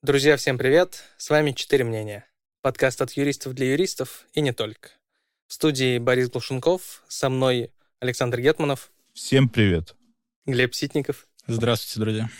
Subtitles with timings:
[0.00, 1.02] Друзья, всем привет!
[1.16, 2.24] С вами «Четыре мнения».
[2.62, 4.90] Подкаст от юристов для юристов и не только.
[5.48, 8.92] В студии Борис Глушенков, со мной Александр Гетманов.
[9.12, 9.96] Всем привет.
[10.46, 11.26] Глеб Ситников.
[11.48, 12.30] Здравствуйте, друзья.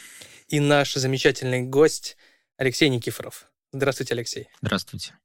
[0.46, 2.16] И наш замечательный гость
[2.58, 3.50] Алексей Никифоров.
[3.72, 4.48] Здравствуйте, Алексей.
[4.62, 5.18] Здравствуйте.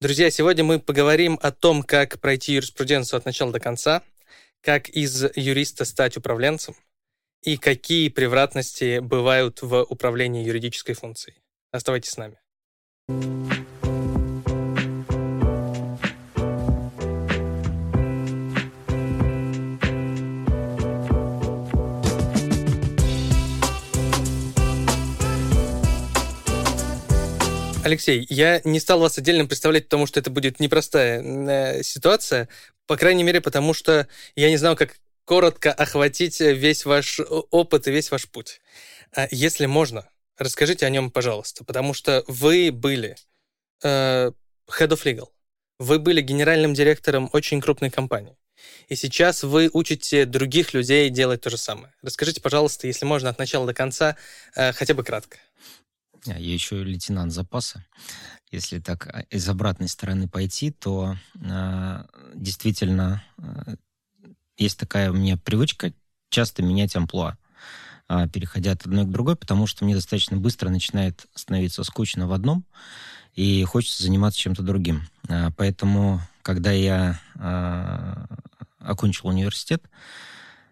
[0.00, 4.02] Друзья, сегодня мы поговорим о том, как пройти юриспруденцию от начала до конца,
[4.62, 6.74] как из юриста стать управленцем
[7.42, 11.36] и какие превратности бывают в управлении юридической функцией.
[11.72, 12.36] Оставайтесь с нами.
[27.82, 32.48] Алексей, я не стал вас отдельно представлять, потому что это будет непростая э, ситуация,
[32.86, 34.06] по крайней мере, потому что
[34.36, 38.60] я не знал, как коротко охватить весь ваш опыт и весь ваш путь.
[39.14, 40.09] А если можно,
[40.40, 43.14] Расскажите о нем, пожалуйста, потому что вы были
[43.84, 44.30] э,
[44.70, 45.28] Head of Legal,
[45.78, 48.38] вы были генеральным директором очень крупной компании,
[48.88, 51.92] и сейчас вы учите других людей делать то же самое.
[52.00, 54.16] Расскажите, пожалуйста, если можно, от начала до конца,
[54.56, 55.36] э, хотя бы кратко.
[56.24, 57.84] Я еще лейтенант запаса.
[58.50, 63.74] Если так а, из обратной стороны пойти, то э, действительно э,
[64.56, 65.92] есть такая у меня привычка
[66.30, 67.36] часто менять амплуа.
[68.12, 72.32] А, переходя от одной к другой, потому что мне достаточно быстро начинает становиться скучно в
[72.32, 72.64] одном,
[73.36, 75.02] и хочется заниматься чем-то другим.
[75.28, 78.26] А, поэтому, когда я а,
[78.80, 79.84] окончил университет,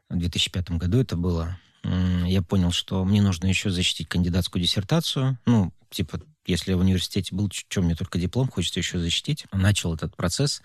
[0.09, 5.39] в 2005 году это было, я понял, что мне нужно еще защитить кандидатскую диссертацию.
[5.47, 9.45] Ну, типа, если в университете был, что мне только диплом, хочется еще защитить.
[9.53, 10.63] Начал этот процесс.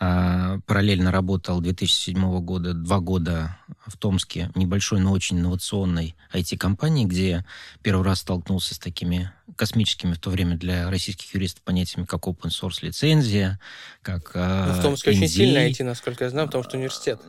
[0.00, 7.46] А, параллельно работал 2007 года, два года в Томске, небольшой, но очень инновационной IT-компании, где
[7.80, 12.50] первый раз столкнулся с такими космическими в то время для российских юристов понятиями, как open
[12.50, 13.60] source лицензия,
[14.02, 15.16] как ну, В Томске NDA.
[15.16, 17.20] очень сильно IT, насколько я знаю, потому что университет.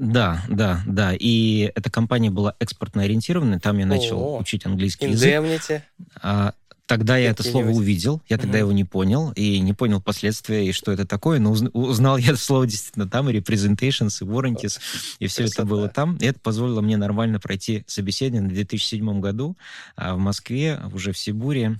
[0.00, 1.12] Да, да, да.
[1.18, 3.58] И эта компания была экспортно ориентированной.
[3.58, 5.54] Там я начал О, учить английский Indemnity.
[5.54, 5.82] язык.
[6.22, 6.52] А,
[6.88, 10.72] Тогда я это слово увидел, я тогда его не понял, и не понял последствия, и
[10.72, 14.80] что это такое, но узнал я это слово действительно там, и representations, и warranties,
[15.18, 16.16] и все это было там.
[16.16, 19.58] И это позволило мне нормально пройти собеседование в 2007 году
[19.96, 21.78] а, в Москве, уже в Сибуре,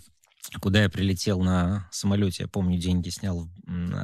[0.60, 3.48] куда я прилетел на самолете, я помню, деньги снял,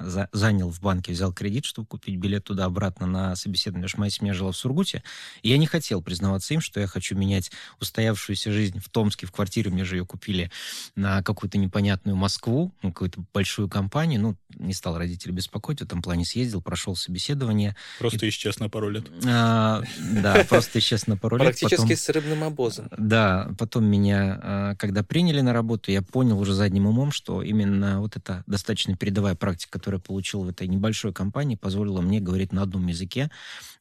[0.03, 4.11] за, занял в банке, взял кредит, чтобы купить билет туда-обратно на собеседование, потому что моя
[4.11, 5.03] семья жила в Сургуте,
[5.43, 7.51] и я не хотел признаваться им, что я хочу менять
[7.81, 10.51] устоявшуюся жизнь в Томске, в квартире, мне же ее купили
[10.97, 16.25] на какую-то непонятную Москву, какую-то большую компанию, ну, не стал родителей беспокоить, в этом плане
[16.25, 17.75] съездил, прошел собеседование.
[17.99, 18.29] Просто и...
[18.29, 19.07] исчез на пару лет.
[19.27, 21.59] А, да, просто исчез на пару лет.
[21.59, 22.89] Практически с рыбным обозом.
[22.97, 27.43] Да, потом меня, а, когда приняли на работу, я понял, понял уже задним умом, что
[27.43, 32.21] именно вот эта достаточно передовая практика, которую я получил в этой небольшой компании, позволила мне
[32.21, 33.31] говорить на одном языке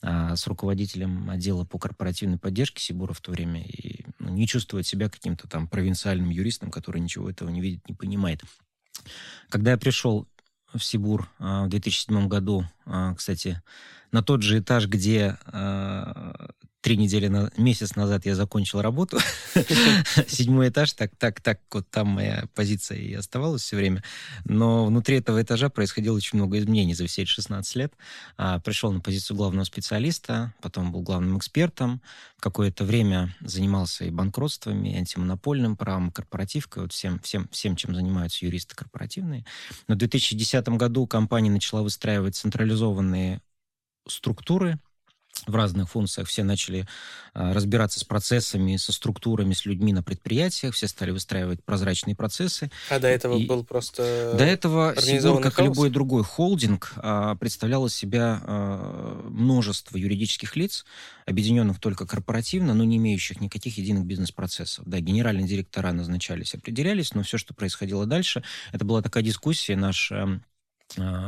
[0.02, 4.86] а, с руководителем отдела по корпоративной поддержке Сибура в то время и ну, не чувствовать
[4.86, 8.42] себя каким-то там провинциальным юристом, который ничего этого не видит, не понимает.
[9.50, 10.28] Когда я пришел
[10.74, 13.62] в Сибур а, в 2007 году, а, кстати,
[14.12, 16.52] на тот же этаж, где а,
[16.84, 19.18] три недели, на, месяц назад я закончил работу.
[20.28, 24.04] Седьмой этаж, так, так, так, вот там моя позиция и оставалась все время.
[24.44, 27.94] Но внутри этого этажа происходило очень много изменений за все эти 16 лет.
[28.36, 32.02] А, пришел на позицию главного специалиста, потом был главным экспертом.
[32.42, 38.46] Какое-то время занимался и банкротствами, и антимонопольным правом, корпоративкой, вот всем, всем, всем, чем занимаются
[38.46, 39.46] юристы корпоративные.
[39.88, 43.42] Но в 2010 году компания начала выстраивать централизованные
[44.06, 44.80] структуры,
[45.48, 46.88] в разных функциях все начали
[47.34, 52.72] а, разбираться с процессами, со структурами, с людьми на предприятиях, все стали выстраивать прозрачные процессы.
[52.90, 55.70] А до этого и был просто До этого Сигур, как хаос?
[55.70, 60.86] любой другой холдинг, а, представлял из себя а, множество юридических лиц,
[61.26, 64.86] объединенных только корпоративно, но не имеющих никаких единых бизнес-процессов.
[64.86, 70.12] Да, генеральные директора назначались, определялись, но все, что происходило дальше, это была такая дискуссия, наш
[70.12, 70.40] а,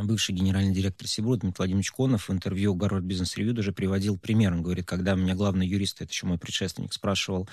[0.04, 4.54] бывший генеральный директор СИБУ Дмитрий Владимирович Конов в интервью Гарвард Бизнес Ревью даже приводил пример.
[4.54, 7.48] Он говорит, когда меня главный юрист, это еще мой предшественник, спрашивал,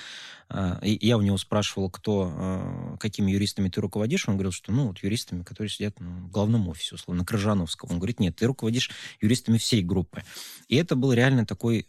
[0.49, 4.89] а, я у него спрашивал, кто, а, какими юристами ты руководишь, он говорил, что, ну,
[4.89, 7.91] вот юристами, которые сидят ну, в главном офисе, условно, на Крыжановском.
[7.91, 10.23] Он говорит, нет, ты руководишь юристами всей группы.
[10.69, 11.87] И это был реально такой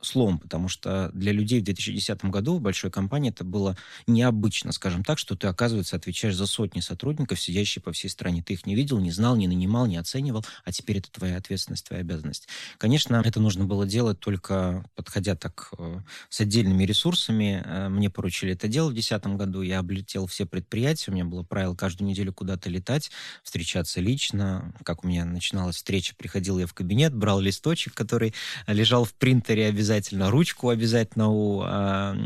[0.00, 3.76] слом, потому что для людей в 2010 году в большой компании это было
[4.06, 8.42] необычно, скажем так, что ты, оказывается, отвечаешь за сотни сотрудников, сидящие по всей стране.
[8.42, 11.86] Ты их не видел, не знал, не нанимал, не оценивал, а теперь это твоя ответственность,
[11.86, 12.48] твоя обязанность.
[12.78, 17.62] Конечно, это нужно было делать только подходя так э, с отдельными ресурсами.
[17.64, 19.62] Э, мне поручили это делать в 2010 году.
[19.62, 23.10] Я облетел все предприятия, у меня было правило каждую неделю куда-то летать,
[23.42, 24.74] встречаться лично.
[24.84, 28.34] Как у меня начиналась встреча, приходил я в кабинет, брал листочек, который
[28.66, 32.16] лежал в принтере обязательно, ручку обязательно у, а,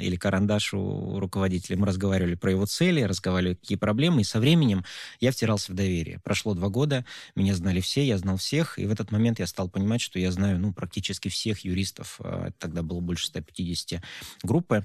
[0.00, 1.76] или карандаш у руководителя.
[1.76, 4.84] Мы разговаривали про его цели, разговаривали, какие проблемы, и со временем
[5.20, 6.20] я втирался в доверие.
[6.24, 7.04] Прошло два года,
[7.34, 10.32] меня знали все, я знал всех, и в этот момент я стал понимать, что я
[10.32, 12.16] знаю ну, практически всех юристов.
[12.20, 14.02] А, тогда было больше 150
[14.42, 14.84] группы.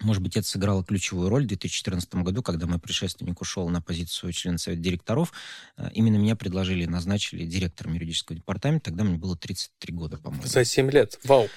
[0.00, 4.32] Может быть, это сыграло ключевую роль в 2014 году, когда мой предшественник ушел на позицию
[4.32, 5.32] члена совета директоров.
[5.76, 8.90] Э, именно меня предложили, назначили директором юридического департамента.
[8.90, 10.46] Тогда мне было 33 года, по-моему.
[10.46, 11.18] За 7 лет.
[11.24, 11.48] Вау.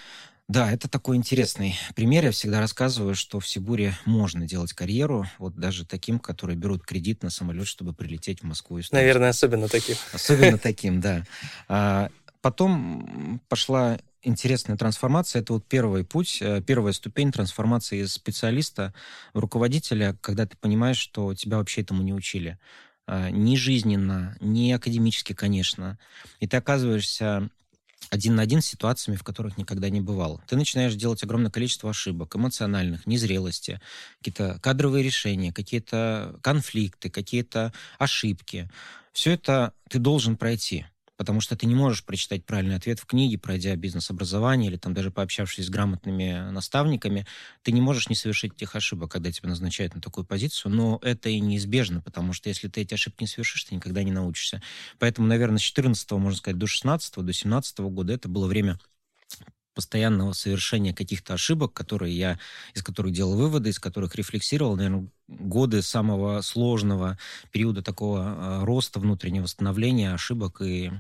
[0.50, 2.26] Да, это такой интересный пример.
[2.26, 7.24] Я всегда рассказываю, что в Сибуре можно делать карьеру, вот даже таким, которые берут кредит
[7.24, 8.78] на самолет, чтобы прилететь в Москву.
[8.78, 9.96] И Наверное, особенно таким.
[10.12, 11.24] Особенно таким, да.
[11.70, 12.10] А,
[12.42, 15.42] потом пошла интересная трансформация.
[15.42, 18.94] Это вот первый путь, э, первая ступень трансформации из специалиста
[19.34, 22.58] в руководителя, когда ты понимаешь, что тебя вообще этому не учили.
[23.06, 26.00] А, ни жизненно, ни академически, конечно.
[26.40, 27.50] И ты оказываешься
[28.10, 30.42] один на один с ситуациями, в которых никогда не бывал.
[30.48, 33.82] Ты начинаешь делать огромное количество ошибок, эмоциональных, незрелости,
[34.20, 38.70] какие-то кадровые решения, какие-то конфликты, какие-то ошибки.
[39.12, 40.86] Все это ты должен пройти
[41.24, 45.10] потому что ты не можешь прочитать правильный ответ в книге, пройдя бизнес-образование или там даже
[45.10, 47.26] пообщавшись с грамотными наставниками,
[47.62, 51.30] ты не можешь не совершить тех ошибок, когда тебя назначают на такую позицию, но это
[51.30, 54.62] и неизбежно, потому что если ты эти ошибки не совершишь, ты никогда не научишься.
[55.00, 58.78] Поэтому, наверное, с 14 можно сказать, до 16 до 17 года это было время
[59.74, 62.40] постоянного совершения каких-то ошибок, которые я,
[62.74, 67.18] из которых делал выводы, из которых рефлексировал, наверное, годы самого сложного
[67.52, 70.92] периода такого э, роста внутреннего становления, ошибок и...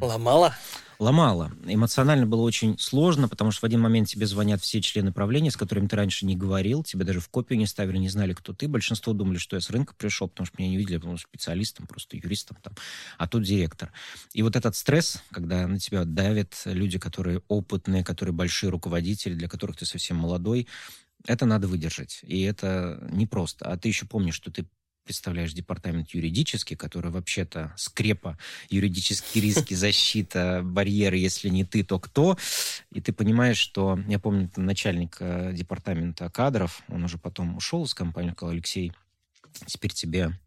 [0.00, 0.54] Ломало?
[1.00, 1.50] Ломало.
[1.64, 5.56] Эмоционально было очень сложно, потому что в один момент тебе звонят все члены правления, с
[5.56, 8.68] которыми ты раньше не говорил, тебе даже в копию не ставили, не знали, кто ты.
[8.68, 11.86] Большинство думали, что я с рынка пришел, потому что меня не видели, потому что специалистом,
[11.86, 12.74] просто юристом там,
[13.16, 13.90] а тут директор.
[14.34, 19.48] И вот этот стресс, когда на тебя давят люди, которые опытные, которые большие руководители, для
[19.48, 20.68] которых ты совсем молодой,
[21.26, 22.20] это надо выдержать.
[22.22, 23.66] И это непросто.
[23.66, 24.66] А ты еще помнишь, что ты
[25.04, 28.38] представляешь департамент юридический, который вообще-то скрепа,
[28.68, 32.38] юридические риски, защита, барьеры, если не ты, то кто.
[32.92, 33.98] И ты понимаешь, что...
[34.06, 38.92] Я помню, начальник э, департамента кадров, он уже потом ушел из компании, сказал, Алексей,
[39.66, 40.38] теперь тебе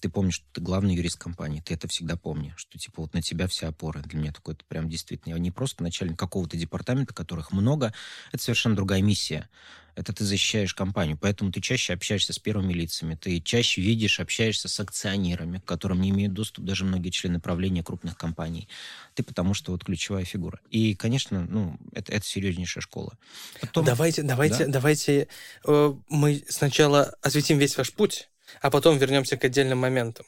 [0.00, 3.22] ты помнишь, что ты главный юрист компании, ты это всегда помни, что типа вот на
[3.22, 4.00] тебя вся опора.
[4.00, 7.92] Для меня такое это прям действительно, я не просто начальник какого-то департамента, которых много,
[8.32, 9.48] это совершенно другая миссия.
[9.96, 14.68] Это ты защищаешь компанию, поэтому ты чаще общаешься с первыми лицами, ты чаще видишь, общаешься
[14.68, 18.68] с акционерами, к которым не имеют доступ даже многие члены правления крупных компаний.
[19.14, 20.60] Ты потому что вот ключевая фигура.
[20.70, 23.18] И, конечно, ну, это, это серьезнейшая школа.
[23.60, 23.84] Потом...
[23.84, 24.72] Давайте, давайте, да?
[24.72, 25.28] давайте
[25.66, 28.29] э, мы сначала осветим весь ваш путь,
[28.60, 30.26] а потом вернемся к отдельным моментам.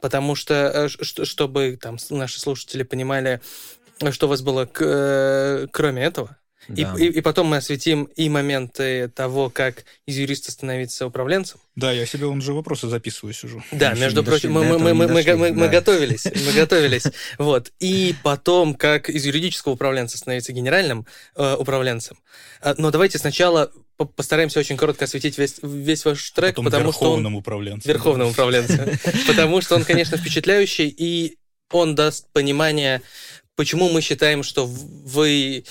[0.00, 0.88] Потому что, э,
[1.24, 3.40] чтобы там наши слушатели понимали,
[4.10, 6.36] что у вас было э, кроме этого,
[6.68, 6.94] да.
[6.98, 11.58] И, и, и потом мы осветим и моменты того, как из юриста становиться управленцем.
[11.74, 13.62] Да, я себе он же вопросы записываю, сижу.
[13.72, 17.04] Да, мы между прочим, мы, мы, мы, мы, мы, мы, мы готовились, мы готовились.
[17.38, 17.72] Вот.
[17.80, 22.18] И потом, как из юридического управленца становиться генеральным э, управленцем.
[22.60, 23.72] А, но давайте сначала
[24.04, 27.34] постараемся очень коротко осветить весь, весь ваш трек, Потом потому что он...
[27.34, 27.90] управленцем.
[27.90, 28.90] Верховным управленцем.
[29.26, 31.36] Потому что он, конечно, впечатляющий, и
[31.70, 33.02] он даст понимание,
[33.56, 35.64] почему мы считаем, что вы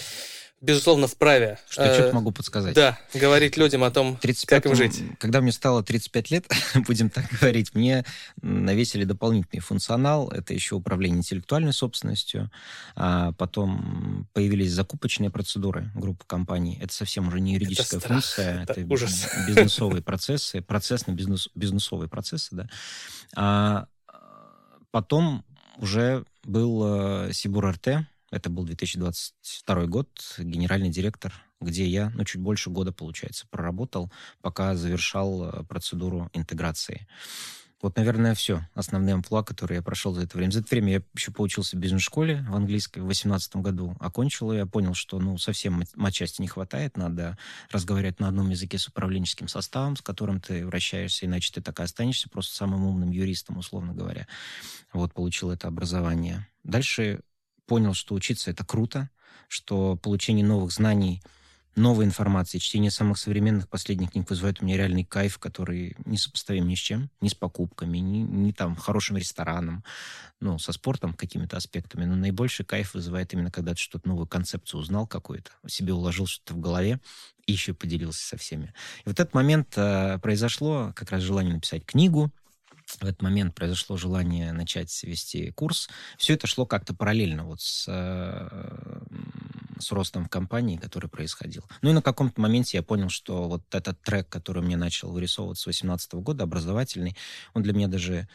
[0.61, 1.59] безусловно, вправе.
[1.69, 2.75] Что я что-то могу подсказать.
[2.75, 5.01] Да, говорить людям о том, 35, как им жить.
[5.19, 6.45] Когда мне стало 35 лет,
[6.87, 8.05] будем так говорить, мне
[8.41, 10.29] навесили дополнительный функционал.
[10.29, 12.51] Это еще управление интеллектуальной собственностью.
[12.95, 16.77] А потом появились закупочные процедуры группы компаний.
[16.81, 18.63] Это совсем уже не юридическая это функция.
[18.63, 19.27] Это, это ужас.
[19.47, 22.69] бизнесовые процессы, процессно-бизнесовые процессы, да.
[23.35, 23.87] А
[24.91, 25.45] потом
[25.77, 30.07] уже был Сибур РТ, это был 2022 год,
[30.37, 37.07] генеральный директор, где я, ну, чуть больше года, получается, проработал, пока завершал э, процедуру интеграции.
[37.81, 38.67] Вот, наверное, все.
[38.73, 40.51] Основные амплуа, которые я прошел за это время.
[40.51, 43.95] За это время я еще поучился в бизнес-школе в английской в 2018 году.
[44.01, 46.97] Окончил ее, я понял, что ну, совсем матчасти не хватает.
[46.97, 47.37] Надо
[47.71, 51.83] разговаривать на одном языке с управленческим составом, с которым ты вращаешься, иначе ты так и
[51.83, 54.27] останешься просто самым умным юристом, условно говоря.
[54.91, 56.47] Вот, получил это образование.
[56.65, 57.21] Дальше
[57.69, 59.09] понял, что учиться это круто,
[59.47, 61.21] что получение новых знаний—
[61.75, 66.67] новой информации, чтение самых современных последних книг вызывает у меня реальный кайф, который не сопоставим
[66.67, 69.83] ни с чем, ни с покупками, ни, ни там хорошим рестораном,
[70.39, 72.05] ну, со спортом какими-то аспектами.
[72.05, 76.53] Но наибольший кайф вызывает именно, когда ты что-то новую концепцию узнал какую-то, себе уложил что-то
[76.53, 76.99] в голове
[77.45, 78.73] и еще поделился со всеми.
[79.05, 82.31] И вот этот момент э, произошло, как раз желание написать книгу,
[82.97, 85.89] в этот момент произошло желание начать вести курс.
[86.17, 89.01] Все это шло как-то параллельно вот с, э,
[89.79, 91.63] с ростом в компании, который происходил.
[91.81, 95.63] Ну и на каком-то моменте я понял, что вот этот трек, который мне начал вырисовываться
[95.63, 97.15] с 2018 года, образовательный,
[97.53, 98.27] он для меня даже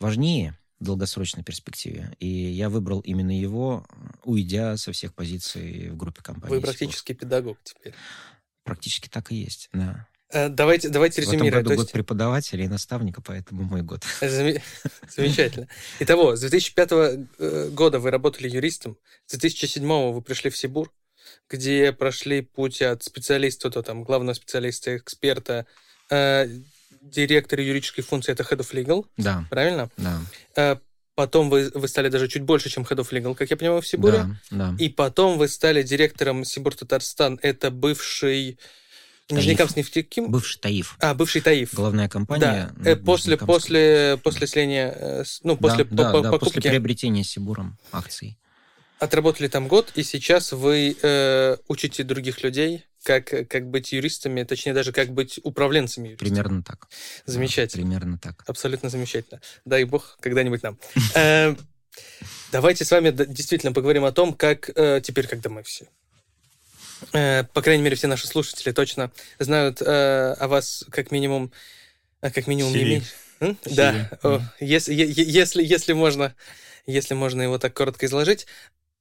[0.00, 2.14] важнее в долгосрочной перспективе.
[2.18, 3.86] И я выбрал именно его,
[4.24, 6.56] уйдя со всех позиций в группе компании.
[6.56, 7.94] Вы практически педагог теперь.
[8.64, 10.06] Практически так и есть, да.
[10.34, 11.52] Э, давайте, давайте резюмируем.
[11.52, 14.02] В этом году год преподавателя и наставника, поэтому мой год.
[14.20, 15.68] Замечательно.
[16.00, 20.92] Итого, с 2005 э, года вы работали юристом, с 2007 вы пришли в Сибур,
[21.48, 25.66] где прошли путь от специалиста до там, главного специалиста, эксперта,
[26.10, 26.48] э,
[27.00, 29.06] директора юридической функции, это Head of Legal.
[29.16, 29.46] Да.
[29.50, 29.88] Правильно?
[29.96, 30.20] Да.
[30.56, 30.76] Э,
[31.14, 33.86] потом вы, вы стали даже чуть больше, чем Head of Legal, как я понимаю, в
[33.86, 34.26] Сибуре.
[34.50, 34.76] Да, да.
[34.80, 37.38] И потом вы стали директором Сибур Татарстан.
[37.40, 38.58] Это бывший
[39.30, 40.30] Нижнекамск нефтеким?
[40.30, 40.96] Бывший Таиф.
[41.00, 41.72] А, бывший Таиф.
[41.72, 42.72] Главная компания.
[42.76, 42.90] Да.
[42.90, 46.56] Э, после, после, после сления, э, ну, после да, по, да, покупки.
[46.56, 48.38] после приобретения Сибуром акций.
[48.98, 54.74] Отработали там год, и сейчас вы э, учите других людей, как, как быть юристами, точнее
[54.74, 56.28] даже как быть управленцами юристами.
[56.28, 56.88] Примерно так.
[57.24, 57.82] Замечательно.
[57.82, 58.44] Да, примерно так.
[58.46, 59.40] Абсолютно замечательно.
[59.64, 60.78] Дай бог когда-нибудь нам.
[61.14, 61.54] Э,
[62.52, 64.66] давайте с вами действительно поговорим о том, как
[65.02, 65.86] теперь, когда мы все
[67.12, 71.52] по крайней мере, все наши слушатели точно знают э, о вас как минимум,
[72.22, 73.12] э, как минимум не меньше.
[73.66, 76.34] Да, О, если, если, если можно,
[76.86, 78.46] если можно его так коротко изложить,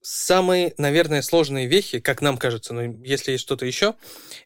[0.02, 3.96] самые, наверное, сложные вехи, как нам кажется, но если есть что-то еще,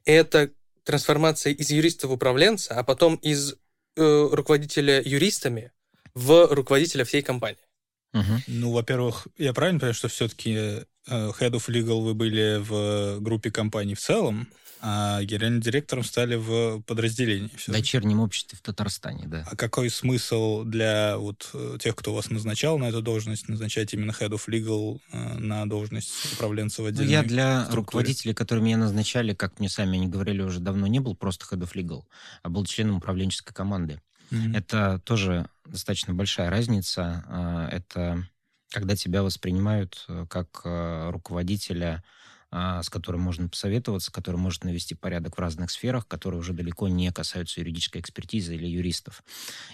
[0.06, 0.52] это
[0.84, 3.54] трансформация из юриста в управленца, а потом из
[3.96, 5.72] э, руководителя юристами
[6.14, 7.67] в руководителя всей компании.
[8.14, 8.42] Угу.
[8.48, 13.52] Ну, во-первых, я правильно понимаю, что все-таки э, Head of Legal вы были в группе
[13.52, 14.48] компаний в целом,
[14.80, 17.50] а генеральным директором стали в подразделении.
[17.56, 19.46] В дочернем обществе в Татарстане, да.
[19.50, 24.12] А какой смысл для вот э, тех, кто вас назначал на эту должность, назначать именно
[24.12, 26.92] Head of Legal э, на должность управленца в?
[26.92, 27.76] Ну, я для структуре?
[27.76, 31.62] руководителей, которые меня назначали, как мне сами они говорили, уже давно не был просто Head
[31.62, 32.04] of Legal,
[32.44, 34.02] а был членом управленческой команды.
[34.30, 34.58] Mm-hmm.
[34.58, 37.24] Это тоже достаточно большая разница.
[37.28, 38.28] А, это
[38.72, 42.04] когда тебя воспринимают э, как э, руководителя
[42.52, 47.12] с которым можно посоветоваться, который может навести порядок в разных сферах, которые уже далеко не
[47.12, 49.24] касаются юридической экспертизы или юристов.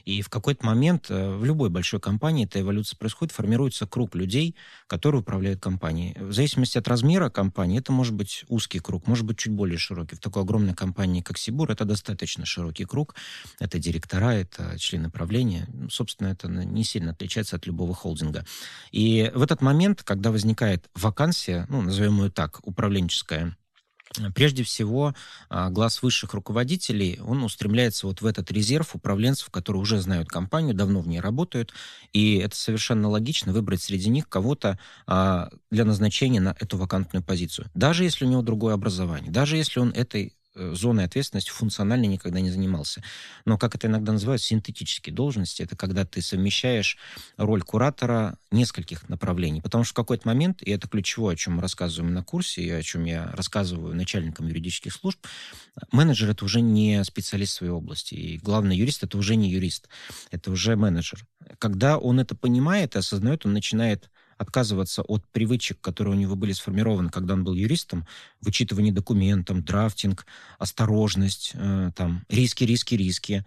[0.05, 4.55] И в какой-то момент э, в любой большой компании эта эволюция происходит, формируется круг людей,
[4.87, 6.17] которые управляют компанией.
[6.19, 10.15] В зависимости от размера компании это может быть узкий круг, может быть чуть более широкий.
[10.15, 13.15] В такой огромной компании, как Сибур, это достаточно широкий круг.
[13.59, 15.67] Это директора, это члены правления.
[15.73, 18.45] Ну, собственно, это не сильно отличается от любого холдинга.
[18.91, 23.55] И в этот момент, когда возникает вакансия, ну, назовем ее так, управленческая,
[24.35, 25.15] Прежде всего,
[25.49, 30.75] а, глаз высших руководителей, он устремляется вот в этот резерв управленцев, которые уже знают компанию,
[30.75, 31.73] давно в ней работают,
[32.11, 34.77] и это совершенно логично выбрать среди них кого-то
[35.07, 37.69] а, для назначения на эту вакантную позицию.
[37.73, 42.49] Даже если у него другое образование, даже если он этой зоной ответственности функционально никогда не
[42.49, 43.03] занимался.
[43.45, 46.97] Но, как это иногда называют, синтетические должности, это когда ты совмещаешь
[47.37, 49.61] роль куратора нескольких направлений.
[49.61, 52.69] Потому что в какой-то момент, и это ключевое, о чем мы рассказываем на курсе, и
[52.69, 55.19] о чем я рассказываю начальникам юридических служб,
[55.91, 58.13] менеджер— это уже не специалист своей области.
[58.13, 59.89] И главный юрист— это уже не юрист,
[60.31, 61.25] это уже менеджер.
[61.59, 64.09] Когда он это понимает и осознает, он начинает
[64.43, 68.05] отказываться от привычек, которые у него были сформированы, когда он был юристом,
[68.41, 70.25] вычитывание документов, драфтинг,
[70.59, 73.45] осторожность, э, там, риски, риски, риски,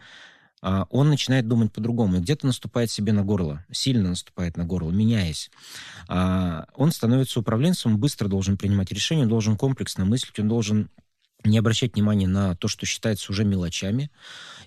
[0.63, 2.21] э, он начинает думать по-другому.
[2.21, 5.51] где-то наступает себе на горло, сильно наступает на горло, меняясь.
[6.09, 10.91] Э, он становится управленцем, быстро должен принимать решения, он должен комплексно мыслить, он должен
[11.45, 14.11] не обращать внимания на то, что считается уже мелочами.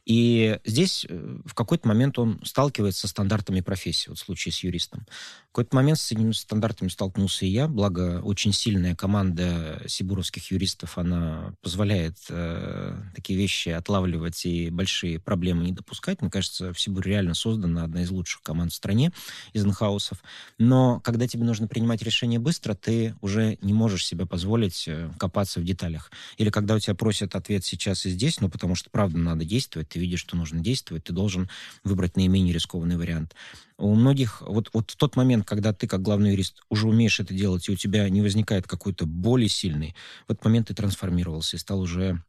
[0.06, 4.64] И здесь э, в какой-то момент он сталкивается со стандартами профессии, вот в случае с
[4.64, 5.06] юристом.
[5.44, 10.98] В какой-то момент с этими стандартами столкнулся и я, благо очень сильная команда сибуровских юристов,
[10.98, 16.22] она позволяет э, такие вещи отлавливать и большие проблемы не допускать.
[16.22, 19.12] Мне кажется, в Сибуре реально создана одна из лучших команд в стране
[19.54, 20.24] из инхаусов.
[20.58, 25.60] Но когда тебе нужно принимать решение быстро, ты уже не можешь себе позволить э, копаться
[25.60, 26.12] в деталях.
[26.38, 29.90] Или когда у тебя просят ответ сейчас и здесь, ну, потому что, правда, надо действовать,
[29.90, 31.50] ты видишь, что нужно действовать, ты должен
[31.84, 33.34] выбрать наименее рискованный вариант.
[33.78, 37.34] У многих, вот, вот в тот момент, когда ты, как главный юрист, уже умеешь это
[37.34, 39.96] делать, и у тебя не возникает какой-то боли сильной,
[40.28, 42.22] в этот момент ты трансформировался и стал уже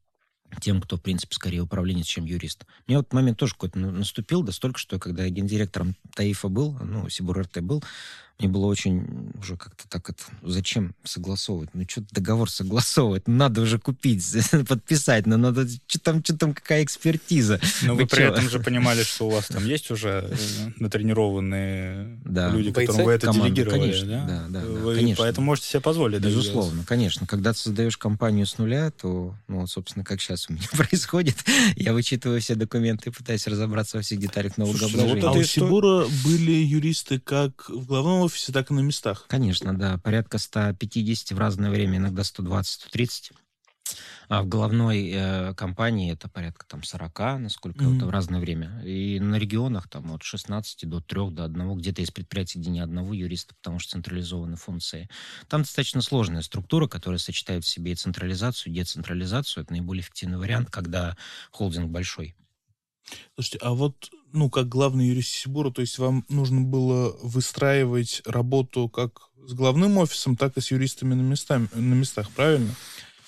[0.61, 2.67] тем, кто, в принципе, скорее управленец, чем юрист.
[2.87, 7.09] Мне вот момент тоже какой-то наступил, да столько, что когда я гендиректором ТАИФа был, ну,
[7.09, 7.83] Сибур РТ был,
[8.41, 10.23] мне было очень уже как-то так это...
[10.43, 11.71] Зачем согласовывать?
[11.75, 13.29] Ну, что договор согласовывать?
[13.29, 14.25] Ну, надо уже купить,
[14.69, 15.27] подписать.
[15.27, 15.69] Но ну, надо...
[15.87, 17.61] Что там, что там, какая экспертиза?
[17.83, 22.19] Но вы, вы при этом же понимали, что у вас там есть уже э, натренированные
[22.25, 22.49] да.
[22.51, 22.87] люди, Бойцы?
[22.87, 24.27] которым вы это Команда, делегировали, конечно, да?
[24.49, 25.25] Да, да, вы конечно.
[25.25, 26.23] Поэтому можете себе позволить.
[26.23, 27.27] Безусловно, да, конечно.
[27.27, 31.37] Когда ты создаешь компанию с нуля, то, ну, вот, собственно, как сейчас у меня происходит,
[31.77, 35.15] я вычитываю все документы и пытаюсь разобраться во всех деталях налогообложения.
[35.15, 39.27] Ну, вот а у Сибура были юристы как в главном офисе, так и на местах.
[39.29, 39.99] Конечно, да.
[39.99, 43.33] Порядка 150 в разное время, иногда 120-130.
[44.29, 47.97] А в головной э, компании это порядка там 40, насколько mm-hmm.
[47.97, 48.81] это в разное время.
[48.85, 51.75] И на регионах там от 16 до 3, до 1.
[51.77, 55.09] Где-то есть предприятия, где ни одного юриста, потому что централизованы функции.
[55.49, 59.65] Там достаточно сложная структура, которая сочетает в себе и централизацию, и децентрализацию.
[59.65, 61.17] Это наиболее эффективный вариант, когда
[61.51, 62.37] холдинг большой.
[63.35, 68.89] Слушайте, а вот ну, как главный юрист Сибура, то есть вам нужно было выстраивать работу
[68.89, 72.75] как с главным офисом, так и с юристами на, местами, на местах, правильно?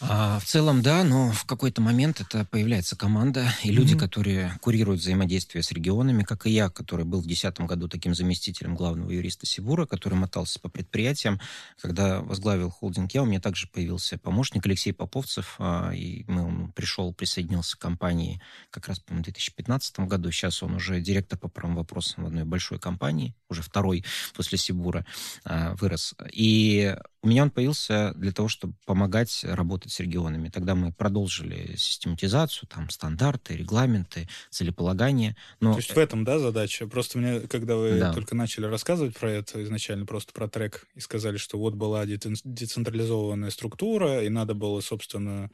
[0.09, 3.99] А, в целом, да, но в какой-то момент это появляется команда и люди, mm-hmm.
[3.99, 8.75] которые курируют взаимодействие с регионами, как и я, который был в 2010 году таким заместителем
[8.75, 11.41] главного юриста Сибура, который мотался по предприятиям.
[11.81, 16.73] Когда возглавил холдинг я, у меня также появился помощник Алексей Поповцев, а, и мы, он
[16.73, 20.33] пришел, присоединился к компании как раз, по-моему, в 2015 году.
[20.33, 24.05] Сейчас он уже директор по правым вопросам в одной большой компании, уже второй
[24.35, 25.07] после Сибура
[25.45, 26.15] а, вырос.
[26.33, 30.49] И у меня он появился для того, чтобы помогать работать с регионами.
[30.49, 35.37] Тогда мы продолжили систематизацию, там, стандарты, регламенты, целеполагание.
[35.61, 35.73] Но...
[35.73, 36.87] То есть в этом, да, задача?
[36.87, 38.13] Просто мне, когда вы да.
[38.13, 43.51] только начали рассказывать про это, изначально просто про трек, и сказали, что вот была децентрализованная
[43.51, 45.51] структура, и надо было, собственно,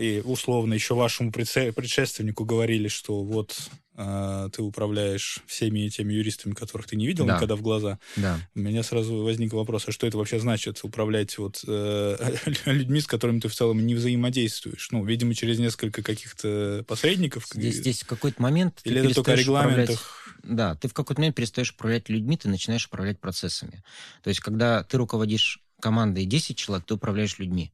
[0.00, 3.58] и условно еще вашему предшественнику говорили, что вот
[3.96, 7.36] э, ты управляешь всеми теми юристами, которых ты не видел да.
[7.36, 7.98] никогда в глаза.
[8.16, 8.38] Да.
[8.54, 12.16] У меня сразу возник вопрос, а что это вообще значит управлять вот э,
[12.64, 14.88] людьми, с которыми ты в целом не взаимодействуешь?
[14.90, 17.46] Ну, видимо, через несколько каких-то посредников.
[17.52, 20.00] Здесь, здесь в какой-то момент Или это только о регламентах?
[20.38, 20.56] Управлять...
[20.56, 23.84] Да, ты в какой-то момент перестаешь управлять людьми, ты начинаешь управлять процессами.
[24.22, 27.70] То есть, когда ты руководишь командой 10 человек, ты управляешь людьми.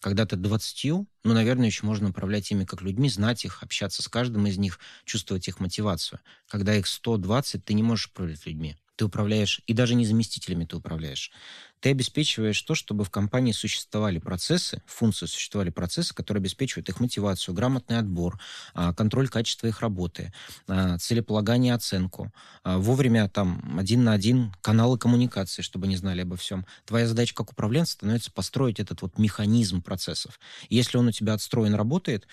[0.00, 4.46] Когда-то 20, ну, наверное, еще можно управлять ими как людьми, знать их, общаться с каждым
[4.46, 6.20] из них, чувствовать их мотивацию.
[6.48, 10.76] Когда их 120, ты не можешь управлять людьми ты управляешь, и даже не заместителями ты
[10.76, 11.32] управляешь.
[11.80, 17.54] Ты обеспечиваешь то, чтобы в компании существовали процессы, функции существовали процессы, которые обеспечивают их мотивацию,
[17.54, 18.38] грамотный отбор,
[18.74, 20.34] а, контроль качества их работы,
[20.68, 22.30] а, целеполагание, оценку,
[22.62, 26.66] а, вовремя там один на один каналы коммуникации, чтобы не знали обо всем.
[26.84, 30.38] Твоя задача как управленца становится построить этот вот механизм процессов.
[30.68, 32.28] Если он у тебя отстроен, работает,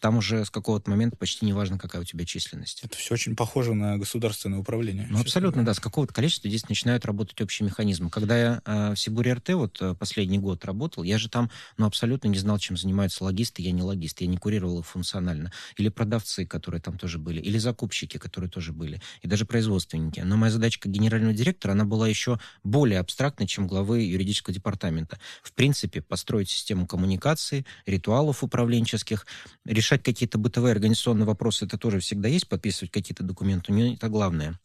[0.00, 2.82] там уже с какого-то момента почти не важно, какая у тебя численность.
[2.82, 5.06] Это все очень похоже на государственное управление.
[5.10, 5.66] Ну, абсолютно, говоря.
[5.66, 5.74] да.
[5.74, 8.10] С какого-то количества здесь начинают работать общие механизмы.
[8.10, 11.86] Когда я э, в Сибуре РТ вот э, последний год работал, я же там ну,
[11.86, 13.62] абсолютно не знал, чем занимаются логисты.
[13.62, 15.52] Я не логист, я не курировал их функционально.
[15.76, 17.40] Или продавцы, которые там тоже были.
[17.40, 19.00] Или закупщики, которые тоже были.
[19.22, 20.20] И даже производственники.
[20.20, 25.18] Но моя задача как генерального директора, она была еще более абстрактной, чем главы юридического департамента.
[25.42, 29.26] В принципе, построить систему коммуникации, ритуалов управленческих,
[29.74, 34.58] решать какие-то бытовые организационные вопросы, это тоже всегда есть, подписывать какие-то документы, не это главное.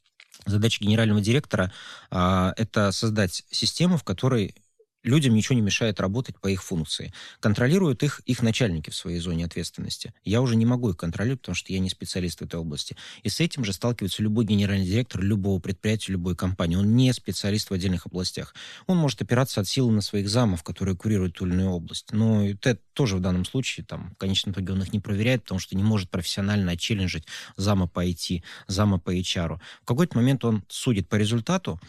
[0.45, 1.71] Задача генерального директора
[2.09, 4.55] а, это создать систему, в которой
[5.03, 7.13] людям ничего не мешает работать по их функции.
[7.39, 10.13] Контролируют их их начальники в своей зоне ответственности.
[10.23, 12.95] Я уже не могу их контролировать, потому что я не специалист в этой области.
[13.23, 16.75] И с этим же сталкивается любой генеральный директор любого предприятия, любой компании.
[16.75, 18.53] Он не специалист в отдельных областях.
[18.87, 22.11] Он может опираться от силы на своих замов, которые курируют ту или иную область.
[22.11, 25.59] Но это тоже в данном случае, там, в конечном итоге он их не проверяет, потому
[25.59, 29.59] что не может профессионально отчелленджить зама по IT, зама по HR.
[29.81, 31.79] В какой-то момент он судит по результату,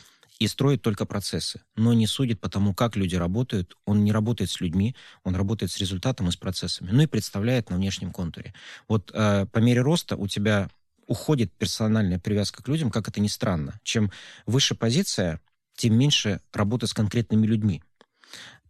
[0.40, 3.76] и строит только процессы, но не судит по тому, как люди работают.
[3.84, 7.68] Он не работает с людьми, он работает с результатом и с процессами, ну и представляет
[7.68, 8.54] на внешнем контуре.
[8.88, 10.70] Вот э, по мере роста у тебя
[11.06, 13.78] уходит персональная привязка к людям, как это ни странно.
[13.82, 14.10] Чем
[14.46, 15.40] выше позиция,
[15.76, 17.82] тем меньше работы с конкретными людьми.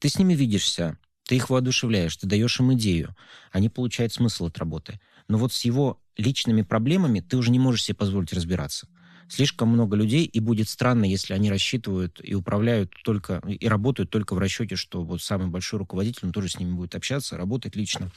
[0.01, 3.15] Ты с ними видишься, ты их воодушевляешь, ты даешь им идею,
[3.53, 5.01] они получают смысл от работы.
[5.29, 8.89] Но вот с его личными проблемами ты уже не можешь себе позволить разбираться
[9.31, 14.35] Слишком много людей, и будет странно, если они рассчитывают и управляют только, и работают только
[14.35, 18.11] в расчете, что вот самый большой руководитель, он тоже с ними будет общаться, работать лично.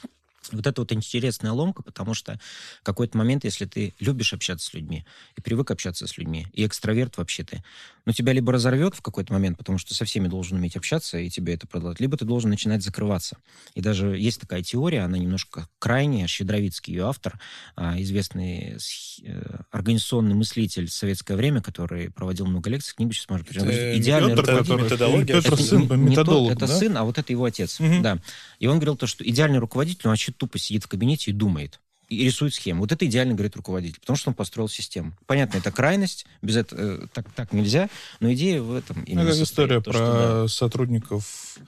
[0.52, 2.38] Вот это вот интересная ломка, потому что
[2.80, 5.04] в какой-то момент, если ты любишь общаться с людьми
[5.36, 7.62] и привык общаться с людьми, и экстраверт вообще ты,
[8.04, 11.30] ну, тебя либо разорвет в какой-то момент, потому что со всеми должен уметь общаться, и
[11.30, 13.38] тебе это продолжать, либо ты должен начинать закрываться.
[13.74, 17.38] И даже есть такая теория, она немножко крайняя, Щедровицкий ее автор,
[17.76, 18.76] а, известный
[19.22, 23.56] э, организационный мыслитель в советское время, который проводил много лекций, книгу сейчас может быть.
[23.56, 24.84] Идеальный Петр, руководитель.
[24.84, 25.40] Методология.
[25.40, 26.78] Петр сын, методолог, Это да?
[26.78, 27.80] сын, а вот это его отец.
[27.80, 28.00] Угу.
[28.02, 28.18] Да.
[28.58, 31.80] И он говорил то, что идеальный руководитель, он вообще тупо сидит в кабинете и думает
[32.08, 32.80] и рисует схему.
[32.80, 35.16] Вот это идеально, говорит руководитель, потому что он построил систему.
[35.26, 37.88] Понятно, это крайность, без этого э, так, так нельзя,
[38.20, 40.48] но идея в этом именно Это история то, про что, да.
[40.48, 41.58] сотрудников,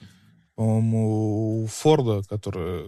[0.55, 2.85] по-моему, Форда, которые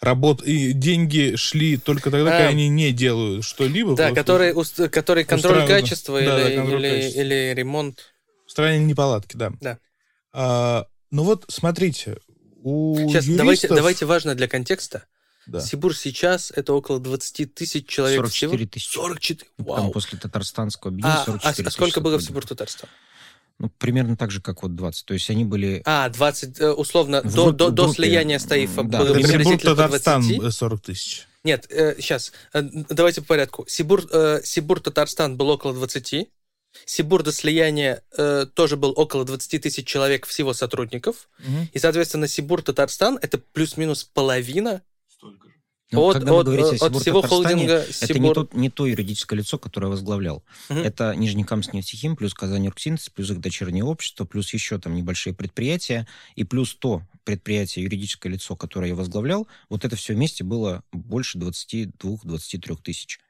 [0.00, 0.42] работ...
[0.42, 3.94] и деньги шли только тогда, а, когда они не делают что-либо.
[3.96, 4.76] Да, которые, уст...
[4.90, 5.84] которые контроль устраивают...
[5.84, 7.20] качества да, или, да, контроль или, качества.
[7.20, 8.14] или ремонт.
[8.46, 9.52] Устранение неполадки, да.
[9.60, 9.78] Да.
[10.32, 12.18] А, ну вот, смотрите,
[12.66, 13.36] у Сейчас, юристов...
[13.36, 15.04] давайте, давайте важно для контекста.
[15.46, 15.60] Да.
[15.60, 18.70] Сибур сейчас это около 20 тысяч человек 44 всего.
[18.70, 18.94] тысячи.
[18.94, 19.76] 44 Вау.
[19.76, 22.88] Там после татарстанского объединения а, 44 а, а сколько было в Сибур Татарстан?
[23.60, 25.06] Ну, примерно так же, как вот 20.
[25.06, 25.80] То есть они были...
[25.84, 30.82] А, 20, э, условно, в, до, до, до слияния Стаифа да, было приблизительно Татарстан 40
[30.82, 31.28] тысяч.
[31.44, 33.64] Нет, э, сейчас, э, давайте по порядку.
[33.68, 36.28] Сибур, э, Сибур Татарстан был около 20.
[36.84, 41.28] Сибур до слияния э, тоже был около 20 тысяч человек всего сотрудников.
[41.40, 41.68] Угу.
[41.72, 45.54] И, соответственно, Сибур Татарстан это плюс-минус половина Столько же.
[45.92, 48.20] Ну, от, когда от, вы говорите о от всего холдинга это Сибур...
[48.20, 50.42] не, то, не то юридическое лицо, которое возглавлял.
[50.68, 50.80] Угу.
[50.80, 56.06] Это Нижнекамск нефтехим, плюс Казань Оргсинтез, плюс их дочернее общество, плюс еще там небольшие предприятия,
[56.34, 61.38] и плюс то предприятие, юридическое лицо, которое я возглавлял, вот это все вместе было больше
[61.38, 63.20] 22-23 тысяч.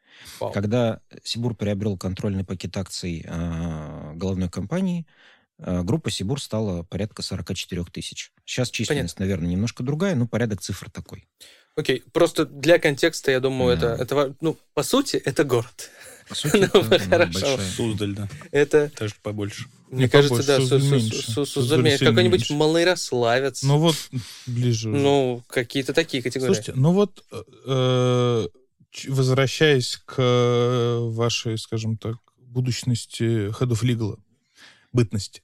[0.41, 0.53] Вау.
[0.53, 5.07] Когда Сибур приобрел контрольный пакет акций э, головной компании,
[5.59, 8.33] э, группа Сибур стала порядка 44 тысяч.
[8.45, 9.25] Сейчас численность, Понятно.
[9.25, 11.27] наверное, немножко другая, но порядок цифр такой.
[11.77, 13.95] Окей, просто для контекста, я думаю, да.
[13.95, 15.91] это, это, ну, по сути, это город.
[16.27, 17.61] По сути, ну.
[17.77, 18.29] Суздаль, да.
[18.51, 18.91] Это...
[18.99, 19.67] Даже побольше.
[19.91, 21.45] Мне Не кажется, побольше, да, Суздаль меньше.
[21.45, 21.99] Суздаль.
[21.99, 23.63] Какой-нибудь Малоярославец.
[23.63, 23.97] Ну вот,
[24.47, 24.89] ближе.
[24.89, 26.55] Ну, какие-то такие категории.
[26.55, 27.23] Слушайте, ну вот,
[27.67, 28.47] э,
[29.09, 34.19] возвращаясь к вашей, скажем так, будущности Head of Legal,
[34.93, 35.43] бытности.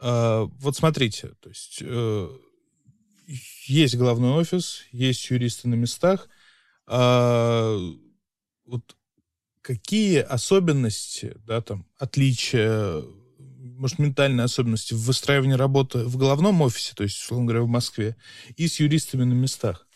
[0.00, 2.28] Э, вот смотрите, то есть э,
[3.66, 6.28] есть главный офис, есть юристы на местах.
[6.86, 7.78] А,
[8.66, 8.96] вот
[9.62, 13.02] какие особенности, да, там, отличия,
[13.38, 18.16] может, ментальные особенности в выстраивании работы в головном офисе, то есть, условно говоря, в Москве,
[18.56, 19.86] и с юристами на местах?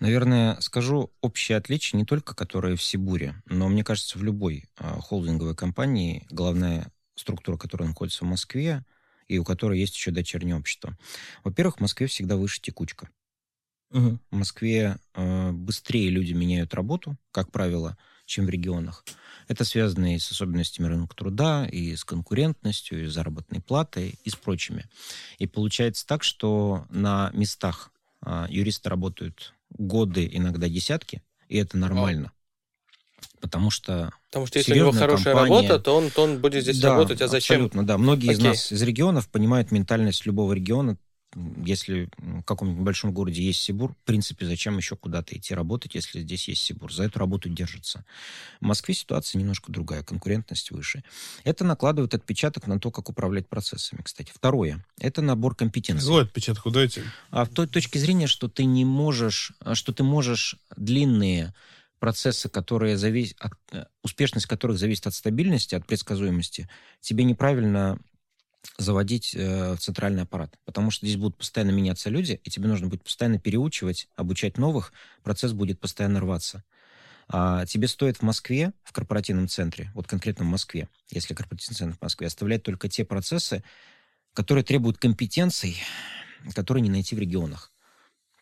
[0.00, 4.98] Наверное, скажу общее отличие не только которые в Сибуре, но мне кажется, в любой э,
[5.00, 8.82] холдинговой компании главная структура, которая находится в Москве,
[9.28, 10.96] и у которой есть еще дочернее общество.
[11.44, 13.10] Во-первых, в Москве всегда выше текучка.
[13.92, 14.18] Угу.
[14.30, 19.04] В Москве э, быстрее люди меняют работу, как правило, чем в регионах.
[19.48, 24.30] Это связано и с особенностями рынка труда, и с конкурентностью, и с заработной платой, и
[24.30, 24.86] с прочими.
[25.38, 27.90] И получается так, что на местах
[28.24, 32.32] э, юристы работают годы, иногда десятки, и это нормально.
[33.40, 36.62] Потому что Потому что если у него хорошая компания, работа, то он, то он будет
[36.62, 37.20] здесь да, работать.
[37.20, 37.56] А зачем?
[37.56, 37.98] Абсолютно, да.
[37.98, 38.34] Многие Окей.
[38.34, 40.98] из нас из регионов понимают ментальность любого региона.
[41.64, 46.20] Если в каком-нибудь большом городе есть Сибур, в принципе, зачем еще куда-то идти работать, если
[46.20, 46.92] здесь есть Сибур?
[46.92, 48.04] За эту работу держится.
[48.60, 51.04] В Москве ситуация немножко другая, конкурентность выше.
[51.44, 54.32] Это накладывает отпечаток на то, как управлять процессами, кстати.
[54.34, 54.84] Второе.
[54.98, 56.06] Это набор компетенций.
[56.06, 56.72] Какой отпечаток?
[56.72, 57.04] Дайте.
[57.30, 61.54] А в той точке зрения, что ты не можешь, что ты можешь длинные
[62.00, 66.68] процессы, которые зависят от, э, успешность которых зависит от стабильности, от предсказуемости,
[67.00, 68.00] тебе неправильно
[68.78, 70.58] заводить э, в центральный аппарат.
[70.64, 74.92] Потому что здесь будут постоянно меняться люди, и тебе нужно будет постоянно переучивать, обучать новых,
[75.22, 76.64] процесс будет постоянно рваться.
[77.28, 81.96] А тебе стоит в Москве, в корпоративном центре, вот конкретно в Москве, если корпоративный центр
[81.96, 83.62] в Москве, оставлять только те процессы,
[84.34, 85.80] которые требуют компетенций,
[86.54, 87.72] которые не найти в регионах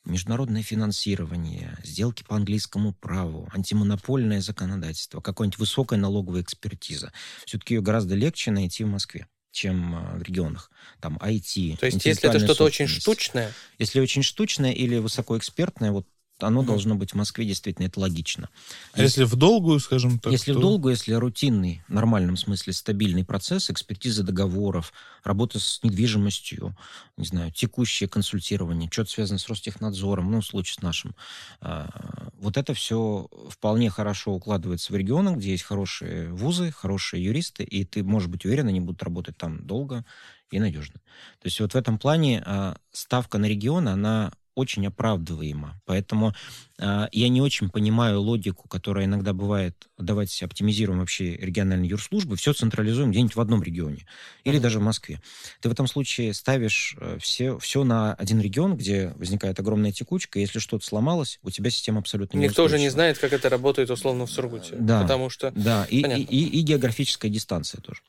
[0.05, 7.13] международное финансирование, сделки по английскому праву, антимонопольное законодательство, какая-нибудь высокая налоговая экспертиза.
[7.45, 9.27] Все-таки ее гораздо легче найти в Москве
[9.59, 10.71] чем а, в регионах.
[11.01, 11.79] Там IT.
[11.79, 13.53] То есть, если это что-то очень штучное?
[13.79, 16.07] Если очень штучное или высокоэкспертное, вот
[16.41, 16.67] оно mm-hmm.
[16.67, 18.49] должно быть в Москве, действительно, это логично.
[18.93, 20.33] А если, если в долгую, скажем так?
[20.33, 20.59] Если то...
[20.59, 24.93] в долгую, если рутинный, в нормальном смысле стабильный процесс, экспертиза договоров,
[25.25, 26.77] работа с недвижимостью,
[27.17, 31.15] не знаю, текущее консультирование, что-то связано с Ростехнадзором, ну, в случае с нашим,
[31.61, 31.89] а,
[32.35, 37.85] вот это все вполне хорошо укладывается в регионы, где есть хорошие вузы, хорошие юристы, и
[37.85, 40.05] ты можешь быть уверен, они будут работать там долго
[40.51, 40.95] и надежно.
[41.41, 45.81] То есть вот в этом плане а, ставка на регион, она очень оправдываемо.
[45.87, 46.35] Поэтому
[46.79, 52.53] э, я не очень понимаю логику, которая иногда бывает, давайте оптимизируем вообще региональные юрслужбы, все
[52.53, 54.07] централизуем где-нибудь в одном регионе
[54.43, 55.21] или даже в Москве.
[55.61, 60.39] Ты в этом случае ставишь э, все, все на один регион, где возникает огромная текучка,
[60.39, 63.91] и если что-то сломалось, у тебя система абсолютно Никто уже не знает, как это работает
[63.91, 64.75] условно в Сургуте.
[64.77, 65.53] Да, потому что...
[65.53, 68.01] Да, и, и, и, и географическая дистанция тоже.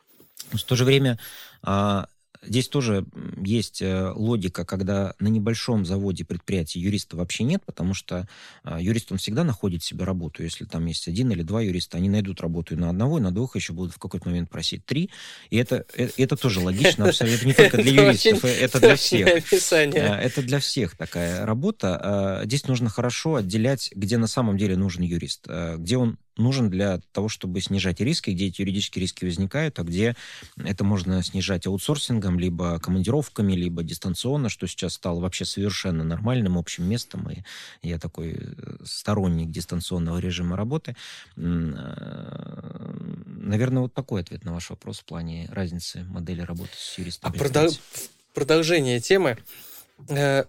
[0.51, 1.19] В то же время
[1.61, 2.07] а,
[2.41, 3.05] Здесь тоже
[3.43, 8.29] есть э, логика, когда на небольшом заводе предприятия юриста вообще нет, потому что
[8.63, 10.43] а, юрист, он всегда находит себе работу.
[10.43, 13.31] Если там есть один или два юриста, они найдут работу и на одного, и на
[13.31, 15.09] двух еще будут в какой-то момент просить три.
[15.49, 19.27] И это, это, это тоже логично, абсолютно не только для юристов, это для всех.
[19.99, 21.99] А, это для всех такая работа.
[22.01, 25.45] А, здесь нужно хорошо отделять, где на самом деле нужен юрист,
[25.77, 30.15] где он нужен для того, чтобы снижать риски, где эти юридические риски возникают, а где
[30.57, 36.85] это можно снижать аутсорсингом, либо командировками, либо дистанционно, что сейчас стало вообще совершенно нормальным общим
[36.85, 37.43] местом, и
[37.81, 40.95] я такой э, сторонник дистанционного режима работы.
[41.35, 41.41] Э,
[43.25, 46.97] наверное, вот такой ответ на ваш вопрос в плане разницы модели работы с.
[47.21, 47.69] А продол...
[48.33, 49.37] продолжение темы.
[50.07, 50.45] Э,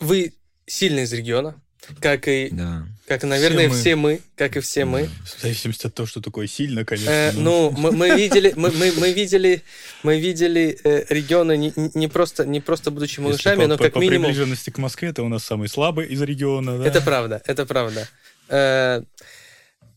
[0.00, 0.34] вы
[0.66, 1.54] сильно из региона,
[2.00, 2.86] как и, да.
[3.06, 3.80] как, наверное, все мы.
[3.80, 5.08] все мы, как и все мы.
[5.24, 7.10] В зависимости от того, что такое сильно, конечно.
[7.10, 9.62] Э, ну, мы, мы видели, мы, мы, мы видели,
[10.02, 13.98] мы видели э, регионы не, не просто не просто будучи малышами, но по, как по
[13.98, 14.22] минимум.
[14.22, 16.78] По приближенности к Москве это у нас самый слабый из региона.
[16.78, 16.86] Да?
[16.86, 18.08] Это правда, это правда.
[18.48, 19.02] Э,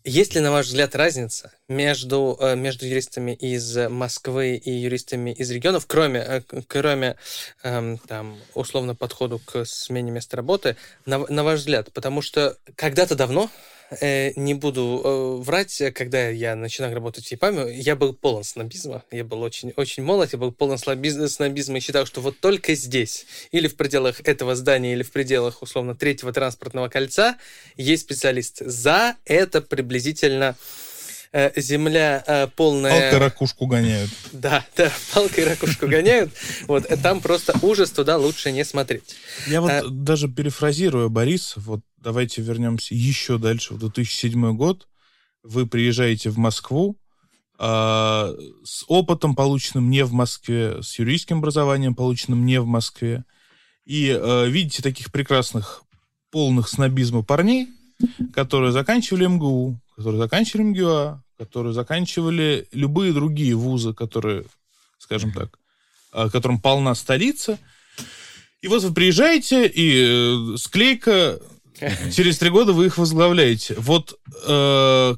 [0.06, 5.50] есть ли, на ваш взгляд, разница между, э, между юристами из Москвы и юристами из
[5.50, 7.18] регионов, кроме, э, кроме
[7.64, 11.92] эм, там, условно подходу к смене места работы, на, на ваш взгляд?
[11.92, 13.50] Потому что когда-то давно
[14.02, 19.04] э, не буду э, врать, когда я начинал работать в ЕПАМе, я был полон снобизма,
[19.12, 23.26] я был очень, очень молод, я был полон снобизма и считал, что вот только здесь,
[23.52, 27.38] или в пределах этого здания, или в пределах, условно, третьего транспортного кольца,
[27.76, 28.62] есть специалист.
[28.66, 30.56] За это приблизительно
[31.32, 32.92] э, земля э, полная...
[32.92, 34.10] Палкой ракушку гоняют.
[34.32, 36.32] Да, да, палкой ракушку гоняют.
[36.68, 39.16] Вот, э, там просто ужас, туда лучше не смотреть.
[39.48, 39.84] Я вот а...
[39.88, 44.88] даже перефразируя Борис, вот давайте вернемся еще дальше, в 2007 год.
[45.42, 46.98] Вы приезжаете в Москву
[47.58, 48.32] а,
[48.64, 53.26] с опытом, полученным не в Москве, с юридическим образованием, полученным не в Москве,
[53.86, 55.82] и а, видите таких прекрасных,
[56.30, 57.70] полных снобизма парней,
[58.34, 64.46] которые заканчивали МГУ, которые заканчивали МГУА, которые заканчивали любые другие вузы, которые,
[65.00, 65.58] скажем так,
[66.12, 67.58] а, которым полна столица.
[68.62, 71.40] И вот вы приезжаете, и э, склейка
[72.12, 73.76] Через три года вы их возглавляете.
[73.78, 75.16] Вот э,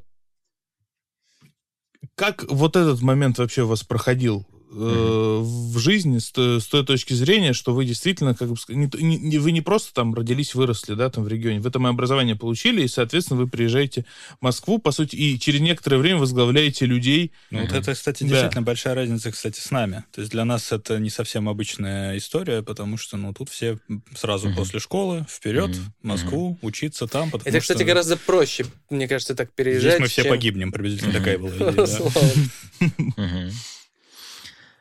[2.15, 4.46] как вот этот момент вообще у вас проходил?
[4.70, 9.38] Э, в жизни с, с той точки зрения, что вы действительно, как бы, не, не,
[9.38, 12.84] вы не просто там родились, выросли, да, там в регионе, вы там и образование получили,
[12.84, 14.06] и, соответственно, вы приезжаете
[14.40, 17.32] в Москву, по сути, и через некоторое время возглавляете людей.
[17.52, 18.30] Ну, вот это, кстати, да.
[18.30, 20.04] действительно большая разница, кстати, с нами.
[20.14, 23.80] То есть для нас это не совсем обычная история, потому что, ну, тут все
[24.16, 27.32] сразу после школы вперед в Москву, учиться там.
[27.44, 29.94] Это, кстати, гораздо проще, мне кажется, так переезжать.
[29.94, 30.32] Здесь мы все чем...
[30.32, 33.52] погибнем, приблизительно такая была идея.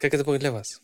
[0.01, 0.81] Как это будет для вас?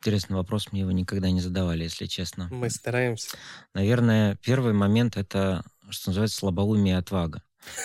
[0.00, 2.48] Интересный вопрос, мне его никогда не задавали, если честно.
[2.50, 3.36] Мы стараемся.
[3.72, 7.42] Наверное, первый момент это, что называется, слабоумие и отвага.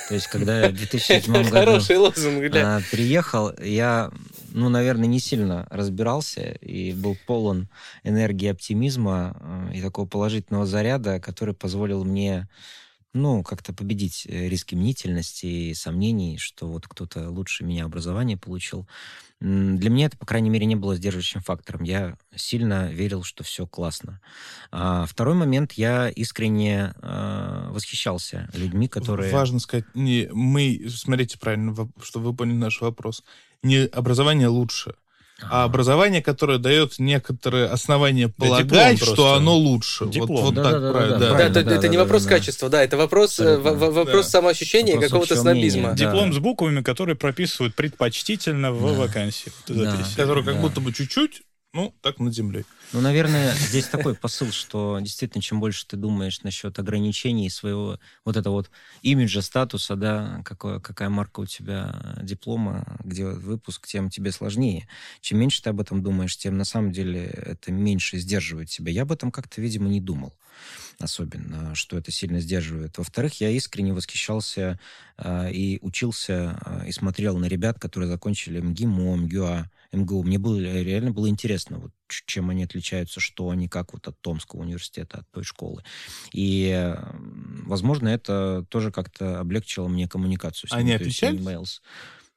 [0.08, 1.80] То есть, когда я в 2007 году
[2.60, 4.12] а, приехал, я,
[4.52, 7.70] ну, наверное, не сильно разбирался и был полон
[8.04, 12.48] энергии оптимизма а, и такого положительного заряда, который позволил мне
[13.14, 18.88] ну, как-то победить э, риски мнительности и сомнений, что вот кто-то лучше меня образование получил.
[19.40, 21.84] Для меня это, по крайней мере, не было сдерживающим фактором.
[21.84, 24.20] Я сильно верил, что все классно.
[24.72, 29.32] А второй момент, я искренне э, восхищался людьми, которые...
[29.32, 33.24] Важно сказать, не, мы, смотрите правильно, чтобы вы поняли наш вопрос,
[33.64, 34.96] не образование лучше,
[35.42, 40.08] а образование, которое дает некоторые основания полагать, что оно лучше.
[40.08, 40.30] Диплом.
[40.30, 41.20] Вот, вот да, так да, правильно.
[41.20, 44.32] Да, да, да, да, это не вопрос да, качества, да, это вопрос, э, вопрос да.
[44.32, 45.90] самоощущения вопрос какого-то снобизма.
[45.90, 49.00] Мнения, Диплом с буквами, которые прописывают предпочтительно в да.
[49.00, 49.52] вакансии.
[49.68, 49.96] Да.
[50.16, 51.42] Который как будто бы чуть-чуть
[51.74, 52.66] Ну, так над землей.
[52.94, 58.38] Ну, наверное, здесь такой посыл, что действительно, чем больше ты думаешь насчет ограничений своего вот
[58.38, 58.72] этого вот
[59.02, 64.88] имиджа, статуса, да, какое, какая марка у тебя диплома, где выпуск, тем тебе сложнее.
[65.20, 68.92] Чем меньше ты об этом думаешь, тем на самом деле это меньше сдерживает тебя.
[68.92, 70.34] Я об этом как-то, видимо, не думал
[71.00, 72.98] особенно, что это сильно сдерживает.
[72.98, 74.80] Во-вторых, я искренне восхищался
[75.18, 80.24] э, и учился, э, и смотрел на ребят, которые закончили МГИМО, МГУА, МГУ.
[80.24, 84.62] Мне было, реально было интересно, вот, чем они отличаются, что они, как вот от Томского
[84.62, 85.84] университета, от той школы.
[86.34, 86.96] И,
[87.66, 90.82] возможно, это тоже как-то облегчило мне коммуникацию с ними.
[90.82, 91.40] Они отличались?
[91.40, 91.82] Emails.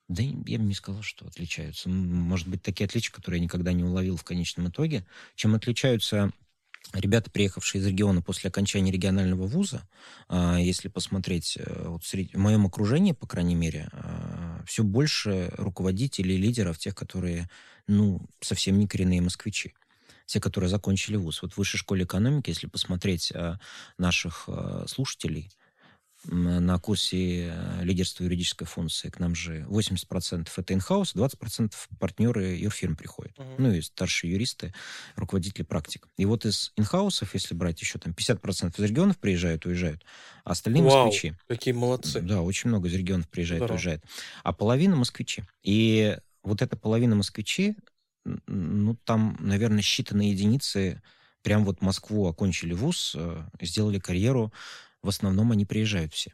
[0.09, 1.88] Да я бы не сказал, что отличаются.
[1.88, 5.07] Может быть, такие отличия, которые я никогда не уловил в конечном итоге.
[5.37, 6.33] Чем отличаются
[6.93, 9.87] ребята, приехавшие из региона после окончания регионального вуза,
[10.29, 16.37] а, если посмотреть э, вот в моем окружении, по крайней мере, а, все больше руководителей,
[16.37, 17.49] лидеров, тех, которые,
[17.87, 19.75] ну, совсем не коренные москвичи
[20.27, 21.43] те, которые закончили вуз.
[21.43, 23.59] Вот в высшей школе экономики, если посмотреть а,
[23.99, 24.49] наших
[24.87, 25.51] слушателей,
[26.24, 32.94] на курсе э, лидерства юридической функции к нам же 80% это инхаус, 20% партнеры юрфирм
[32.94, 33.37] приходят.
[33.38, 33.54] Uh-huh.
[33.59, 34.74] Ну и старшие юристы,
[35.16, 36.09] руководители практик.
[36.18, 40.04] И вот из инхаусов, если брать еще там 50% из регионов приезжают, уезжают,
[40.44, 41.35] а остальные Вау, москвичи.
[41.48, 42.20] какие молодцы.
[42.20, 43.76] Да, очень много из регионов приезжает, Здорово.
[43.76, 44.04] уезжает.
[44.42, 45.44] А половина москвичи.
[45.62, 47.76] И вот эта половина москвичи,
[48.46, 51.02] ну там, наверное, считанные единицы
[51.42, 54.52] прям вот Москву окончили вуз, э, сделали карьеру,
[55.02, 56.32] в основном они приезжают все.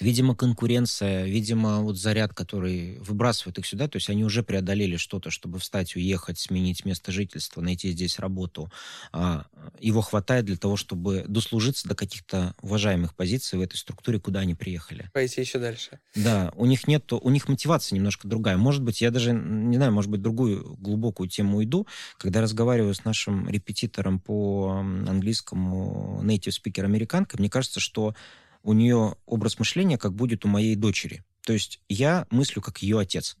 [0.00, 5.30] Видимо, конкуренция, видимо, вот заряд, который выбрасывает их сюда, то есть они уже преодолели что-то,
[5.30, 8.70] чтобы встать, уехать, сменить место жительства, найти здесь работу.
[9.12, 9.46] А,
[9.80, 14.54] его хватает для того, чтобы дослужиться до каких-то уважаемых позиций в этой структуре, куда они
[14.54, 15.10] приехали.
[15.12, 15.98] Пойти еще дальше.
[16.14, 18.56] Да, у них нет, у них мотивация немножко другая.
[18.56, 21.86] Может быть, я даже, не знаю, может быть, другую глубокую тему уйду,
[22.18, 28.14] когда разговариваю с нашим репетитором по английскому native speaker американкой, мне кажется, что
[28.62, 31.24] у нее образ мышления, как будет у моей дочери.
[31.44, 33.36] То есть я мыслю как ее отец,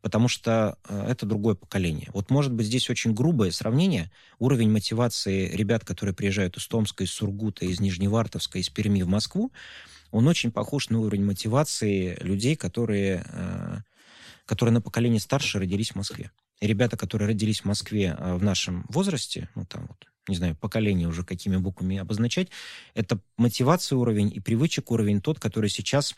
[0.00, 2.08] потому что э, это другое поколение.
[2.12, 4.10] Вот может быть здесь очень грубое сравнение.
[4.38, 9.52] Уровень мотивации ребят, которые приезжают из Томска, из Сургута, из Нижневартовска, из Перми в Москву,
[10.10, 13.78] он очень похож на уровень мотивации людей, которые, э,
[14.44, 16.30] которые на поколение старше родились в Москве.
[16.60, 20.56] И ребята, которые родились в Москве э, в нашем возрасте, ну там вот не знаю,
[20.56, 22.48] поколение уже какими буквами обозначать,
[22.94, 26.14] это мотивация уровень и привычек уровень тот, который сейчас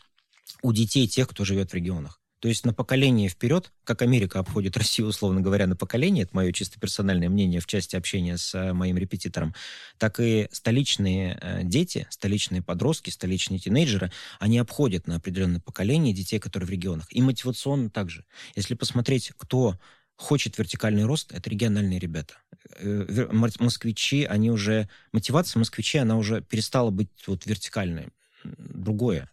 [0.61, 2.19] у детей тех, кто живет в регионах.
[2.39, 6.51] То есть на поколение вперед, как Америка обходит Россию, условно говоря, на поколение, это мое
[6.51, 9.55] чисто персональное мнение в части общения с э, моим репетитором,
[9.97, 16.39] так и столичные э, дети, столичные подростки, столичные тинейджеры, они обходят на определенное поколение детей,
[16.39, 17.07] которые в регионах.
[17.09, 18.25] И мотивационно также.
[18.55, 19.79] Если посмотреть, кто
[20.15, 22.35] хочет вертикальный рост, это региональные ребята.
[22.79, 23.27] Э,
[23.59, 24.89] москвичи, они уже...
[25.11, 28.09] Мотивация москвичей, она уже перестала быть вот вертикальной.
[28.43, 29.29] Другое.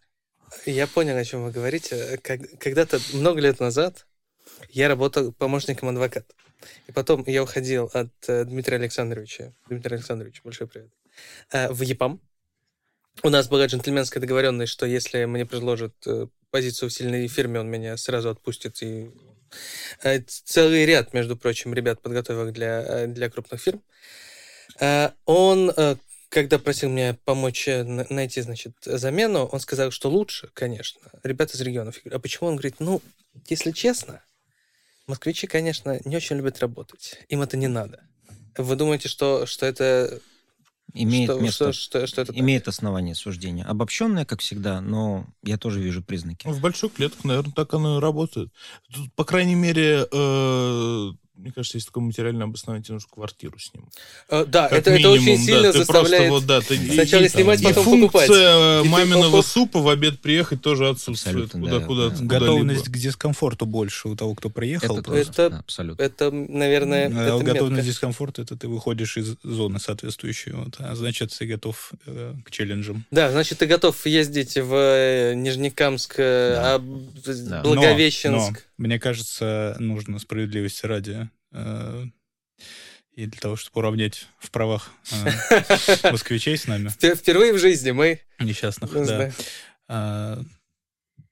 [0.65, 2.19] Я понял, о чем вы говорите.
[2.59, 4.05] Когда-то, много лет назад,
[4.69, 6.33] я работал помощником адвоката.
[6.87, 9.53] И потом я уходил от э, Дмитрия Александровича.
[9.67, 10.91] Дмитрий Александрович, большой привет.
[11.51, 12.19] Э, в ЕПАМ.
[13.21, 15.93] У нас была джентльменская договоренность, что если мне предложат
[16.49, 19.11] позицию в сильной фирме, он меня сразу отпустит и
[20.27, 23.81] целый ряд, между прочим, ребят подготовил для, э, для крупных фирм.
[24.79, 25.71] Э, он,
[26.29, 31.99] когда просил меня помочь найти, значит, замену, он сказал, что лучше, конечно, ребята из регионов.
[32.11, 32.49] А почему?
[32.49, 33.01] Он говорит, ну,
[33.47, 34.23] если честно,
[35.07, 37.19] москвичи, конечно, не очень любят работать.
[37.29, 38.03] Им это не надо.
[38.57, 40.19] Вы думаете, что, что это
[40.93, 42.73] Имеет что, место, что, что, что это имеет так?
[42.73, 43.63] основание суждения.
[43.63, 46.47] Обобщенное, как всегда, но я тоже вижу признаки.
[46.47, 48.49] В больших клетках, наверное, так оно и работает.
[48.93, 53.93] Тут, по крайней мере, э, мне кажется, есть такое материальное обоснование, тебе нужно квартиру снимать.
[54.29, 57.61] Uh, да, это, минимум, это очень сильно да, заставляет вот, да, ты, сначала и, снимать,
[57.61, 58.27] и, потом и покупать.
[58.27, 61.45] функция маминого и супа в обед приехать тоже отсутствует.
[61.45, 62.15] Абсолютно, куда, да, куда, да.
[62.15, 64.99] Куда Готовность к дискомфорту больше у того, кто приехал.
[64.99, 66.03] Это, это, да, абсолютно.
[66.03, 70.51] это наверное, а, это Готовность к дискомфорту, это ты выходишь из зоны соответствующей.
[70.51, 73.05] Вот, а значит, ты готов э, к челленджам.
[73.09, 76.75] Да, значит, ты готов ездить в э, Нижнекамск, да.
[76.75, 78.51] а, Благовещенск.
[78.51, 82.05] Но, но мне кажется, нужно справедливости ради э,
[83.13, 86.89] и для того, чтобы уравнять в правах э, москвичей с нами.
[86.89, 88.19] Впервые в жизни мы...
[88.39, 89.31] Несчастных, да.
[89.87, 90.43] А,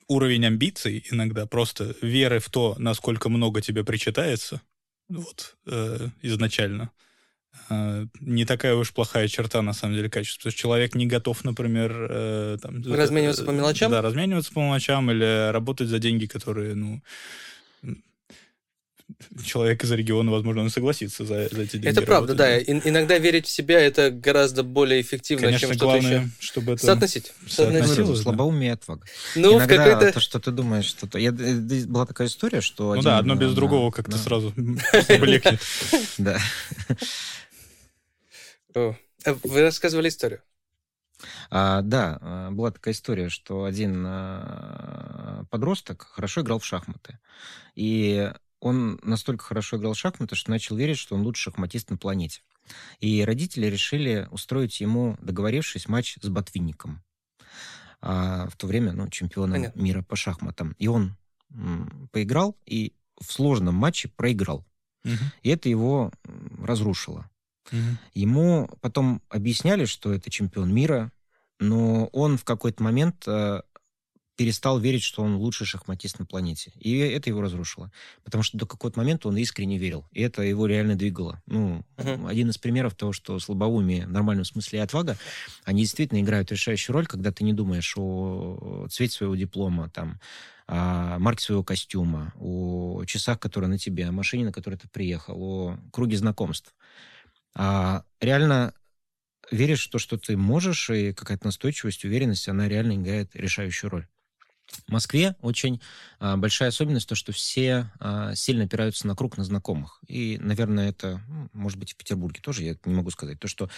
[0.07, 4.61] уровень амбиций иногда, просто веры в то, насколько много тебе причитается,
[5.09, 6.91] вот, э, изначально,
[8.19, 10.39] не такая уж плохая черта, на самом деле, качества.
[10.39, 12.07] Потому что человек не готов, например...
[12.09, 13.91] Э, там, размениваться по мелочам?
[13.91, 17.01] Да, размениваться по мелочам или работать за деньги, которые, ну,
[19.43, 21.87] человек из региона, возможно, он согласится за, за эти деньги.
[21.87, 22.57] Это правда, да.
[22.57, 26.29] И, иногда верить в себя это гораздо более эффективно, Конечно, чем что-то еще.
[26.39, 27.33] чтобы это соотносить.
[27.47, 28.17] соотносить.
[28.17, 29.03] Слабоумие и отвага.
[29.35, 30.13] Ну, иногда какой-то...
[30.13, 31.17] то, что ты думаешь, что то...
[31.17, 31.31] Я...
[31.31, 32.85] была такая история, что...
[32.85, 33.03] Ну один...
[33.03, 35.61] да, одно без другого как-то сразу блекнет.
[36.17, 36.39] Да.
[38.73, 40.41] Вы рассказывали историю.
[41.49, 47.19] А, да, а, была такая история, что один а, подросток хорошо играл в шахматы.
[47.75, 51.97] И он настолько хорошо играл в шахматы, что начал верить, что он лучший шахматист на
[51.97, 52.41] планете.
[52.99, 57.03] И родители решили устроить ему, договорившись, матч с Ботвинником.
[58.01, 59.81] А, в то время, ну, чемпионом Понятно.
[59.81, 60.75] мира по шахматам.
[60.79, 61.17] И он
[61.51, 64.65] м, поиграл, и в сложном матче проиграл.
[65.03, 65.13] Угу.
[65.43, 66.11] И это его
[66.59, 67.29] разрушило.
[67.71, 67.79] Угу.
[68.13, 71.11] Ему потом объясняли, что это чемпион мира,
[71.59, 73.61] но он в какой-то момент э,
[74.41, 76.71] перестал верить, что он лучший шахматист на планете.
[76.79, 77.91] И это его разрушило.
[78.23, 80.07] Потому что до какого-то момента он искренне верил.
[80.11, 81.39] И это его реально двигало.
[81.45, 82.27] Ну, uh-huh.
[82.27, 85.15] один из примеров того, что слабоумие, в нормальном смысле и отвага,
[85.63, 90.19] они действительно играют решающую роль, когда ты не думаешь о цвете своего диплома, там,
[90.65, 95.35] о марке своего костюма, о часах, которые на тебе, о машине, на которой ты приехал,
[95.39, 96.73] о круге знакомств.
[97.55, 98.73] А реально
[99.51, 104.07] веришь в то, что ты можешь, и какая-то настойчивость, уверенность, она реально играет решающую роль.
[104.87, 105.81] В Москве очень
[106.19, 109.99] а, большая особенность то, что все а, сильно опираются на круг, на знакомых.
[110.07, 113.39] И, наверное, это, ну, может быть, в Петербурге тоже, я не могу сказать.
[113.39, 113.69] То, что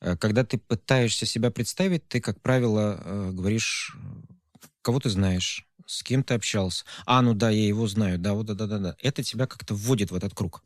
[0.00, 3.96] а, когда ты пытаешься себя представить, ты, как правило, а, говоришь,
[4.82, 6.84] кого ты знаешь, с кем ты общался.
[7.06, 8.96] А, ну да, я его знаю, да, вот, да-да-да.
[9.00, 10.62] Это тебя как-то вводит в этот круг.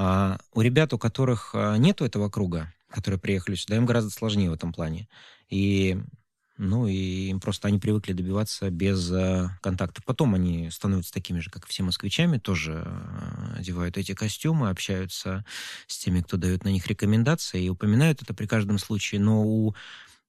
[0.00, 4.48] А у ребят, у которых а, нету этого круга, которые приехали сюда, им гораздо сложнее
[4.48, 5.08] в этом плане.
[5.50, 5.98] И
[6.56, 10.02] ну, и им просто они привыкли добиваться без э, контакта.
[10.04, 15.44] Потом они становятся такими же, как все москвичами, тоже э, одевают эти костюмы, общаются
[15.86, 19.20] с теми, кто дает на них рекомендации, и упоминают это при каждом случае.
[19.20, 19.76] Но у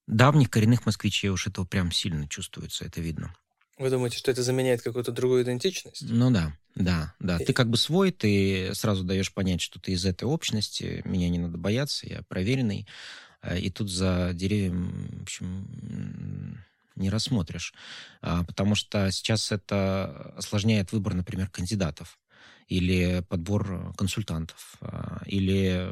[0.05, 3.34] давних коренных москвичей уж этого прям сильно чувствуется, это видно.
[3.80, 6.03] Вы думаете, что это заменяет какую-то другую идентичность?
[6.07, 7.38] Ну да, да, да.
[7.38, 7.45] И...
[7.45, 11.38] Ты как бы свой, ты сразу даешь понять, что ты из этой общности, меня не
[11.38, 12.88] надо бояться, я проверенный.
[13.41, 16.63] Э, и тут за деревьям, в общем,
[16.95, 17.73] не рассмотришь.
[18.21, 22.17] А, потому что сейчас это осложняет выбор, например, кандидатов
[22.69, 25.91] или подбор консультантов, а, или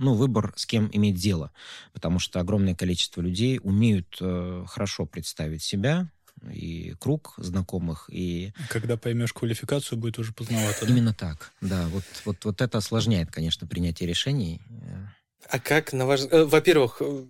[0.00, 1.52] ну, выбор, с кем иметь дело.
[1.92, 6.10] Потому что огромное количество людей умеют э, хорошо представить себя,
[6.52, 8.52] и круг знакомых, и...
[8.68, 10.86] Когда поймешь квалификацию, будет уже поздновато.
[10.86, 11.16] Именно да?
[11.16, 11.88] так, да.
[11.88, 14.60] Вот, вот, вот это осложняет, конечно, принятие решений.
[15.48, 16.22] А как, на ваш...
[16.30, 17.24] Э, во-первых, э,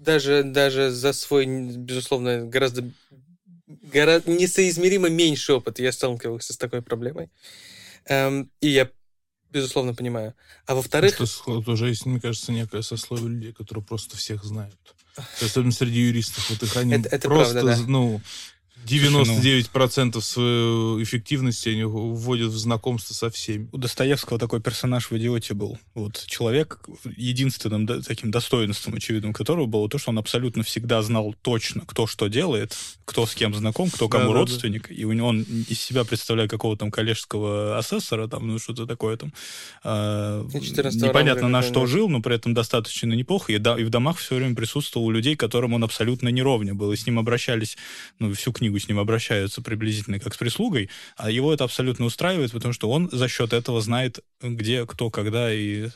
[0.00, 2.90] даже, даже за свой, безусловно, гораздо,
[3.66, 7.30] гораздо несоизмеримо меньший опыт я сталкивался с такой проблемой.
[8.06, 8.90] Эм, и я,
[9.50, 10.34] безусловно, понимаю.
[10.66, 11.14] А во-вторых...
[11.14, 14.76] Что уже есть, мне кажется, некое сословие людей, которые просто всех знают.
[15.40, 16.48] Особенно среди юристов.
[16.50, 17.86] Вот их они это, это просто, правда, да.
[17.86, 18.20] ну,
[18.86, 23.68] 99% своей эффективности они вводят в знакомство со всеми.
[23.72, 25.78] У Достоевского такой персонаж в «Идиоте» был.
[25.94, 26.80] Вот человек,
[27.16, 32.06] единственным да, таким достоинством, очевидным которого было то, что он абсолютно всегда знал точно, кто
[32.06, 34.82] что делает, кто с кем знаком, кто кому да, родственник.
[34.82, 34.94] Да, да.
[34.94, 39.16] И у него он из себя представляет какого-то там коллежского асессора, там, ну, что-то такое
[39.16, 39.32] там.
[39.84, 43.52] А, непонятно на что жил, но при этом достаточно неплохо.
[43.52, 46.74] И, да, и в домах все время присутствовал у людей, которым он абсолютно не ровня
[46.74, 46.92] был.
[46.92, 47.76] И с ним обращались,
[48.18, 52.06] ну, всю книгу книгу с ним обращаются приблизительно как с прислугой, а его это абсолютно
[52.06, 55.90] устраивает, потому что он за счет этого знает, где, кто, когда и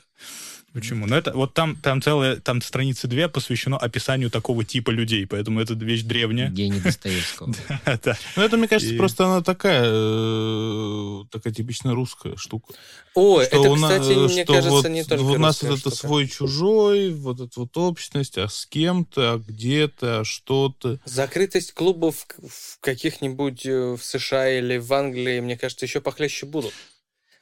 [0.77, 1.07] Почему?
[1.07, 5.59] Ну, это вот там, там целая, там страницы две посвящено описанию такого типа людей, поэтому
[5.59, 6.51] это вещь древняя.
[6.51, 7.55] Гений Достоевского.
[8.05, 8.19] да.
[8.37, 12.75] Ну, это, мне кажется, просто она такая, э, такая типично русская штука.
[13.15, 18.37] О, это, кстати, мне кажется, не только У нас это свой-чужой, вот эта вот общность,
[18.37, 21.01] а с кем ты, а где ты, а что ты.
[21.07, 26.75] Закрытость клубов в каких-нибудь э, в США или в Англии, мне кажется, еще похлеще будут.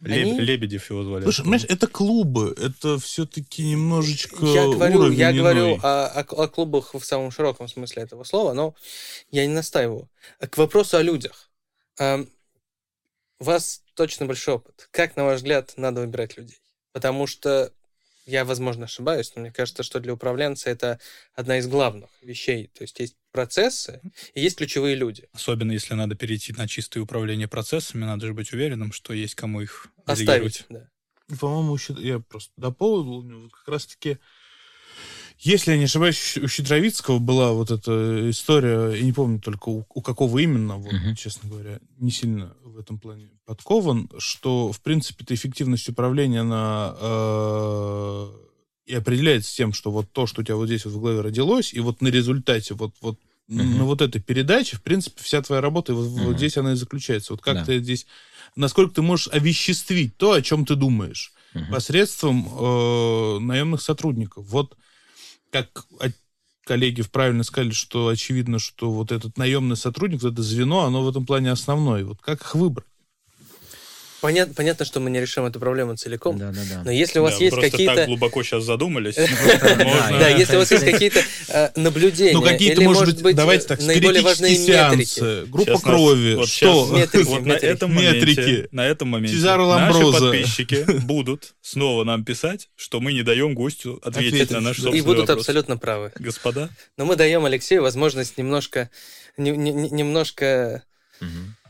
[0.05, 0.27] Леб...
[0.27, 0.41] Они...
[0.41, 1.23] Лебедев его звали.
[1.23, 5.39] Слушай, понимаешь, это клубы, это все-таки немножечко Я говорю, я иной.
[5.39, 8.75] говорю о, о, о клубах в самом широком смысле этого слова, но
[9.31, 10.09] я не настаиваю.
[10.39, 11.51] К вопросу о людях.
[11.99, 14.89] У вас точно большой опыт.
[14.91, 16.61] Как, на ваш взгляд, надо выбирать людей?
[16.93, 17.73] Потому что
[18.27, 20.99] я, возможно, ошибаюсь, но мне кажется, что для управленца это
[21.35, 22.71] одна из главных вещей.
[22.75, 24.01] То есть есть процессы
[24.35, 25.29] и есть ключевые люди.
[25.33, 29.61] Особенно если надо перейти на чистое управление процессами, надо же быть уверенным, что есть кому
[29.61, 30.65] их оставить.
[30.69, 30.89] Да.
[31.41, 34.19] По-моему, еще я просто дополнил, как раз-таки
[35.39, 39.85] Если я не ошибаюсь, у Щедровицкого была вот эта история, я не помню только у,
[39.93, 41.17] у какого именно, вот, uh-huh.
[41.17, 48.33] честно говоря, не сильно в этом плане подкован, что, в принципе-то, эффективность управления, она э,
[48.87, 51.75] и определяется тем, что вот то, что у тебя вот здесь вот в голове родилось,
[51.75, 53.19] и вот на результате вот, вот
[53.51, 53.63] uh-huh.
[53.63, 56.27] на вот этой передаче, в принципе, вся твоя работа вот, uh-huh.
[56.27, 57.33] вот здесь она и заключается.
[57.33, 57.65] Вот как да.
[57.65, 58.07] ты здесь,
[58.57, 61.71] насколько ты можешь овеществить то, о чем ты думаешь, uh-huh.
[61.71, 64.47] посредством э, наемных сотрудников.
[64.47, 64.77] Вот
[65.55, 65.87] как
[66.65, 71.09] коллеги правильно сказали, что очевидно, что вот этот наемный сотрудник, вот это звено, оно в
[71.09, 72.05] этом плане основное.
[72.05, 72.89] Вот как их выбрать?
[74.25, 76.39] Понятно, понятно, что мы не решим эту проблему целиком.
[76.39, 76.83] Да, да, да.
[76.83, 77.95] Но если у вас да, есть какие-то...
[77.95, 79.17] так глубоко сейчас задумались.
[80.15, 84.23] Да, если у вас есть какие-то э, наблюдения, ну какие-то, может быть, давайте так, наиболее
[84.23, 85.45] важные метрики.
[85.45, 86.87] Группа крови, что?
[86.87, 93.13] Вот на этом моменте, на этом моменте наши подписчики будут снова нам писать, что мы
[93.13, 96.13] не даем гостю ответить на наш собственный И будут абсолютно правы.
[96.19, 96.71] Господа.
[96.97, 98.89] Но мы даем Алексею возможность немножко
[99.37, 100.83] немножко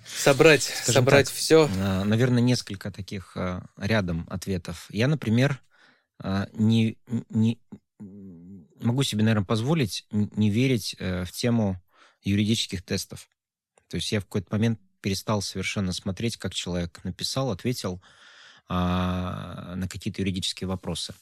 [0.06, 1.68] Собрать, Скажем собрать так, все.
[1.78, 4.86] А, наверное, несколько таких а, рядом ответов.
[4.90, 5.60] Я, например,
[6.18, 6.98] а, не,
[7.30, 7.58] не
[8.80, 11.80] могу себе, наверное, позволить не верить э, в тему
[12.22, 13.28] юридических тестов.
[13.88, 18.02] То есть я в какой-то момент перестал совершенно смотреть, как человек написал, ответил
[18.68, 21.14] а, на какие-то юридические вопросы.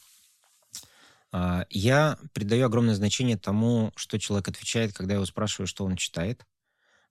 [1.32, 5.96] А, я придаю огромное значение тому, что человек отвечает, когда я его спрашиваю, что он
[5.96, 6.46] читает.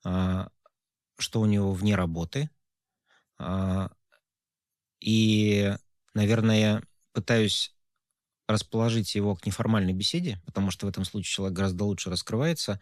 [0.04, 0.50] А,
[1.18, 2.50] что у него вне работы.
[3.38, 3.92] А,
[5.00, 5.74] и,
[6.14, 6.84] наверное,
[7.14, 7.74] пытаюсь
[8.48, 12.80] расположить его к неформальной беседе, потому что в этом случае человек гораздо лучше раскрывается,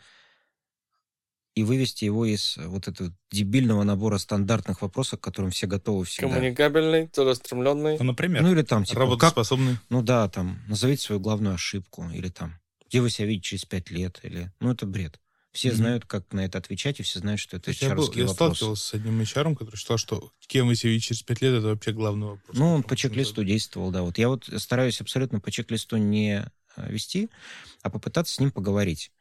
[1.55, 6.29] и вывести его из вот этого дебильного набора стандартных вопросов, к которым все готовы всегда.
[6.29, 7.97] Коммуникабельный, целеустремленный.
[7.97, 8.41] Ну, например.
[8.43, 9.01] Ну, или там, типа...
[9.01, 9.73] Работоспособный.
[9.73, 13.65] Как, ну, да, там, назовите свою главную ошибку, или там, где вы себя видите через
[13.65, 14.51] пять лет, или...
[14.59, 15.19] Ну, это бред.
[15.51, 15.73] Все mm-hmm.
[15.73, 18.15] знают, как на это отвечать, и все знают, что это HR вопрос.
[18.15, 21.67] Я сталкивался с одним HR, который считал, что кем вы себя через пять лет, это
[21.67, 22.57] вообще главный вопрос.
[22.57, 24.03] Ну, он по чек-листу действовал, да.
[24.03, 26.45] Вот я вот стараюсь абсолютно по чек-листу не
[26.75, 27.29] э, вести,
[27.81, 29.11] а попытаться с ним поговорить.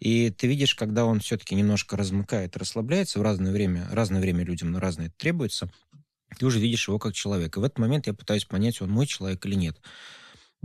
[0.00, 4.72] И ты видишь, когда он все-таки немножко размыкает, расслабляется в разное время, разное время людям
[4.72, 5.70] на разное требуется,
[6.38, 7.60] ты уже видишь его как человека.
[7.60, 9.78] И в этот момент я пытаюсь понять, он мой человек или нет.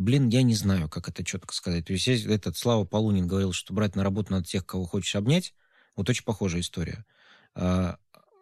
[0.01, 1.85] Блин, я не знаю, как это четко сказать.
[1.85, 5.53] То есть этот Слава Полунин говорил, что брать на работу надо тех, кого хочешь обнять.
[5.95, 7.05] Вот очень похожая история.
[7.53, 7.97] А,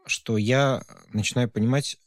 [0.05, 1.97] что я начинаю понимать...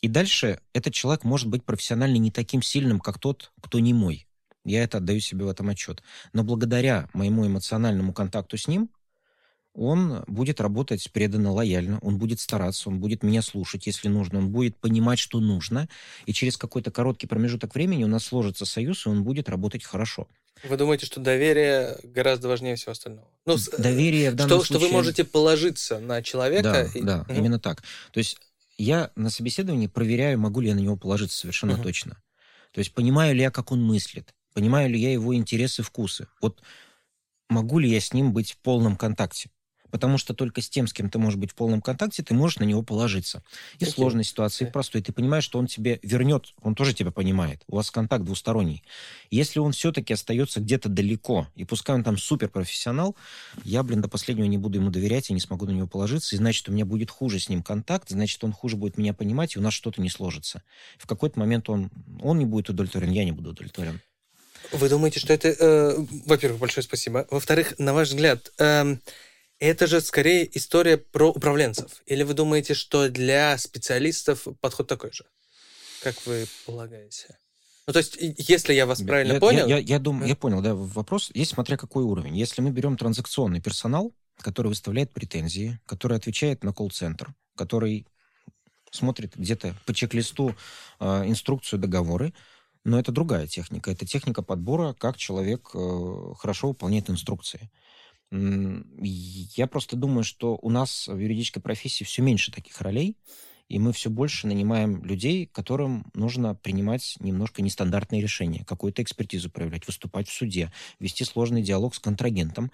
[0.00, 4.28] И дальше этот человек может быть профессионально не таким сильным, как тот, кто не мой.
[4.64, 6.02] Я это отдаю себе в этом отчет.
[6.32, 8.90] Но благодаря моему эмоциональному контакту с ним,
[9.74, 14.50] он будет работать преданно, лояльно, он будет стараться, он будет меня слушать, если нужно, он
[14.50, 15.88] будет понимать, что нужно,
[16.26, 20.28] и через какой-то короткий промежуток времени у нас сложится союз, и он будет работать хорошо.
[20.64, 23.26] Вы думаете, что доверие гораздо важнее всего остального?
[23.46, 24.78] Ну, доверие в данном что, случае...
[24.78, 26.90] Что вы можете положиться на человека?
[26.92, 27.02] Да, и...
[27.02, 27.34] да угу.
[27.34, 27.82] именно так.
[28.12, 28.38] То есть
[28.76, 31.82] я на собеседовании проверяю, могу ли я на него положиться совершенно угу.
[31.82, 32.22] точно.
[32.72, 36.28] То есть понимаю ли я, как он мыслит, понимаю ли я его интересы, вкусы.
[36.40, 36.62] Вот
[37.48, 39.50] могу ли я с ним быть в полном контакте
[39.92, 42.58] потому что только с тем, с кем ты можешь быть в полном контакте, ты можешь
[42.58, 43.44] на него положиться.
[43.78, 45.02] И в сложной ситуации, и в простой.
[45.02, 47.62] Ты понимаешь, что он тебе вернет, он тоже тебя понимает.
[47.68, 48.82] У вас контакт двусторонний.
[49.30, 53.14] Если он все-таки остается где-то далеко, и пускай он там суперпрофессионал,
[53.64, 56.38] я, блин, до последнего не буду ему доверять, и не смогу на него положиться, и
[56.38, 59.58] значит, у меня будет хуже с ним контакт, значит, он хуже будет меня понимать, и
[59.58, 60.62] у нас что-то не сложится.
[60.96, 61.90] В какой-то момент он,
[62.22, 64.00] он не будет удовлетворен, я не буду удовлетворен.
[64.70, 65.48] Вы думаете, что это...
[65.48, 67.26] Э, во-первых, большое спасибо.
[67.30, 68.96] Во-вторых, на ваш взгляд, э,
[69.68, 72.02] это же скорее история про управленцев.
[72.06, 75.24] Или вы думаете, что для специалистов подход такой же?
[76.02, 77.38] Как вы полагаете?
[77.86, 79.66] Ну, то есть, если я вас правильно я, понял...
[79.68, 82.36] Я, я, я, думаю, я понял, да, вопрос есть, смотря какой уровень.
[82.36, 88.06] Если мы берем транзакционный персонал, который выставляет претензии, который отвечает на колл-центр, который
[88.90, 90.56] смотрит где-то по чек-листу
[90.98, 92.34] э, инструкцию, договоры,
[92.84, 93.92] но это другая техника.
[93.92, 97.70] Это техника подбора, как человек э, хорошо выполняет инструкции.
[98.32, 103.16] Я просто думаю, что у нас в юридической профессии все меньше таких ролей,
[103.68, 109.86] и мы все больше нанимаем людей, которым нужно принимать немножко нестандартные решения, какую-то экспертизу проявлять,
[109.86, 112.72] выступать в суде, вести сложный диалог с контрагентом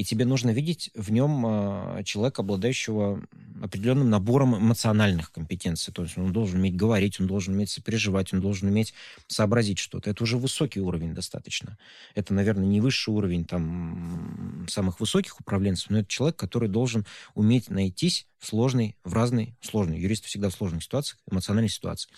[0.00, 3.22] и тебе нужно видеть в нем а, человека, обладающего
[3.60, 5.92] определенным набором эмоциональных компетенций.
[5.92, 8.94] То есть он должен уметь говорить, он должен уметь сопереживать, он должен уметь
[9.26, 10.08] сообразить что-то.
[10.08, 11.76] Это уже высокий уровень достаточно.
[12.14, 17.68] Это, наверное, не высший уровень там самых высоких управленцев, но это человек, который должен уметь
[17.68, 22.08] найтись в сложной, в разной, сложной, юрист всегда в сложных ситуациях, эмоциональной ситуации.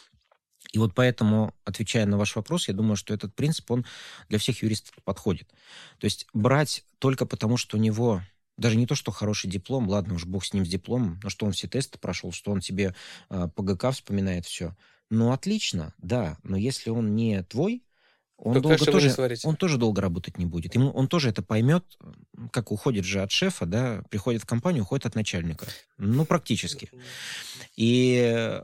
[0.72, 3.84] И вот поэтому, отвечая на ваш вопрос, я думаю, что этот принцип, он
[4.28, 5.48] для всех юристов подходит.
[5.98, 8.22] То есть брать только потому, что у него
[8.56, 11.46] даже не то, что хороший диплом, ладно уж, бог с ним с дипломом, но что
[11.46, 12.94] он все тесты прошел, что он тебе
[13.28, 14.74] э, по ГК вспоминает все.
[15.10, 17.82] Ну, отлично, да, но если он не твой,
[18.38, 19.14] он, долго тоже,
[19.44, 20.74] он тоже долго работать не будет.
[20.74, 21.84] Ему, он тоже это поймет,
[22.50, 25.66] как уходит же от шефа, да, приходит в компанию, уходит от начальника.
[25.96, 26.90] Ну, практически.
[27.76, 28.60] И,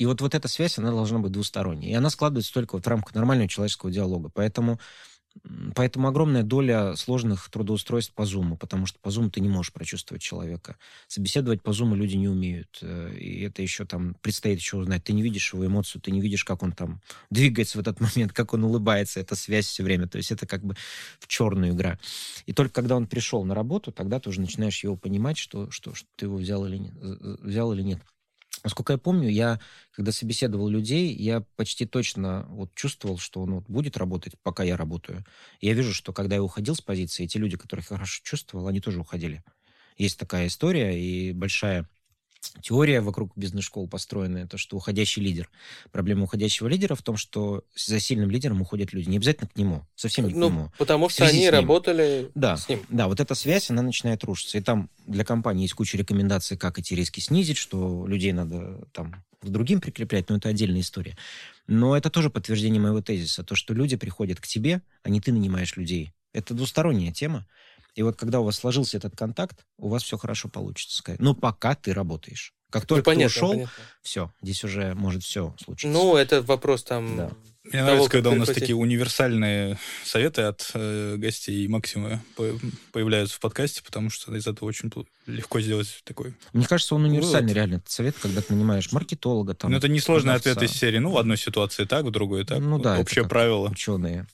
[0.00, 1.90] и вот, вот эта связь, она должна быть двусторонней.
[1.90, 4.30] И она складывается только вот в рамках нормального человеческого диалога.
[4.32, 4.80] Поэтому
[5.76, 10.22] Поэтому огромная доля сложных трудоустройств по Zoom, потому что по Zoom ты не можешь прочувствовать
[10.22, 10.76] человека.
[11.06, 12.78] Собеседовать по Zoom люди не умеют.
[12.82, 15.04] Э, и это еще там предстоит еще узнать.
[15.04, 18.32] Ты не видишь его эмоцию, ты не видишь, как он там двигается в этот момент,
[18.32, 19.20] как он улыбается.
[19.20, 20.08] Это связь все время.
[20.08, 20.74] То есть это как бы
[21.20, 21.98] в черную игра.
[22.46, 25.94] И только когда он пришел на работу, тогда ты уже начинаешь его понимать, что, что,
[25.94, 26.94] что ты его взял или нет.
[26.96, 28.00] Взял или нет.
[28.62, 29.58] Насколько я помню, я,
[29.92, 34.76] когда собеседовал людей, я почти точно вот чувствовал, что он вот будет работать, пока я
[34.76, 35.24] работаю.
[35.60, 38.80] я вижу, что когда я уходил с позиции, те люди, которых я хорошо чувствовал, они
[38.80, 39.42] тоже уходили.
[39.96, 41.88] Есть такая история и большая
[42.62, 45.50] теория вокруг бизнес-школ построенная, то, что уходящий лидер.
[45.92, 49.08] Проблема уходящего лидера в том, что за сильным лидером уходят люди.
[49.08, 50.72] Не обязательно к нему, совсем не к ну, нему.
[50.78, 52.84] Потому что они работали да, с ним.
[52.88, 54.58] Да, вот эта связь, она начинает рушиться.
[54.58, 59.24] И там для компании есть куча рекомендаций, как эти риски снизить, что людей надо там
[59.40, 61.16] к другим прикреплять, но это отдельная история.
[61.66, 65.32] Но это тоже подтверждение моего тезиса, то, что люди приходят к тебе, а не ты
[65.32, 66.12] нанимаешь людей.
[66.32, 67.46] Это двусторонняя тема.
[67.94, 71.02] И вот когда у вас сложился этот контакт, у вас все хорошо получится.
[71.18, 72.54] Ну, пока ты работаешь.
[72.70, 73.72] Как ну, только ну, понятно, ты ушел, понятно.
[74.02, 75.88] все, здесь уже может все случиться.
[75.88, 77.16] Ну, это вопрос там...
[77.16, 77.30] Да.
[77.64, 82.58] Мне того, нравится, когда у нас такие универсальные советы от э, гостей Максима по
[82.90, 84.90] появляются в подкасте, потому что из этого очень
[85.26, 86.34] легко сделать такой.
[86.54, 87.56] Мне кажется, он универсальный вот.
[87.56, 89.54] реально этот совет, когда ты нанимаешь маркетолога.
[89.54, 90.98] Там, ну, это несложный ответ из серии.
[90.98, 92.60] Ну, в одной ситуации так, в другой так.
[92.60, 92.98] Ну да.
[92.98, 93.68] Общее правило.
[93.68, 94.26] Ученые.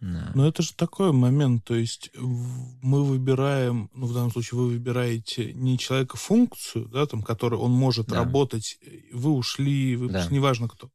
[0.00, 0.30] Да.
[0.34, 5.54] Но это же такой момент, то есть мы выбираем, ну в данном случае вы выбираете
[5.54, 8.16] не человека функцию, да, там, который он может да.
[8.16, 8.78] работать,
[9.12, 10.26] вы ушли, вы да.
[10.30, 10.88] неважно кто.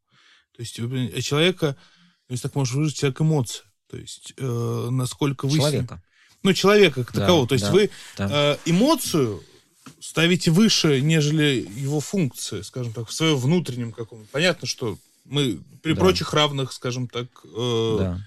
[0.56, 1.76] То есть вы, а человека,
[2.28, 5.58] то есть так можно выразить, человек эмоция, то есть э, насколько вы...
[5.58, 6.02] Человека.
[6.44, 8.30] Ну, человека как да, такового, то есть да, вы да.
[8.32, 9.44] Э, эмоцию
[10.00, 14.28] ставите выше, нежели его функции, скажем так, в своем внутреннем каком-то.
[14.32, 16.00] Понятно, что мы при да.
[16.00, 18.22] прочих равных, скажем так, э, да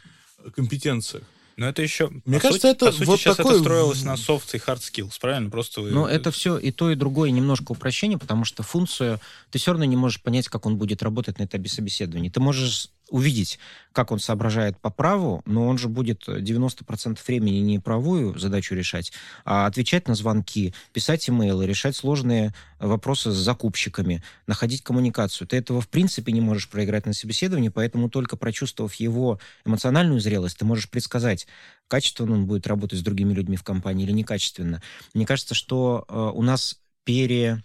[0.51, 1.25] компетенциях.
[1.57, 2.11] Но это еще...
[2.25, 3.53] Мне по кажется, сути, это по сути, вот сейчас такой...
[3.53, 5.51] это строилось на soft и hard skills, правильно?
[5.51, 5.91] Просто вы...
[5.91, 9.21] Но это все и то, и другое немножко упрощение, потому что функцию
[9.51, 12.31] ты все равно не можешь понять, как он будет работать на этапе собеседования.
[12.31, 13.61] Ты можешь увидеть,
[13.93, 19.13] как он соображает по праву, но он же будет 90% времени не правую задачу решать,
[19.45, 25.47] а отвечать на звонки, писать имейлы, решать сложные вопросы с закупщиками, находить коммуникацию.
[25.47, 30.59] Ты этого в принципе не можешь проиграть на собеседовании, поэтому только прочувствовав его эмоциональную зрелость,
[30.59, 31.47] ты можешь предсказать,
[31.87, 34.83] качественно он будет работать с другими людьми в компании или некачественно.
[35.15, 37.63] Мне кажется, что э, у нас пере,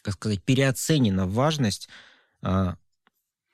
[0.00, 1.90] как сказать, переоценена важность
[2.42, 2.76] э,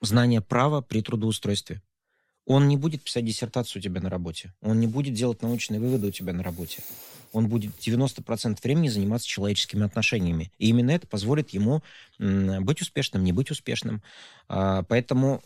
[0.01, 1.81] знание права при трудоустройстве.
[2.45, 4.53] Он не будет писать диссертацию у тебя на работе.
[4.61, 6.83] Он не будет делать научные выводы у тебя на работе.
[7.33, 10.51] Он будет 90% времени заниматься человеческими отношениями.
[10.57, 11.81] И именно это позволит ему
[12.19, 14.01] быть успешным, не быть успешным.
[14.49, 15.41] А, поэтому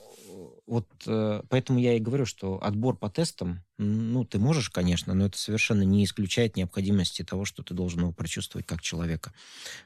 [0.68, 5.28] вот э, поэтому я и говорю, что отбор по тестам, ну, ты можешь, конечно, но
[5.28, 9.32] это совершенно не исключает необходимости того, что ты должен его прочувствовать как человека.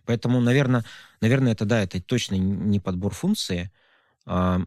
[0.06, 0.86] Поэтому, наверное,
[1.20, 3.72] наверное, это да, это точно не подбор функции,
[4.26, 4.66] но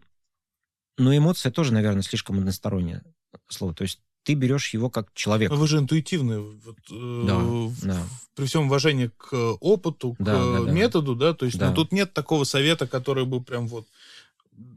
[0.99, 3.03] эмоция тоже, наверное, слишком одностороннее
[3.49, 3.75] слово.
[3.75, 5.51] То есть ты берешь его как человек.
[5.51, 6.41] Вы же интуитивны.
[6.41, 8.03] Вот, э, да, в, да.
[8.35, 11.71] При всем уважении к опыту, к да, да, методу, да, то есть да.
[11.71, 13.87] ну, тут нет такого совета, который бы прям вот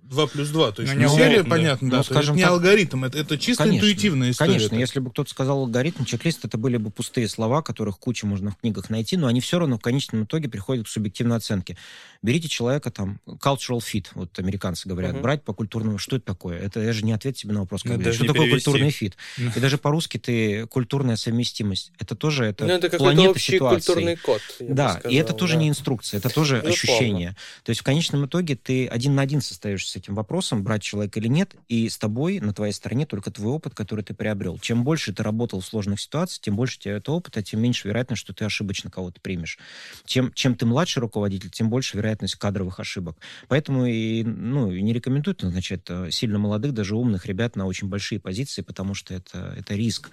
[0.10, 0.72] 2 плюс 2.
[0.72, 1.50] То есть ну, не серия, да.
[1.50, 1.98] понятно, да.
[1.98, 4.52] Ну, скажем это не так, алгоритм, это, это чисто конечно, интуитивная история.
[4.52, 4.76] Конечно, это.
[4.76, 8.58] если бы кто-то сказал алгоритм, чек-лист, это были бы пустые слова, которых куча можно в
[8.58, 11.78] книгах найти, но они все равно в конечном итоге приходят к субъективной оценке.
[12.22, 15.22] Берите человека там, cultural fit, вот американцы говорят, uh-huh.
[15.22, 16.60] брать по культурному, что это такое?
[16.60, 18.66] Это я же не ответ себе на вопрос, как ну, что такое перевести.
[18.66, 19.18] культурный fit.
[19.38, 21.92] И даже по-русски ты культурная совместимость.
[22.00, 23.86] Это тоже это, ну, это планета общий ситуации.
[23.86, 24.42] культурный код.
[24.60, 25.60] Да, сказал, и это тоже да.
[25.62, 27.36] не инструкция, это тоже ну, ощущение.
[27.64, 31.28] То есть в конечном итоге ты один на один состоишься этим вопросом, брать человека или
[31.28, 34.58] нет, и с тобой на твоей стороне только твой опыт, который ты приобрел.
[34.60, 37.88] Чем больше ты работал в сложных ситуациях, тем больше у тебя это опыта, тем меньше
[37.88, 39.58] вероятность, что ты ошибочно кого-то примешь.
[40.06, 43.18] Чем, чем ты младший руководитель, тем больше вероятность кадровых ошибок.
[43.48, 47.88] Поэтому и, ну, и не рекомендуют назначать э, сильно молодых, даже умных ребят на очень
[47.88, 50.10] большие позиции, потому что это, это риск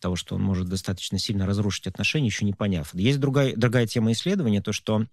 [0.00, 2.94] того, что он может достаточно сильно разрушить отношения, еще не поняв.
[2.94, 5.06] Есть другая, другая тема исследования, то, что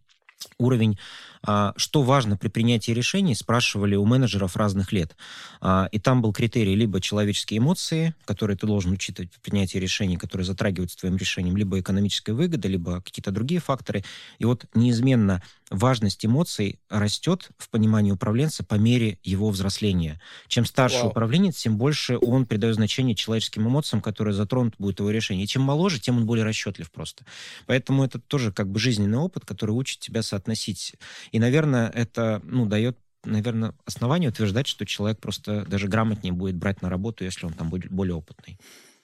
[0.57, 0.97] уровень,
[1.43, 5.15] а, что важно при принятии решений, спрашивали у менеджеров разных лет.
[5.59, 10.17] А, и там был критерий либо человеческие эмоции, которые ты должен учитывать при принятии решений,
[10.17, 14.03] которые затрагиваются твоим решением, либо экономическая выгода, либо какие-то другие факторы.
[14.39, 15.41] И вот неизменно
[15.71, 20.21] важность эмоций растет в понимании управленца по мере его взросления.
[20.47, 21.09] Чем старше Вау.
[21.09, 25.45] управленец, тем больше он придает значение человеческим эмоциям, которые затронут будет его решение.
[25.45, 27.25] И чем моложе, тем он более расчетлив просто.
[27.65, 30.95] Поэтому это тоже как бы жизненный опыт, который учит тебя соотносить.
[31.31, 36.81] И, наверное, это ну, дает наверное, основание утверждать, что человек просто даже грамотнее будет брать
[36.81, 38.57] на работу, если он там будет более опытный.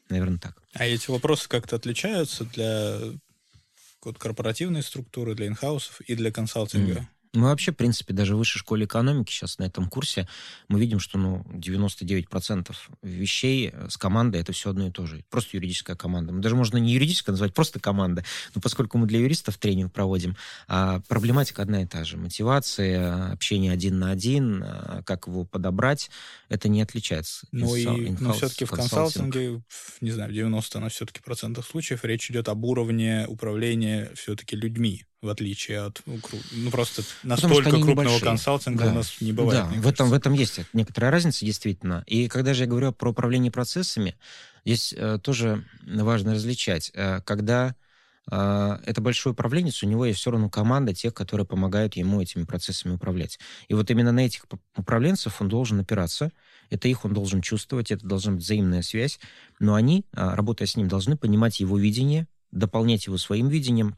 [0.09, 0.57] Наверное, так.
[0.73, 2.99] А эти вопросы как-то отличаются для
[4.07, 7.01] вот корпоративной структуры, для инхаусов и для консалтинга?
[7.01, 7.05] Mm.
[7.37, 10.27] Мы вообще, в принципе, даже в высшей школе экономики сейчас на этом курсе
[10.67, 15.23] мы видим, что ну, 99% вещей с командой это все одно и то же.
[15.29, 16.33] Просто юридическая команда.
[16.33, 18.23] Мы даже можно не юридическая назвать, просто команда.
[18.55, 20.35] Но поскольку мы для юристов тренинг проводим,
[20.67, 22.17] а проблематика одна и та же.
[22.17, 26.09] Мотивация, общение один на один, а, как его подобрать,
[26.49, 27.47] это не отличается.
[27.51, 27.85] Ну и
[28.19, 29.61] но все-таки в консалтинге,
[30.01, 35.05] не знаю, в 90 на все-таки процентах случаев речь идет об уровне управления все-таки людьми
[35.21, 36.19] в отличие от ну,
[36.51, 38.21] ну просто настолько крупного небольшие.
[38.21, 38.91] консалтинга да.
[38.91, 39.65] у нас не бывает.
[39.69, 42.03] Да, в этом, в этом есть некоторая разница, действительно.
[42.05, 44.15] И когда же я говорю про управление процессами,
[44.63, 46.91] здесь э, тоже важно различать.
[46.93, 47.75] Э, когда
[48.29, 52.43] э, это большой управленец, у него есть все равно команда тех, которые помогают ему этими
[52.43, 53.39] процессами управлять.
[53.69, 54.45] И вот именно на этих
[54.75, 56.31] управленцев он должен опираться,
[56.69, 59.19] это их он должен чувствовать, это должна быть взаимная связь,
[59.59, 63.95] но они, э, работая с ним, должны понимать его видение, дополнять его своим видением,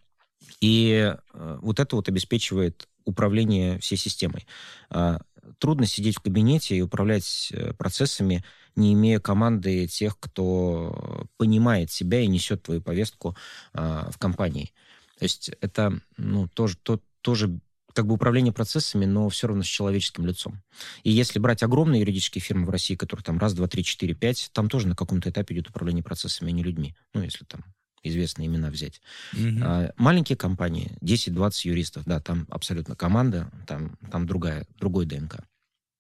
[0.62, 4.46] и э, вот это вот обеспечивает управление всей системой.
[4.90, 5.20] А,
[5.58, 8.44] трудно сидеть в кабинете и управлять э, процессами,
[8.76, 13.36] не имея команды тех, кто понимает себя и несет твою повестку
[13.74, 14.72] а, в компании.
[15.18, 17.60] То есть это ну, тоже, то, тоже
[17.94, 20.62] как бы управление процессами, но все равно с человеческим лицом.
[21.04, 24.50] И если брать огромные юридические фирмы в России, которые там раз, два, три, четыре, пять,
[24.54, 26.96] там тоже на каком-то этапе идет управление процессами, а не людьми.
[27.14, 27.66] Ну, если там
[28.04, 29.02] известные имена взять.
[29.34, 29.60] Угу.
[29.64, 35.38] А, маленькие компании, 10-20 юристов, да, там абсолютно команда, там, там другая, другой ДНК.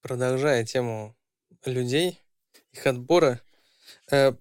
[0.01, 1.15] Продолжая тему
[1.65, 2.19] людей,
[2.71, 3.41] их отбора,
[4.11, 4.33] э,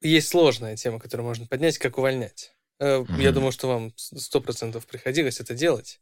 [0.00, 2.52] есть сложная тема, которую можно поднять, как увольнять.
[2.78, 3.14] Э, угу.
[3.14, 6.00] Я думаю, что вам 100% приходилось это делать.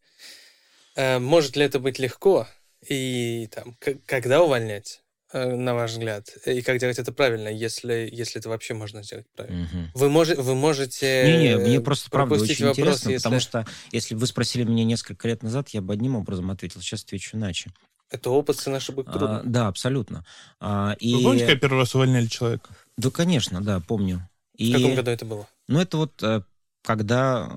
[0.97, 2.49] Э, может ли это быть легко?
[2.89, 3.77] И там,
[4.07, 5.03] когда увольнять?
[5.33, 6.29] Э, на ваш взгляд?
[6.45, 9.63] И как делать это правильно, если, если это вообще можно сделать правильно?
[9.63, 9.79] Угу.
[9.95, 13.23] Вы, мож, вы можете Не-не, мне просто правда очень вопрос, интересно, если...
[13.23, 16.81] потому что если бы вы спросили меня несколько лет назад, я бы одним образом ответил,
[16.81, 17.71] сейчас отвечу иначе.
[18.11, 19.39] Это опыт сын ошибок трудно.
[19.39, 20.25] А, да, абсолютно.
[20.59, 21.15] А, и...
[21.15, 22.71] Вы помните, как первый раз увольняли человека?
[22.97, 24.29] Да, конечно, да, помню.
[24.57, 24.73] И...
[24.73, 25.49] В каком году это было?
[25.69, 26.43] Ну, это вот э,
[26.83, 27.49] когда...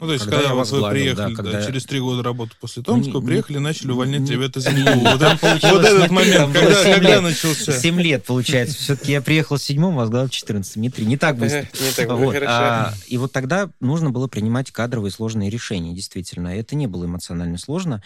[0.00, 1.52] Ну, то есть, когда, когда вы приехали, да, когда...
[1.52, 5.72] да, через три года работы после Томска, ну, приехали, начали увольнять не, ребят из Вот,
[5.72, 7.72] вот этот момент, когда, когда начался?
[7.72, 8.76] Семь лет, получается.
[8.76, 10.76] Все-таки я приехал с седьмом, возглавил 14.
[10.76, 11.06] Не три.
[11.06, 11.68] Не так быстро.
[11.80, 12.34] Не так вот.
[12.46, 16.48] А, и вот тогда нужно было принимать кадровые сложные решения, действительно.
[16.48, 18.02] Это не было эмоционально сложно.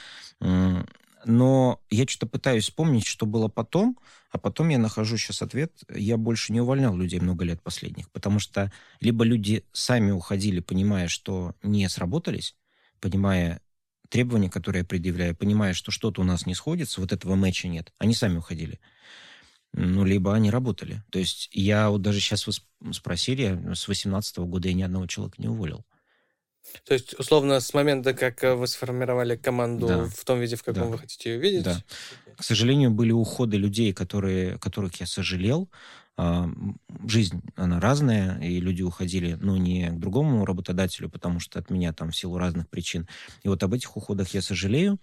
[1.29, 3.99] Но я что-то пытаюсь вспомнить, что было потом,
[4.31, 5.73] а потом я нахожу сейчас ответ.
[5.93, 11.09] Я больше не увольнял людей много лет последних, потому что либо люди сами уходили, понимая,
[11.09, 12.55] что не сработались,
[13.01, 13.61] понимая
[14.09, 17.93] требования, которые я предъявляю, понимая, что что-то у нас не сходится, вот этого матча нет,
[17.99, 18.79] они сами уходили.
[19.73, 21.03] Ну, либо они работали.
[21.11, 25.43] То есть я вот даже сейчас вы спросили, с 18 года я ни одного человека
[25.43, 25.85] не уволил.
[26.85, 30.05] То есть, условно, с момента, как э, вы сформировали команду да.
[30.05, 30.89] в том виде, в каком да.
[30.89, 31.65] вы хотите ее видеть?
[31.65, 31.83] Да.
[32.37, 35.69] К сожалению, были уходы людей, которые, которых я сожалел.
[36.19, 36.49] А,
[37.07, 41.93] жизнь, она разная, и люди уходили, ну, не к другому работодателю, потому что от меня
[41.93, 43.07] там в силу разных причин.
[43.43, 44.99] И вот об этих уходах я сожалею,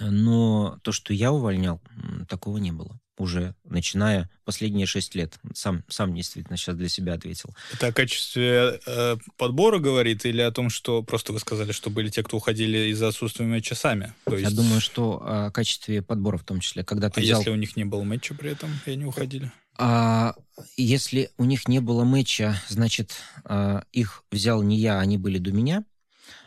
[0.00, 1.80] но то, что я увольнял,
[2.28, 5.38] такого не было уже начиная последние шесть лет.
[5.54, 7.54] Сам, сам действительно сейчас для себя ответил.
[7.72, 12.08] Это о качестве э, подбора говорит или о том, что просто вы сказали, что были
[12.08, 14.12] те, кто уходили из-за отсутствия матча сами?
[14.24, 14.50] То есть...
[14.50, 16.84] Я думаю, что о качестве подбора в том числе.
[16.84, 17.38] Когда ты а взял...
[17.38, 19.52] если у них не было матча при этом, и они уходили?
[19.76, 20.34] А,
[20.76, 23.12] если у них не было матча, значит,
[23.44, 25.84] а, их взял не я, они были до меня,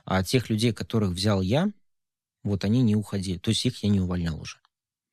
[0.06, 1.72] а тех людей, которых взял я,
[2.48, 3.38] вот они не уходили.
[3.38, 4.58] То есть их я не увольнял уже.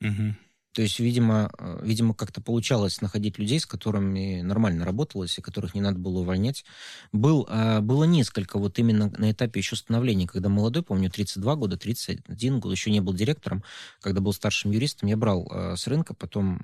[0.00, 0.34] Угу.
[0.74, 5.76] То есть, видимо, э, видимо, как-то получалось находить людей, с которыми нормально работалось, и которых
[5.76, 6.64] не надо было увольнять.
[7.12, 11.76] Был, а, было несколько вот именно на этапе еще становления, когда молодой, помню, 32 года,
[11.76, 13.62] 31 год, еще не был директором,
[14.00, 16.60] когда был старшим юристом, я брал э, с рынка, потом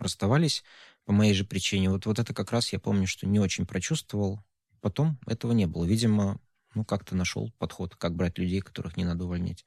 [0.00, 0.64] расставались
[1.04, 1.88] по моей же причине.
[1.88, 4.40] Вот, вот это как раз я помню, что не очень прочувствовал.
[4.80, 5.84] Потом этого не было.
[5.84, 6.40] Видимо,
[6.74, 9.64] ну, как-то нашел подход, как брать людей, которых не надо увольнять.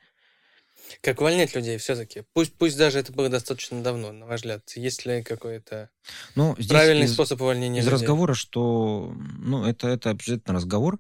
[1.02, 2.24] Как увольнять людей все-таки?
[2.34, 4.70] Пусть, пусть даже это было достаточно давно, на ваш взгляд.
[4.76, 5.90] Есть ли какой-то
[6.36, 8.00] ну, правильный из, способ увольнения из людей?
[8.00, 9.14] разговора, что...
[9.40, 11.00] Ну, это, это обязательно разговор.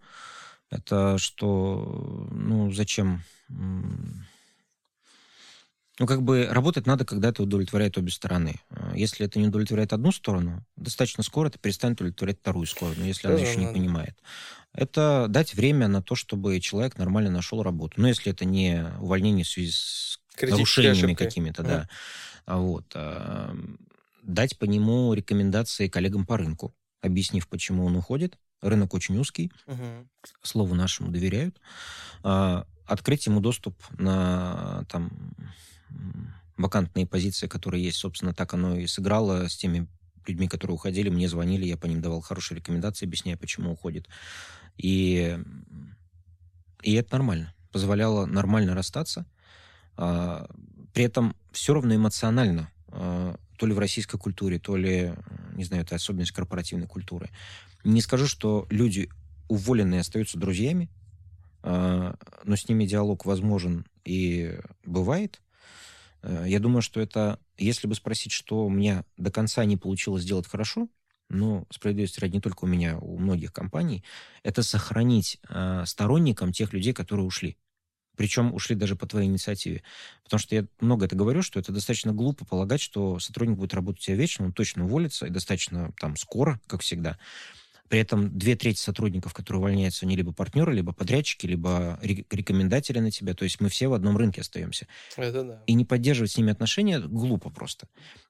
[0.69, 2.27] Это что...
[2.31, 3.23] Ну, зачем...
[5.97, 8.59] Ну, как бы работать надо, когда это удовлетворяет обе стороны.
[8.69, 13.27] А если это не удовлетворяет одну сторону, достаточно скоро это перестанет удовлетворять вторую сторону, если
[13.27, 13.61] она еще надо.
[13.61, 14.17] не понимает.
[14.73, 17.93] Это дать время на то, чтобы человек нормально нашел работу.
[18.01, 21.89] Но если это не увольнение в связи с нарушениями какими-то, да.
[22.45, 22.85] А вот.
[22.93, 23.55] А,
[24.21, 28.37] дать по нему рекомендации коллегам по рынку, объяснив, почему он уходит.
[28.61, 30.07] Рынок очень узкий, угу.
[30.41, 31.59] слову нашему доверяют.
[32.23, 35.11] Открыть ему доступ на там
[36.57, 37.97] вакантные позиции, которые есть.
[37.97, 39.87] Собственно, так оно и сыграло с теми
[40.27, 41.09] людьми, которые уходили.
[41.09, 44.07] Мне звонили, я по ним давал хорошие рекомендации, объясняя, почему уходит.
[44.77, 45.37] И,
[46.81, 47.53] и это нормально.
[47.71, 49.25] Позволяло нормально расстаться.
[49.97, 50.47] А,
[50.93, 55.13] при этом все равно эмоционально, а, то ли в российской культуре, то ли,
[55.53, 57.29] не знаю, это особенность корпоративной культуры.
[57.83, 59.09] Не скажу, что люди
[59.47, 60.89] уволенные остаются друзьями,
[61.63, 65.41] а, но с ними диалог возможен и бывает.
[66.25, 70.23] Э, я думаю, что это, если бы спросить, что у меня до конца не получилось
[70.23, 70.89] сделать хорошо,
[71.29, 74.03] но справедливости ради не только у меня, у многих компаний,
[74.43, 77.57] это сохранить э, сторонникам тех людей, которые ушли.
[78.17, 79.83] Причем ушли даже по твоей инициативе.
[80.23, 84.01] Потому что я много это говорю, что это достаточно глупо полагать, что сотрудник будет работать
[84.03, 87.19] у тебя вечно, он точно уволится, и достаточно там скоро, как всегда.
[87.89, 93.11] При этом две трети сотрудников, которые увольняются, они либо партнеры, либо подрядчики, либо рекомендатели на
[93.11, 93.33] тебя.
[93.35, 94.87] То есть мы все в одном рынке остаемся.
[95.17, 95.63] Это да.
[95.67, 97.87] И не поддерживать с ними отношения глупо просто.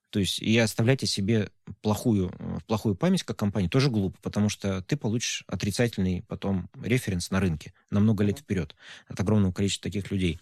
[0.09, 1.49] То есть и оставлять о себе
[1.81, 7.31] плохую, э, плохую память как компании тоже глупо, потому что ты получишь отрицательный потом референс
[7.31, 8.75] на рынке на много лет вперед
[9.07, 10.39] от огромного количества таких людей.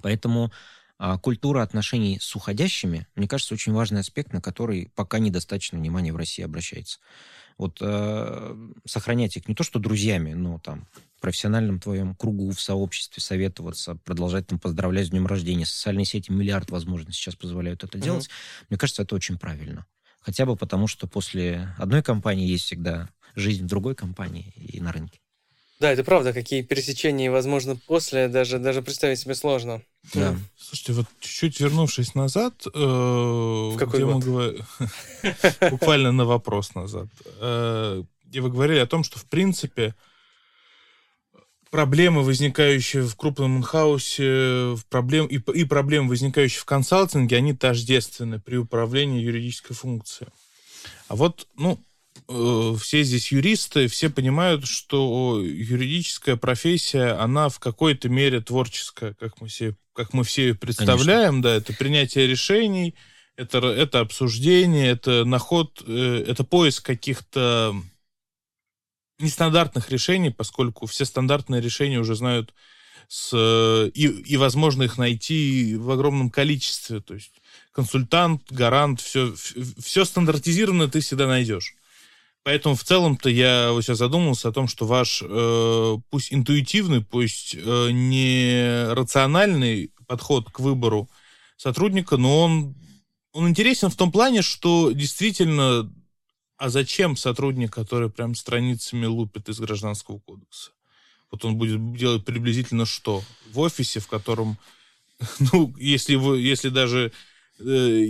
[0.00, 0.52] Поэтому
[0.98, 6.12] а, культура отношений с уходящими, мне кажется, очень важный аспект, на который пока недостаточно внимания
[6.12, 6.98] в России обращается
[7.58, 10.86] вот э, сохранять их не то что друзьями, но там
[11.16, 15.66] в профессиональном твоем кругу, в сообществе советоваться, продолжать там поздравлять с днем рождения.
[15.66, 18.02] Социальные сети миллиард возможностей сейчас позволяют это mm-hmm.
[18.02, 18.28] делать.
[18.68, 19.86] Мне кажется, это очень правильно.
[20.20, 24.92] Хотя бы потому, что после одной компании есть всегда жизнь в другой компании и на
[24.92, 25.20] рынке.
[25.84, 29.82] Да, это правда, какие пересечения возможно после, даже, даже представить себе сложно.
[30.14, 30.34] Да.
[30.56, 34.14] Слушайте, вот чуть-чуть вернувшись назад, э, в какой где год?
[34.14, 34.64] мы говорили,
[35.70, 37.08] буквально на вопрос назад,
[37.38, 39.94] э, где вы говорили о том, что в принципе
[41.70, 48.56] проблемы, возникающие в крупном инхаусе, проблем, и, и проблемы, возникающие в консалтинге, они тождественны при
[48.56, 50.30] управлении юридической функцией.
[51.08, 51.78] А вот, ну,
[52.26, 59.48] все здесь юристы, все понимают, что юридическая профессия, она в какой-то мере творческая, как мы
[59.48, 61.42] все, как мы все ее представляем, Конечно.
[61.42, 62.94] да, это принятие решений,
[63.36, 67.74] это, это обсуждение, это наход, э, это поиск каких-то
[69.18, 72.54] нестандартных решений, поскольку все стандартные решения уже знают
[73.08, 73.34] с,
[73.94, 77.00] и, и возможно их найти в огромном количестве.
[77.00, 77.32] То есть
[77.72, 79.34] консультант, гарант, все,
[79.78, 81.74] все стандартизированно ты всегда найдешь.
[82.44, 87.54] Поэтому в целом-то я вот сейчас задумался о том, что ваш, э, пусть интуитивный, пусть
[87.54, 91.08] э, не рациональный подход к выбору
[91.56, 92.74] сотрудника, но он,
[93.32, 95.90] он интересен в том плане, что действительно,
[96.58, 100.72] а зачем сотрудник, который прям страницами лупит из гражданского кодекса?
[101.30, 103.24] Вот он будет делать приблизительно что?
[103.52, 104.58] В офисе, в котором,
[105.52, 107.10] ну, если, вы, если даже
[107.58, 108.04] э,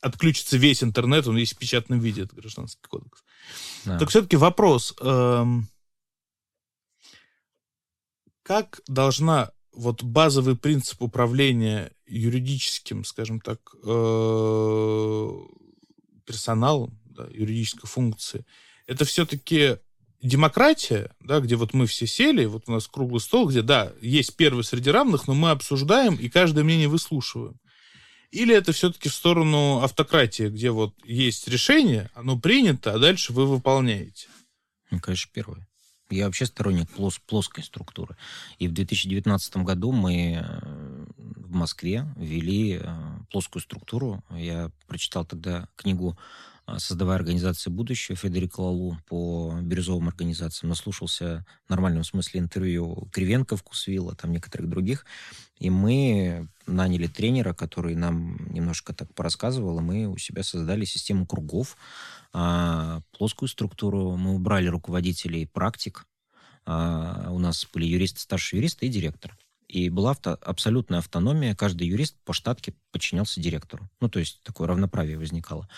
[0.00, 3.22] отключится весь интернет, он есть в печатном виде, это гражданский кодекс.
[3.86, 3.98] Да.
[3.98, 4.94] Так все-таки вопрос.
[5.00, 5.68] Эм,
[8.42, 15.30] как должна вот базовый принцип управления юридическим, скажем так, э,
[16.24, 18.44] персоналом, да, юридической функции,
[18.86, 19.78] это все-таки
[20.22, 24.36] демократия, да, где вот мы все сели, вот у нас круглый стол, где, да, есть
[24.36, 27.60] первый среди равных, но мы обсуждаем и каждое мнение выслушиваем.
[28.36, 33.46] Или это все-таки в сторону автократии, где вот есть решение, оно принято, а дальше вы
[33.46, 34.28] выполняете?
[34.90, 35.66] Ну, конечно, первое.
[36.10, 38.14] Я вообще сторонник плос плоской структуры.
[38.58, 42.86] И в 2019 году мы э, в Москве ввели э,
[43.30, 44.22] плоскую структуру.
[44.30, 46.18] Я прочитал тогда книгу
[46.78, 50.70] «Создавая организации будущего» Федерика Лалу по бирюзовым организациям.
[50.70, 55.06] Наслушался в нормальном смысле интервью Кривенко, Вкусвилла, там некоторых других.
[55.58, 61.24] И мы наняли тренера, который нам немножко так порассказывал, и мы у себя создали систему
[61.24, 61.76] кругов,
[62.32, 64.16] а, плоскую структуру.
[64.16, 66.04] Мы убрали руководителей практик,
[66.64, 69.36] а, у нас были юристы, старший юрист и директор.
[69.68, 71.54] И была авто, абсолютная автономия.
[71.54, 73.90] Каждый юрист по штатке подчинялся директору.
[74.00, 75.68] Ну, то есть такое равноправие возникало.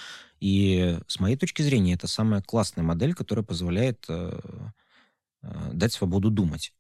[0.41, 4.41] И с моей точки зрения, это самая классная модель, которая позволяет э,
[5.43, 6.74] э, дать свободу думать.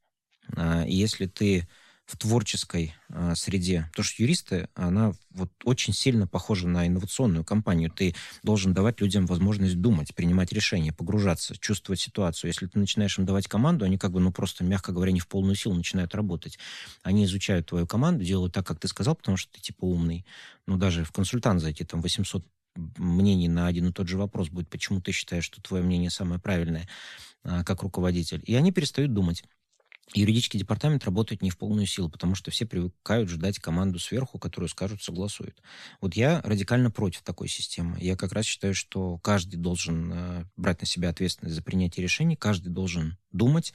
[0.56, 1.68] Э, если ты
[2.08, 3.84] в творческой э, среде.
[3.90, 7.90] Потому что юристы, она вот очень сильно похожа на инновационную компанию.
[7.90, 12.48] Ты должен давать людям возможность думать, принимать решения, погружаться, чувствовать ситуацию.
[12.48, 15.28] Если ты начинаешь им давать команду, они как бы, ну, просто, мягко говоря, не в
[15.28, 16.58] полную силу начинают работать.
[17.02, 20.24] Они изучают твою команду, делают так, как ты сказал, потому что ты, типа, умный.
[20.66, 22.42] Ну, даже в консультант зайти, там, 800
[22.96, 26.40] мнений на один и тот же вопрос будет, почему ты считаешь, что твое мнение самое
[26.40, 26.88] правильное,
[27.42, 28.42] а, как руководитель.
[28.46, 29.44] И они перестают думать
[30.14, 34.68] юридический департамент работает не в полную силу, потому что все привыкают ждать команду сверху, которую
[34.68, 35.62] скажут, согласуют.
[36.00, 37.98] Вот я радикально против такой системы.
[38.00, 42.36] Я как раз считаю, что каждый должен э, брать на себя ответственность за принятие решений,
[42.36, 43.74] каждый должен думать.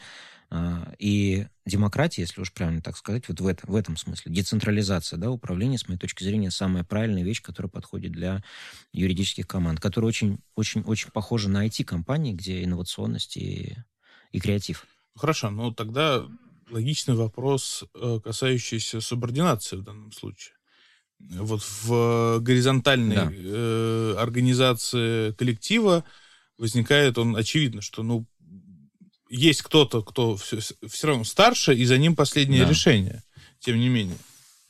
[0.50, 5.18] Э, и демократия, если уж правильно так сказать, вот в, это, в этом смысле, децентрализация
[5.18, 8.44] да, управления, с моей точки зрения, самая правильная вещь, которая подходит для
[8.92, 13.78] юридических команд, которая очень, очень, очень похожа на IT-компании, где инновационность и,
[14.32, 14.88] и креатив.
[15.16, 16.26] Хорошо, ну тогда
[16.70, 20.56] логичный вопрос, э, касающийся субординации в данном случае.
[21.20, 23.32] Вот в горизонтальной да.
[23.34, 26.04] э, организации коллектива
[26.58, 28.26] возникает он очевидно, что ну
[29.30, 32.70] есть кто-то, кто все, все равно старше, и за ним последнее да.
[32.70, 33.24] решение,
[33.60, 34.18] тем не менее.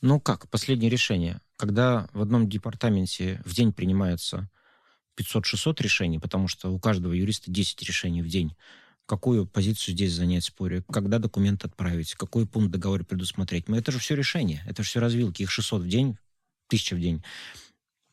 [0.01, 1.41] Ну как, последнее решение?
[1.57, 4.49] Когда в одном департаменте в день принимается
[5.19, 8.55] 500-600 решений, потому что у каждого юриста 10 решений в день,
[9.05, 13.67] какую позицию здесь занять в споре, когда документ отправить, какой пункт договора предусмотреть.
[13.67, 15.43] Но это же все решение, это же все развилки.
[15.43, 16.17] Их 600 в день,
[16.67, 17.23] 1000 в день.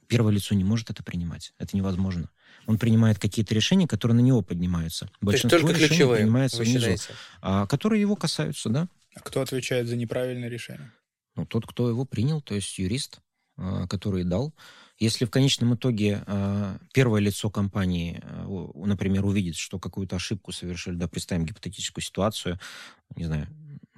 [0.08, 1.52] Первое лицо не может это принимать.
[1.58, 2.28] Это невозможно.
[2.66, 5.08] Он принимает какие-то решения, которые на него поднимаются.
[5.20, 6.96] Большинство То есть только решений принимается внизу,
[7.40, 8.88] а, которые его касаются, да.
[9.14, 10.92] А кто отвечает за неправильное решение?
[11.36, 13.20] Ну, тот, кто его принял, то есть юрист,
[13.56, 14.52] а, который дал.
[15.00, 20.94] Если в конечном итоге э, первое лицо компании, э, например, увидит, что какую-то ошибку совершили,
[20.94, 22.60] да, представим гипотетическую ситуацию,
[23.16, 23.48] не знаю,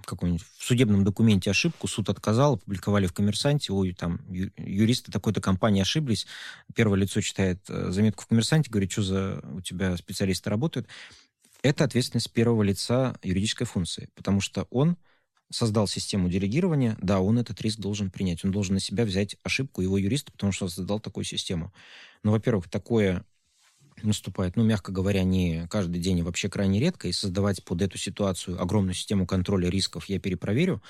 [0.06, 4.20] какой-нибудь в судебном документе ошибку, суд отказал, опубликовали в «Коммерсанте», ой, там,
[4.56, 6.26] юристы такой-то компании ошиблись,
[6.74, 10.86] первое лицо читает э, заметку в «Коммерсанте», говорит, что за у тебя специалисты работают.
[11.62, 14.96] Это ответственность первого лица юридической функции, потому что он
[15.52, 18.44] создал систему делегирования, да, он этот риск должен принять.
[18.44, 21.72] Он должен на себя взять ошибку его юриста, потому что создал такую систему.
[22.22, 23.24] Но, во-первых, такое
[24.02, 27.98] наступает, ну, мягко говоря, не каждый день, и вообще крайне редко, и создавать под эту
[27.98, 30.82] ситуацию огромную систему контроля рисков я перепроверю,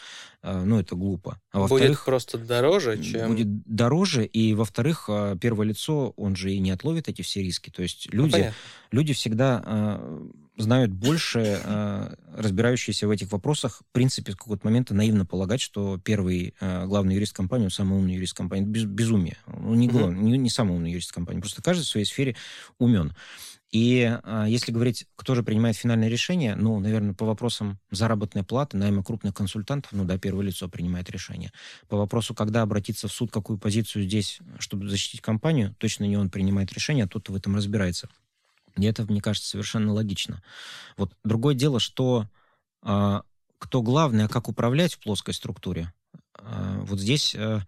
[0.42, 1.40] э, ну, это глупо.
[1.50, 3.30] А будет просто дороже, чем...
[3.30, 7.70] Будет дороже, и, во-вторых, э, первое лицо, он же и не отловит эти все риски.
[7.70, 8.52] То есть ну, люди,
[8.92, 14.66] ну, люди всегда э, знают больше, э, разбирающиеся в этих вопросах, в принципе, с какого-то
[14.66, 18.64] момента наивно полагать, что первый э, главный юрист компании, он самый умный юрист компании.
[18.64, 19.36] Без, безумие.
[19.46, 21.40] Он не, главный, не, не самый умный юрист компании.
[21.40, 22.36] Просто каждый в своей сфере
[22.78, 23.14] умен.
[23.72, 28.76] И а, если говорить, кто же принимает финальное решение, ну, наверное, по вопросам заработной платы,
[28.76, 31.50] найма крупных консультантов, ну да, первое лицо принимает решение.
[31.88, 36.28] По вопросу, когда обратиться в суд, какую позицию здесь, чтобы защитить компанию, точно не он
[36.28, 38.10] принимает решение, а тот в этом разбирается.
[38.76, 40.42] И это, мне кажется, совершенно логично.
[40.96, 42.26] Вот другое дело, что
[42.82, 43.20] э,
[43.58, 45.92] кто главный, а как управлять в плоской структуре.
[46.38, 47.60] Э, вот здесь э,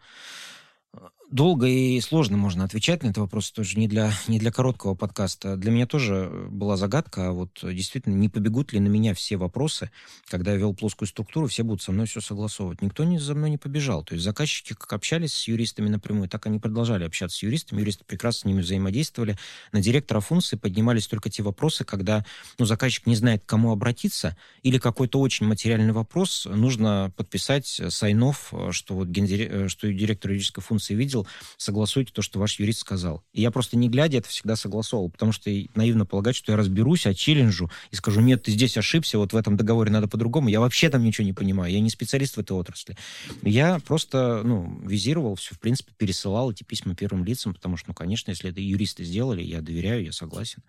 [1.31, 5.57] долго и сложно можно отвечать на этот вопрос, тоже не для, не для короткого подкаста.
[5.57, 9.91] Для меня тоже была загадка, а вот действительно, не побегут ли на меня все вопросы,
[10.27, 12.83] когда я вел плоскую структуру, все будут со мной все согласовывать.
[12.83, 14.05] Никто не, за мной не побежал.
[14.05, 17.81] То есть заказчики как общались с юристами напрямую, так они продолжали общаться с юристами.
[17.81, 19.39] Юристы прекрасно с ними взаимодействовали.
[19.73, 22.25] На директора функции поднимались только те вопросы, когда
[22.59, 28.53] ну, заказчик не знает, к кому обратиться, или какой-то очень материальный вопрос нужно подписать сайнов,
[28.71, 29.71] что вот гендирек...
[29.71, 33.23] что директор юридической функции видел, видел, согласуйте то, что ваш юрист сказал.
[33.33, 37.07] И я просто не глядя это всегда согласовывал, потому что наивно полагать, что я разберусь,
[37.17, 40.49] челленджу и скажу, нет, ты здесь ошибся, вот в этом договоре надо по-другому.
[40.49, 42.97] Я вообще там ничего не понимаю, я не специалист в этой отрасли.
[43.43, 47.95] Я просто, ну, визировал все, в принципе, пересылал эти письма первым лицам, потому что, ну,
[47.95, 50.63] конечно, если это юристы сделали, я доверяю, я согласен.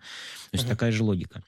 [0.50, 0.68] То есть uh-huh.
[0.68, 1.42] такая же логика.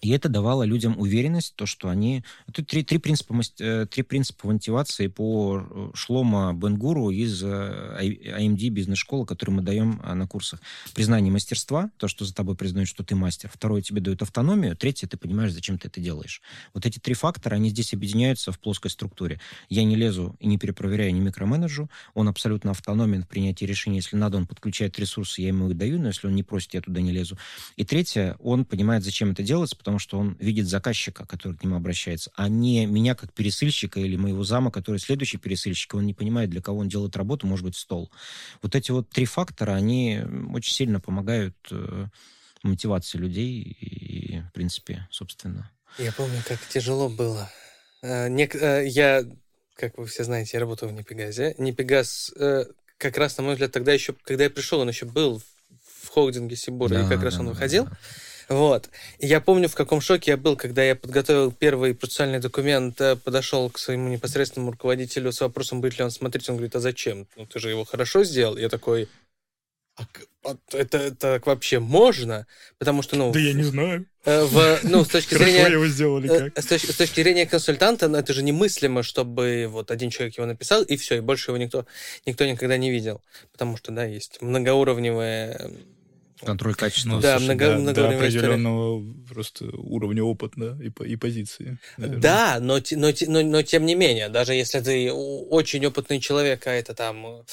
[0.00, 2.24] И это давало людям уверенность, то, что они...
[2.46, 8.68] Это три, три, принципа, э, три принципа мотивации по э, Шлома Бенгуру из AMD э,
[8.68, 10.60] бизнес-школы, который мы даем на курсах.
[10.94, 13.50] Признание мастерства, то, что за тобой признают, что ты мастер.
[13.52, 14.76] Второе, тебе дают автономию.
[14.76, 16.42] Третье, ты понимаешь, зачем ты это делаешь.
[16.74, 19.40] Вот эти три фактора, они здесь объединяются в плоской структуре.
[19.68, 21.90] Я не лезу и не перепроверяю, не микроменеджу.
[22.14, 23.96] Он абсолютно автономен в принятии решений.
[23.96, 26.82] Если надо, он подключает ресурсы, я ему их даю, но если он не просит, я
[26.82, 27.36] туда не лезу.
[27.76, 31.74] И третье, он понимает, зачем это делается, потому что он видит заказчика, который к нему
[31.74, 36.50] обращается, а не меня как пересыльщика или моего зама, который следующий пересыльщик, он не понимает,
[36.50, 38.10] для кого он делает работу, может быть, стол.
[38.60, 40.20] Вот эти вот три фактора, они
[40.52, 42.04] очень сильно помогают э,
[42.62, 45.70] мотивации людей и, в принципе, собственно.
[45.96, 47.50] Я помню, как тяжело было.
[48.02, 49.24] Э, э, я,
[49.74, 51.54] как вы все знаете, я работал в Непегазе.
[51.56, 52.34] Непегаз
[52.98, 55.40] как раз, на мой взгляд, тогда еще, когда я пришел, он еще был
[55.80, 57.84] в холдинге Сибура, да, и как раз да, он выходил.
[57.84, 57.96] Да, да.
[58.48, 58.88] Вот.
[59.18, 63.16] И я помню, в каком шоке я был, когда я подготовил первый процессуальный документ, э,
[63.16, 66.48] подошел к своему непосредственному руководителю с вопросом, будет ли он смотреть.
[66.48, 67.26] Он говорит, а зачем?
[67.36, 68.56] Ну, ты же его хорошо сделал.
[68.56, 69.08] Я такой,
[69.98, 70.06] а,
[70.44, 72.46] а это, так вообще можно?
[72.78, 73.32] Потому что, ну...
[73.32, 74.06] Да я не знаю.
[74.24, 75.66] Э, в, ну, с точки зрения...
[75.68, 76.64] его сделали э, как?
[76.64, 80.46] С точки, с точки зрения консультанта, ну, это же немыслимо, чтобы вот один человек его
[80.46, 81.84] написал, и все, и больше его никто,
[82.26, 83.20] никто никогда не видел.
[83.52, 85.72] Потому что, да, есть многоуровневые
[86.44, 87.10] Контроль качества.
[87.10, 89.24] Ну, да, слушай, много, да, до определенного история.
[89.34, 91.78] просто уровня опыта и, и позиции.
[91.96, 92.20] Наверное.
[92.20, 96.72] Да, но, но, но, но тем не менее, даже если ты очень опытный человек, а
[96.72, 97.44] это там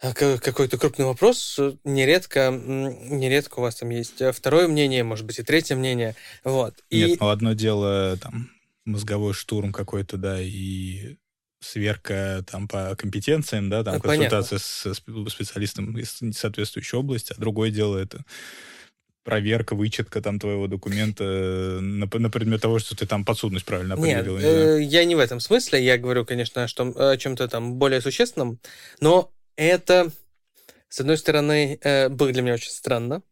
[0.00, 5.42] а, какой-то крупный вопрос, нередко, нередко у вас там есть второе мнение, может быть, и
[5.42, 6.14] третье мнение.
[6.44, 6.74] Вот.
[6.90, 7.04] И...
[7.04, 8.50] Нет, ну одно дело там
[8.84, 11.16] мозговой штурм какой-то, да, и
[11.64, 14.94] сверка там по компетенциям, да, там ну, консультация с
[15.28, 18.24] специалистом из соответствующей области, а другое дело это
[19.24, 24.36] проверка, вычетка там твоего документа на, на предмет того, что ты там подсудность правильно определил.
[24.36, 28.00] Нет, э, я не в этом смысле, я говорю, конечно, что, о чем-то там более
[28.02, 28.60] существенном,
[29.00, 30.10] но это,
[30.88, 33.22] с одной стороны, э, было для меня очень странно,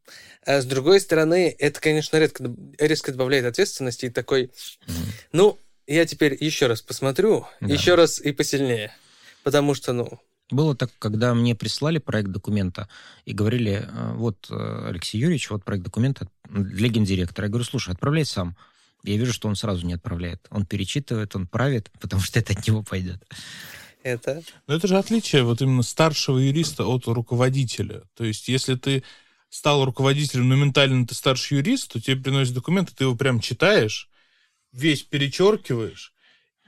[0.45, 4.93] а с другой стороны, это, конечно, редко, резко добавляет ответственности и такой, mm-hmm.
[5.33, 7.73] ну, я теперь еще раз посмотрю, да.
[7.73, 8.95] еще раз и посильнее,
[9.43, 10.21] потому что, ну...
[10.51, 12.89] Было так, когда мне прислали проект документа
[13.25, 17.47] и говорили, э, вот, э, Алексей Юрьевич, вот проект документа для гендиректора.
[17.47, 18.55] Я говорю, слушай, отправляй сам.
[19.03, 20.47] Я вижу, что он сразу не отправляет.
[20.51, 23.25] Он перечитывает, он правит, потому что это от него пойдет
[24.03, 24.43] это?
[24.67, 28.03] Но это же отличие вот именно старшего юриста от руководителя.
[28.15, 29.03] То есть, если ты
[29.49, 34.09] стал руководителем, но ментально ты старший юрист, то тебе приносят документы, ты его прям читаешь,
[34.73, 36.13] весь перечеркиваешь,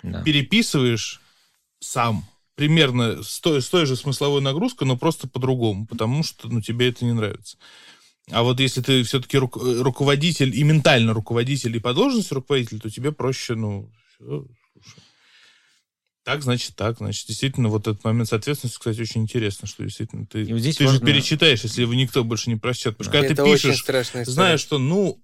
[0.02, 0.22] да.
[0.22, 1.20] переписываешь
[1.80, 2.24] сам.
[2.54, 6.88] Примерно с той, с той же смысловой нагрузкой, но просто по-другому, потому что ну, тебе
[6.88, 7.58] это не нравится.
[8.30, 12.88] А вот если ты все-таки ру- руководитель и ментально руководитель, и по должности руководитель, то
[12.90, 14.46] тебе проще, ну, все,
[16.24, 16.96] так, значит, так.
[16.96, 20.86] Значит, действительно, вот этот момент с ответственностью, кстати, очень интересно, что действительно ты, здесь ты
[20.86, 20.98] важно...
[20.98, 22.96] же перечитаешь, если его никто больше не прочтет.
[22.96, 23.84] Потому что когда Это ты пишешь,
[24.26, 25.22] знаешь, что, ну,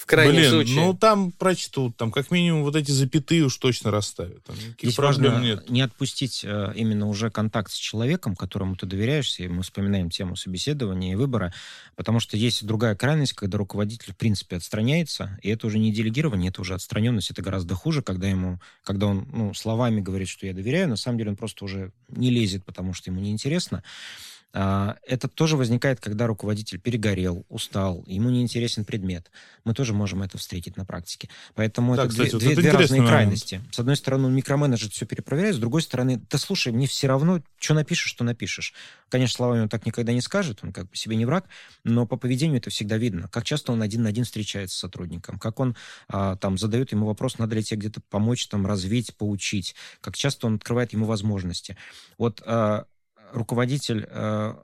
[0.00, 0.76] в крайнем Блин, случае.
[0.76, 4.42] ну там прочтут, там как минимум вот эти запятые уж точно расставят.
[4.44, 5.68] Там Здесь проблем нет.
[5.68, 10.36] не отпустить э, именно уже контакт с человеком, которому ты доверяешься, и мы вспоминаем тему
[10.36, 11.52] собеседования и выбора,
[11.96, 16.48] потому что есть другая крайность, когда руководитель в принципе отстраняется, и это уже не делегирование,
[16.48, 20.54] это уже отстраненность, это гораздо хуже, когда ему, когда он ну, словами говорит, что я
[20.54, 23.82] доверяю, на самом деле он просто уже не лезет, потому что ему неинтересно.
[23.82, 29.30] А, это тоже возникает, когда руководитель перегорел, устал, ему не интересен предмет.
[29.64, 31.28] Мы тоже можем это встретить на практике.
[31.54, 33.16] Поэтому да, это кстати, две, вот две, это две разные момент.
[33.16, 33.60] крайности.
[33.70, 37.42] С одной стороны, он микроменеджер все перепроверяет, с другой стороны, да слушай, мне все равно,
[37.58, 38.74] что напишешь, что напишешь.
[39.08, 41.46] Конечно, словами он так никогда не скажет, он как бы себе не враг,
[41.84, 43.28] но по поведению это всегда видно.
[43.28, 45.76] Как часто он один на один встречается с сотрудником, как он
[46.08, 50.48] а, там задает ему вопрос, надо ли тебе где-то помочь, там, развить, поучить, как часто
[50.48, 51.76] он открывает ему возможности.
[52.18, 52.86] Вот а,
[53.32, 54.54] руководитель э,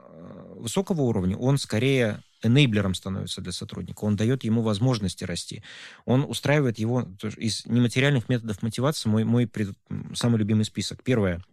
[0.55, 5.63] высокого уровня, он скорее энейблером становится для сотрудника, он дает ему возможности расти,
[6.05, 7.07] он устраивает его
[7.37, 9.69] из нематериальных методов мотивации, мой, мой пред,
[10.13, 11.03] самый любимый список.
[11.03, 11.43] Первое,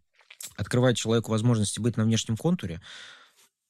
[0.56, 2.80] открывает человеку возможности быть на внешнем контуре,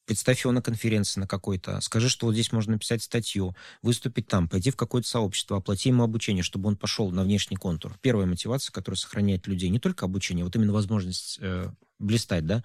[0.05, 4.47] представь его на конференции на какой-то, скажи, что вот здесь можно написать статью, выступить там,
[4.47, 7.97] пойти в какое-то сообщество, оплати ему обучение, чтобы он пошел на внешний контур.
[8.01, 11.69] Первая мотивация, которая сохраняет людей, не только обучение, вот именно возможность э,
[11.99, 12.63] блистать, да.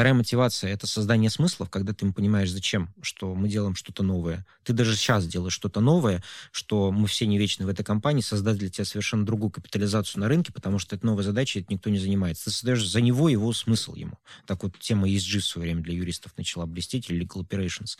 [0.00, 4.46] Вторая мотивация— это создание смыслов, когда ты понимаешь, зачем, что мы делаем что-то новое.
[4.64, 6.22] Ты даже сейчас делаешь что-то новое,
[6.52, 10.28] что мы все не вечны в этой компании, создать для тебя совершенно другую капитализацию на
[10.28, 12.44] рынке, потому что это новая задача, это никто не занимается.
[12.44, 14.18] Ты создаешь за него его смысл ему.
[14.46, 17.98] Так вот, тема ESG в свое время для юристов начала блестеть, или legal operations.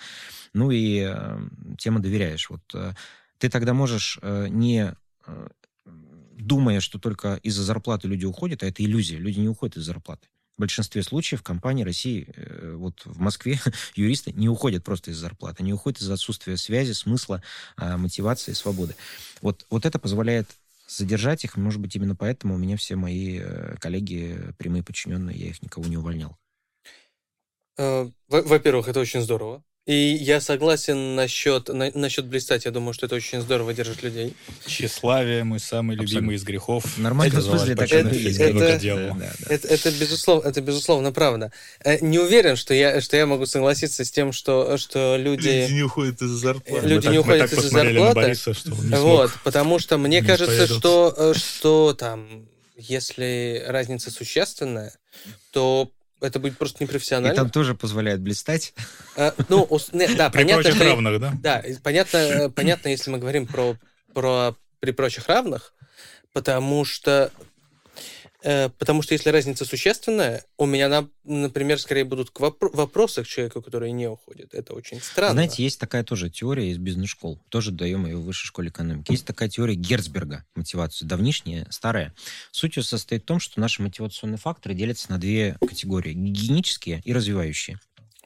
[0.55, 1.39] Ну и э,
[1.77, 2.49] тема доверяешь.
[2.49, 2.95] Вот э,
[3.37, 4.95] ты тогда можешь э, не
[5.27, 5.49] э,
[5.85, 9.19] думая, что только из-за зарплаты люди уходят, а это иллюзия.
[9.19, 10.29] Люди не уходят из зарплаты.
[10.61, 13.59] В большинстве случаев компании России, э, вот в Москве
[13.95, 17.43] юристы не уходят просто из зарплаты, они уходят из отсутствия связи, смысла,
[17.79, 18.95] а, мотивации, свободы.
[19.41, 20.51] Вот, вот это позволяет
[20.87, 21.57] задержать их.
[21.57, 25.87] Может быть, именно поэтому у меня все мои э, коллеги прямые подчиненные, я их никого
[25.87, 26.37] не увольнял.
[27.79, 29.65] Э, во-первых, это очень здорово.
[29.91, 32.65] И я согласен насчет, на, насчет блистать.
[32.65, 34.37] Я думаю, что это очень здорово держит людей.
[34.65, 36.15] Тщеславие мой самый Абсолютно.
[36.15, 36.97] любимый из грехов.
[36.97, 41.51] Нормально, это, смысле, так это, это, это, это, это, безусловно, это безусловно правда.
[41.83, 45.49] Э, не уверен, что я, что я могу согласиться с тем, что, что люди...
[45.49, 46.87] Люди не уходят из-за зарплаты.
[46.87, 48.15] Люди мы не так, уходят из-за зарплаты.
[48.15, 48.53] Бориса,
[48.97, 52.47] вот, потому что мне кажется, что, э, что там,
[52.77, 54.93] если разница существенная,
[55.51, 55.91] то
[56.21, 57.33] это будет просто непрофессионально.
[57.33, 58.75] И там тоже позволяет блистать.
[59.17, 60.63] А, ну, не, да, при понятно.
[60.63, 61.33] Прочих равных, да?
[61.43, 63.77] Да, понятно, понятно, если мы говорим про,
[64.15, 65.75] про при прочих равных,
[66.33, 67.31] потому что
[68.43, 73.63] потому что если разница существенная, у меня, например, скорее будут к вопро- вопросы к человеку,
[73.63, 74.55] который не уходит.
[74.55, 75.33] Это очень странно.
[75.33, 77.41] Знаете, есть такая тоже теория из бизнес-школ.
[77.49, 79.13] Тоже даем ее в высшей школе экономики.
[79.13, 82.15] Есть такая теория Герцберга, мотивацию, давнишняя, старая.
[82.51, 86.13] Суть ее состоит в том, что наши мотивационные факторы делятся на две категории.
[86.13, 87.79] Гигиенические и развивающие.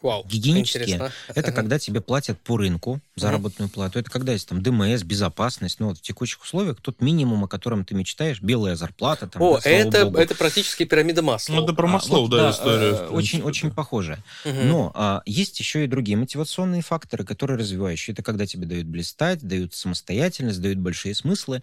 [0.05, 3.98] Вау, Гигиенические интересно.– это когда тебе платят по рынку заработную mm плату.
[3.98, 5.81] Это когда есть там ДМС, безопасность.
[5.81, 9.26] Ну, вот в текущих условиях тот минимум, о котором ты мечтаешь, белая зарплата.
[9.26, 11.55] Там, о, да, это, это практически пирамида масла.
[11.55, 12.90] Ну, это про масло, а, вот, да, да, история.
[12.90, 14.22] Э, очень, очень похоже.
[14.44, 18.12] mm Но а, есть еще и другие мотивационные факторы, которые развивающие.
[18.12, 21.62] Это когда тебе дают блистать, дают самостоятельность, дают большие смыслы.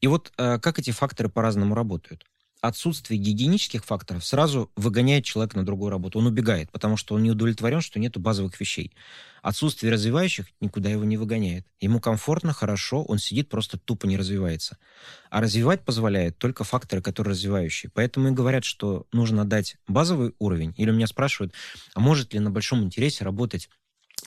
[0.00, 2.24] И вот а, как эти факторы по-разному работают?
[2.60, 6.18] Отсутствие гигиенических факторов сразу выгоняет человека на другую работу.
[6.18, 8.92] Он убегает, потому что он не удовлетворен, что нет базовых вещей.
[9.42, 11.66] Отсутствие развивающих никуда его не выгоняет.
[11.80, 14.76] Ему комфортно, хорошо, он сидит, просто тупо не развивается.
[15.30, 17.90] А развивать позволяет только факторы, которые развивающие.
[17.94, 20.74] Поэтому и говорят, что нужно дать базовый уровень.
[20.76, 21.54] Или меня спрашивают,
[21.94, 23.70] а может ли на большом интересе работать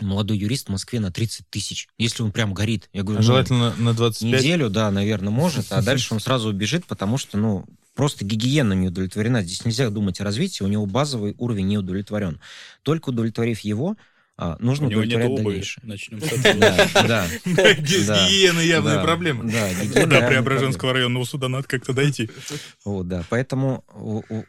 [0.02, 2.90] молодой юрист в Москве на 30 тысяч, если он прям горит.
[2.94, 4.42] Я говорю, а желательно ну, на 25?
[4.42, 8.88] Неделю, да, наверное, может, а дальше он сразу убежит, потому что, ну, просто гигиена не
[8.88, 9.44] удовлетворена.
[9.44, 12.40] Здесь нельзя думать о развитии, у него базовый уровень не удовлетворен.
[12.84, 13.96] Только удовлетворив его,
[14.36, 15.44] а, нужно У него нет обуви.
[15.44, 15.86] дальнейшее.
[15.86, 17.08] Начнем с этого.
[17.08, 19.44] Да, Гигиена явная проблема.
[19.44, 19.70] Да,
[20.08, 22.30] До Преображенского районного суда надо как-то дойти.
[22.84, 23.24] Вот, да.
[23.30, 23.84] Поэтому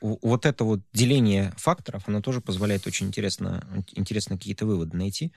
[0.00, 5.32] вот это вот деление факторов, оно тоже позволяет очень интересно, интересно какие-то выводы найти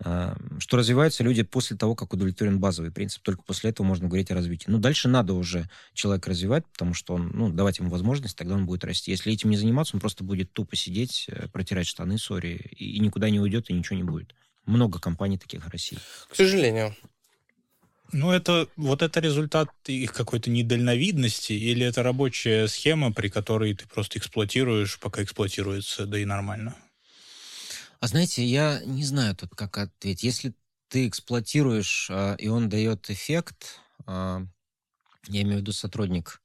[0.00, 3.22] что развиваются люди после того, как удовлетворен базовый принцип.
[3.22, 4.70] Только после этого можно говорить о развитии.
[4.70, 8.64] Но дальше надо уже человека развивать, потому что он, ну, давать ему возможность, тогда он
[8.64, 9.10] будет расти.
[9.10, 13.28] Если этим не заниматься, он просто будет тупо сидеть, э, протирать штаны, сори, и никуда
[13.28, 14.34] не уйдет, и ничего не будет.
[14.64, 15.98] Много компаний таких в России.
[16.28, 16.94] К сожалению.
[18.12, 23.86] Ну, это вот это результат их какой-то недальновидности, или это рабочая схема, при которой ты
[23.86, 26.74] просто эксплуатируешь, пока эксплуатируется, да и нормально?
[28.00, 30.22] А знаете, я не знаю тут, как ответить.
[30.22, 30.54] Если
[30.88, 34.42] ты эксплуатируешь, а, и он дает эффект, а,
[35.28, 36.40] я имею в виду сотрудник.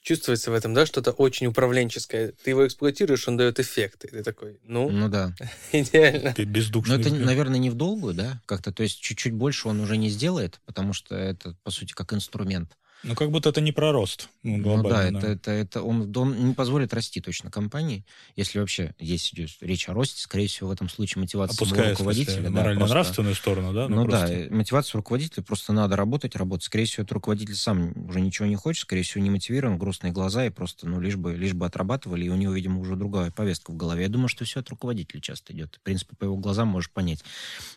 [0.00, 2.32] Чувствуется в этом, да, что-то очень управленческое.
[2.42, 4.08] Ты его эксплуатируешь, он дает эффекты.
[4.08, 5.32] Ты такой, ну, ну да.
[5.72, 6.34] идеально.
[6.36, 6.96] Бездушный.
[6.96, 8.72] Но это, наверное, не в долгую, да, как-то.
[8.72, 12.76] То есть чуть-чуть больше он уже не сделает, потому что это, по сути, как инструмент.
[13.04, 14.28] Ну, как будто это не про рост.
[14.44, 18.04] Ну, ну да, это, это, это он, он не позволит расти точно компании.
[18.36, 22.42] Если вообще есть идет речь о росте, скорее всего, в этом случае мотивация Опуская, руководителя.
[22.42, 23.88] Да, морально-нравственную сторону, да?
[23.88, 24.48] Ну, ну просто...
[24.48, 26.64] да, мотивация руководителя, просто надо работать, работать.
[26.64, 30.46] Скорее всего, этот руководитель сам уже ничего не хочет, скорее всего, не мотивирован, грустные глаза,
[30.46, 33.72] и просто, ну, лишь бы, лишь бы отрабатывали, и у него, видимо, уже другая повестка
[33.72, 34.02] в голове.
[34.04, 35.76] Я думаю, что все от руководителя часто идет.
[35.76, 37.24] В принципе, по его глазам можешь понять,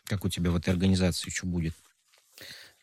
[0.05, 1.73] как у тебя в этой организации что будет.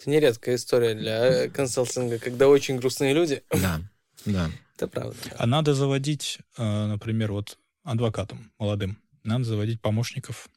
[0.03, 3.45] Это нередкая история для консалтинга, когда очень грустные люди.
[3.51, 3.81] Да,
[4.25, 4.51] да.
[4.77, 5.17] Это правда.
[5.39, 10.49] А надо заводить, э, например, вот адвокатам молодым, надо заводить помощников.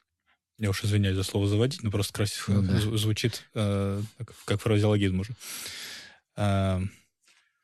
[0.58, 2.96] Я уж извиняюсь за слово «заводить», но просто красиво ну, да.
[2.96, 4.02] звучит э,
[4.46, 5.32] как фразеологизм уже.
[6.36, 6.80] Э,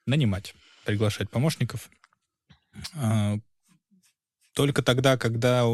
[0.07, 0.55] нанимать,
[0.85, 1.91] приглашать помощников.
[4.55, 5.67] Только тогда, когда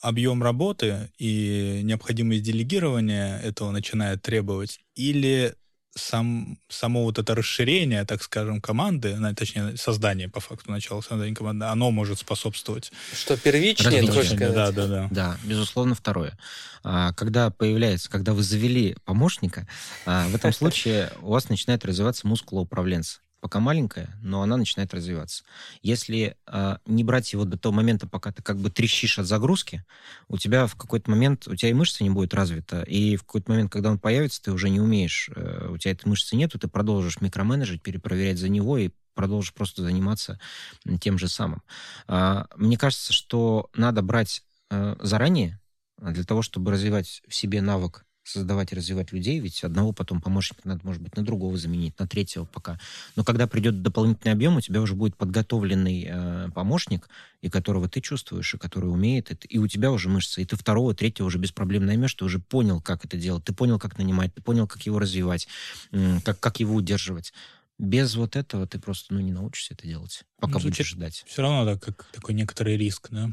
[0.00, 5.54] объем работы и необходимость делегирования этого начинает требовать, или
[5.96, 11.66] сам, само вот это расширение, так скажем, команды, точнее, создание, по факту, начала создания команды,
[11.66, 12.92] оно может способствовать.
[13.12, 14.50] Что первичнее, Развитие.
[14.52, 15.08] Да, да, да.
[15.10, 16.38] Да, безусловно, второе.
[16.82, 19.66] А, когда появляется, когда вы завели помощника,
[20.06, 24.92] а, в этом случае у вас начинает развиваться мускула управленца пока маленькая, но она начинает
[24.94, 25.44] развиваться.
[25.82, 29.84] Если э, не брать его до того момента, пока ты как бы трещишь от загрузки,
[30.28, 33.50] у тебя в какой-то момент, у тебя и мышца не будет развита, и в какой-то
[33.50, 36.68] момент, когда он появится, ты уже не умеешь, э, у тебя этой мышцы нету, ты
[36.68, 40.38] продолжишь микроменеджить, перепроверять за него и продолжишь просто заниматься
[41.00, 41.62] тем же самым.
[42.08, 45.58] Э, мне кажется, что надо брать э, заранее,
[45.98, 50.60] для того, чтобы развивать в себе навык создавать и развивать людей, ведь одного потом помощника
[50.64, 52.78] надо, может быть, на другого заменить, на третьего пока.
[53.16, 57.08] Но когда придет дополнительный объем, у тебя уже будет подготовленный э, помощник,
[57.40, 60.56] и которого ты чувствуешь, и который умеет, и, и у тебя уже мышцы, и ты
[60.56, 63.98] второго, третьего уже без проблем наймешь, ты уже понял, как это делать, ты понял, как
[63.98, 65.48] нанимать, ты понял, как его развивать,
[65.92, 67.32] э, как, как его удерживать.
[67.78, 71.24] Без вот этого ты просто ну, не научишься это делать, пока ну, будешь ждать.
[71.26, 73.30] Все равно да, как такой некоторый риск, да?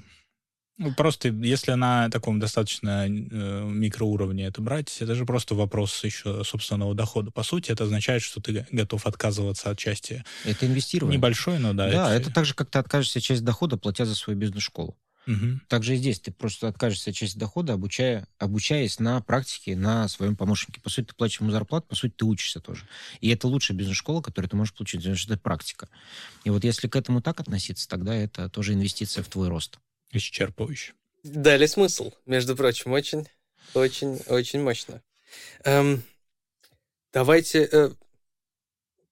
[0.78, 6.44] Ну, просто если на таком достаточно э, микроуровне это брать, это же просто вопрос еще
[6.44, 7.32] собственного дохода.
[7.32, 10.24] По сути, это означает, что ты готов отказываться от части.
[10.46, 11.18] Это инвестирование.
[11.18, 11.90] Небольшой, но да.
[11.90, 14.96] Да, это, это так же, как ты откажешься от части дохода, платя за свою бизнес-школу.
[15.28, 15.62] Угу.
[15.68, 20.36] Также и здесь ты просто откажешься от части дохода, обучая, обучаясь на практике, на своем
[20.36, 20.80] помощнике.
[20.80, 22.84] По сути, ты платишь ему зарплату, по сути, ты учишься тоже.
[23.20, 25.90] И это лучшая бизнес-школа, которую ты можешь получить, потому что это практика.
[26.46, 29.80] И вот если к этому так относиться, тогда это тоже инвестиция в твой рост.
[30.12, 30.94] Исчерпывающе.
[31.24, 33.28] Дали смысл, между прочим, очень,
[33.74, 35.02] очень, очень мощно.
[35.64, 36.04] Эм,
[37.12, 37.92] давайте, э,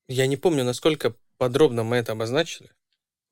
[0.08, 2.70] я не помню, насколько подробно мы это обозначили.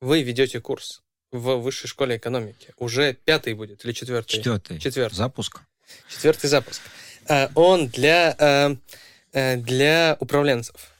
[0.00, 2.74] Вы ведете курс в высшей школе экономики.
[2.76, 4.32] Уже пятый будет или четвертый?
[4.32, 4.78] Четвертый.
[4.78, 5.14] Четвертый.
[5.14, 5.62] Запуск.
[6.08, 6.82] Четвертый запуск.
[7.28, 8.76] Э, он для, э,
[9.32, 10.93] э, для управленцев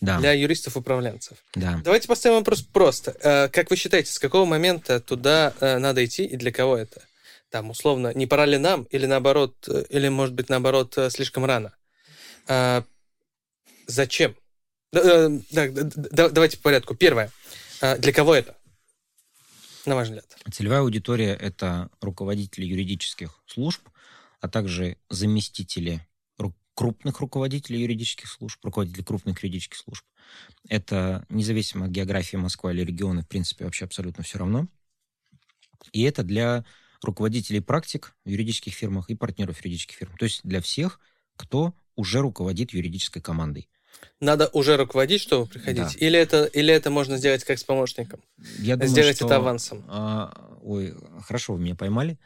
[0.00, 0.18] да.
[0.18, 1.38] для юристов-управленцев.
[1.54, 1.80] Да.
[1.84, 3.16] Давайте поставим вопрос просто.
[3.20, 7.02] Э, как вы считаете, с какого момента туда э, надо идти и для кого это?
[7.50, 11.72] Там, условно, не пора ли нам, или наоборот, э, или, может быть, наоборот, слишком рано?
[13.86, 14.34] Зачем?
[14.92, 15.28] Да,
[16.10, 16.94] давайте по порядку.
[16.94, 17.30] Первое.
[17.98, 18.56] Для кого это?
[19.86, 20.26] На ваш взгляд.
[20.52, 23.80] Целевая аудитория– это руководители юридических служб,
[24.40, 26.06] а также заместители
[26.80, 30.02] крупных руководителей юридических служб, руководителей крупных юридических служб.
[30.66, 34.66] Это независимо от географии Москвы или региона, в принципе, вообще абсолютно все равно.
[35.92, 36.64] И это для
[37.02, 40.16] руководителей практик в юридических фирмах и партнеров юридических фирм.
[40.16, 41.00] То есть для всех,
[41.36, 43.68] кто уже руководит юридической командой.
[44.18, 45.82] Надо уже руководить, чтобы приходить?
[45.82, 46.06] Да.
[46.06, 48.22] Или, это, или это можно сделать как с помощником?
[48.58, 49.84] Я думаю, сделать что, это авансом?
[49.86, 50.94] А, ой,
[51.26, 52.18] хорошо, вы меня поймали.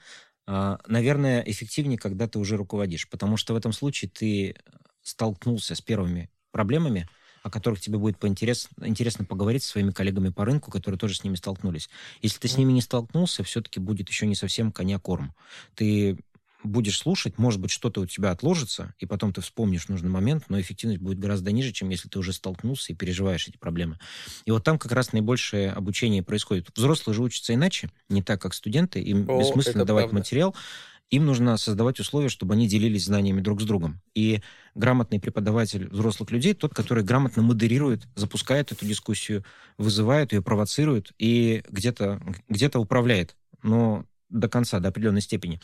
[0.47, 4.55] А, наверное, эффективнее, когда ты уже руководишь, потому что в этом случае ты
[5.03, 7.09] столкнулся с первыми проблемами,
[7.43, 11.25] о которых тебе будет поинтерес, интересно поговорить со своими коллегами по рынку, которые тоже с
[11.25, 11.91] ними столкнулись.
[12.23, 15.35] Если ты с ними не столкнулся, все-таки будет еще не совсем коня корм.
[15.75, 16.19] Ты
[16.65, 20.61] будешь слушать, может быть, что-то у тебя отложится, и потом ты вспомнишь нужный момент, но
[20.61, 23.99] эффективность будет гораздо ниже, чем если ты уже столкнулся и переживаешь эти проблемы.
[24.47, 26.69] И вот там как раз наибольшее обучение происходит.
[26.75, 30.19] Взрослые же учатся иначе, не так, как студенты, им О, бессмысленно давать правда.
[30.19, 30.57] материал,
[31.11, 34.01] им нужно создавать условия, чтобы они делились знаниями друг с другом.
[34.15, 34.41] И
[34.75, 39.45] грамотный преподаватель взрослых людей, тот, который грамотно модерирует, запускает эту дискуссию,
[39.77, 45.61] вызывает ее, провоцирует и где-то где управляет, но до конца, до определенной степени.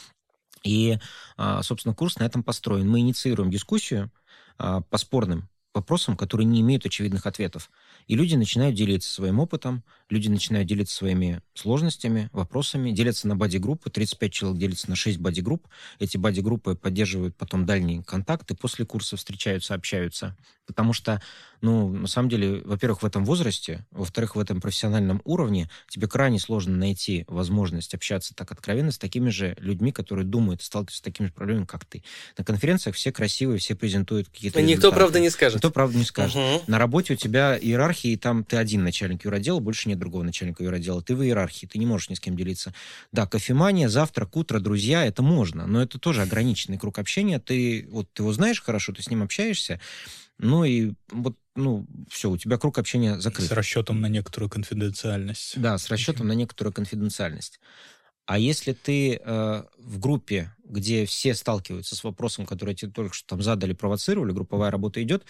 [0.63, 0.99] И,
[1.37, 2.89] а, собственно, курс на этом построен.
[2.89, 4.11] Мы инициируем дискуссию
[4.59, 7.71] а, по спорным вопросам, которые не имеют очевидных ответов.
[8.07, 13.91] И люди начинают делиться своим опытом, люди начинают делиться своими сложностями, вопросами, делятся на бади-группы,
[13.91, 15.67] 35 человек делятся на 6 бади-групп.
[15.99, 20.37] Эти бади-группы поддерживают потом дальние контакты, после курса встречаются, общаются.
[20.67, 21.21] Потому что,
[21.63, 26.39] ну, на самом деле, во-первых, в этом возрасте, во-вторых, в этом профессиональном уровне тебе крайне
[26.39, 31.27] сложно найти возможность общаться так откровенно с такими же людьми, которые думают, сталкиваются с такими
[31.27, 32.05] же проблемами, как ты.
[32.39, 34.97] На конференциях все красивые, все презентуют какие-то Никто, результаты.
[34.97, 35.57] правда, не скажет.
[35.57, 36.37] Никто, правда, не скажет.
[36.37, 36.65] Угу.
[36.69, 40.63] На работе у тебя иерархия, и там ты один начальник юродела, больше нет другого начальника
[40.65, 41.03] юродела.
[41.03, 42.75] Ты в иерархии, ты не можешь ни с кем делиться.
[43.13, 47.39] Да, кофемания, завтрак, утро, друзья, это можно, но это тоже ограниченный круг общения.
[47.39, 49.81] Ты вот ты его знаешь хорошо, ты с ним общаешься,
[50.39, 53.49] ну и вот, ну, все, у тебя круг общения закрыт.
[53.49, 55.61] С расчетом на некоторую конфиденциальность.
[55.61, 57.61] Да, с расчетом на некоторую конфиденциальность.
[58.31, 63.27] А если ты э, в группе, где все сталкиваются с вопросом, который тебе только что
[63.27, 65.25] там задали, провоцировали, групповая работа идет,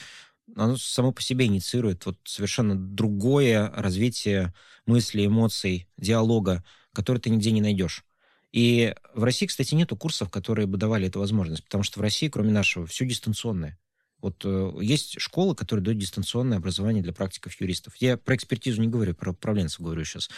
[0.57, 4.55] оно само по себе инициирует вот совершенно другое развитие
[4.87, 8.05] мыслей, эмоций, диалога, который ты нигде не найдешь.
[8.53, 12.29] И в России, кстати, нету курсов, которые бы давали эту возможность, потому что в России,
[12.29, 13.79] кроме нашего, все дистанционное.
[14.21, 17.97] Вот э, есть школы, которые дают дистанционное образование для практиков юристов.
[17.97, 20.29] Я про экспертизу не говорю, про управленцев говорю сейчас.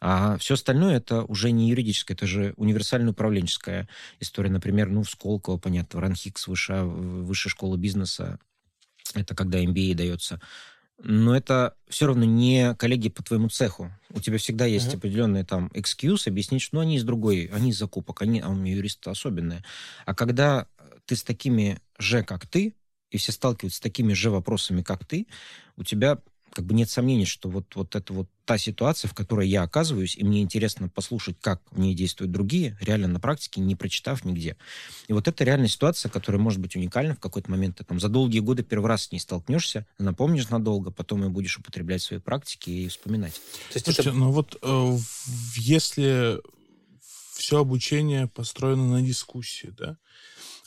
[0.00, 3.88] А все остальное это уже не юридическое, это же универсальная управленческая
[4.20, 4.50] история.
[4.50, 8.38] Например, ну, в Сколково, понятно, в Ранхикс, высшая, высшая школа бизнеса,
[9.14, 10.40] это когда MBA дается.
[11.00, 13.92] Но это все равно не коллеги по твоему цеху.
[14.10, 14.96] У тебя всегда есть uh-huh.
[14.96, 18.54] определенные там excuse, объяснить, что ну, они из другой, они из закупок, они, а у
[18.54, 19.64] меня юристы особенные.
[20.06, 20.66] А когда
[21.06, 22.74] ты с такими же, как ты,
[23.10, 25.26] и все сталкиваются с такими же вопросами, как ты,
[25.76, 26.18] у тебя
[26.52, 30.16] как бы нет сомнений, что вот, вот это вот та ситуация, в которой я оказываюсь,
[30.16, 34.56] и мне интересно послушать, как в ней действуют другие, реально на практике, не прочитав нигде.
[35.06, 37.78] И вот это реальная ситуация, которая может быть уникальна в какой-то момент.
[37.78, 41.58] Ты там за долгие годы первый раз с ней столкнешься, напомнишь надолго, потом и будешь
[41.58, 43.34] употреблять в своей практике и вспоминать.
[43.34, 44.18] То есть Слушайте, это...
[44.18, 44.96] ну вот э,
[45.56, 46.40] если
[47.34, 49.98] все обучение построено на дискуссии, да,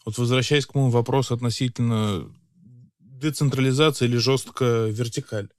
[0.05, 2.31] вот возвращаясь к моему вопросу относительно
[2.99, 5.49] децентрализации или жестко вертикаль.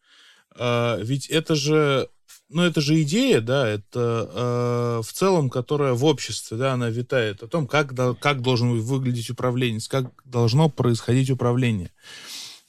[0.57, 2.09] А, ведь это же,
[2.49, 7.43] ну, это же идея, да, это а, в целом, которая в обществе, да, она витает
[7.43, 11.91] о том, как, как должен выглядеть управление, как должно происходить управление.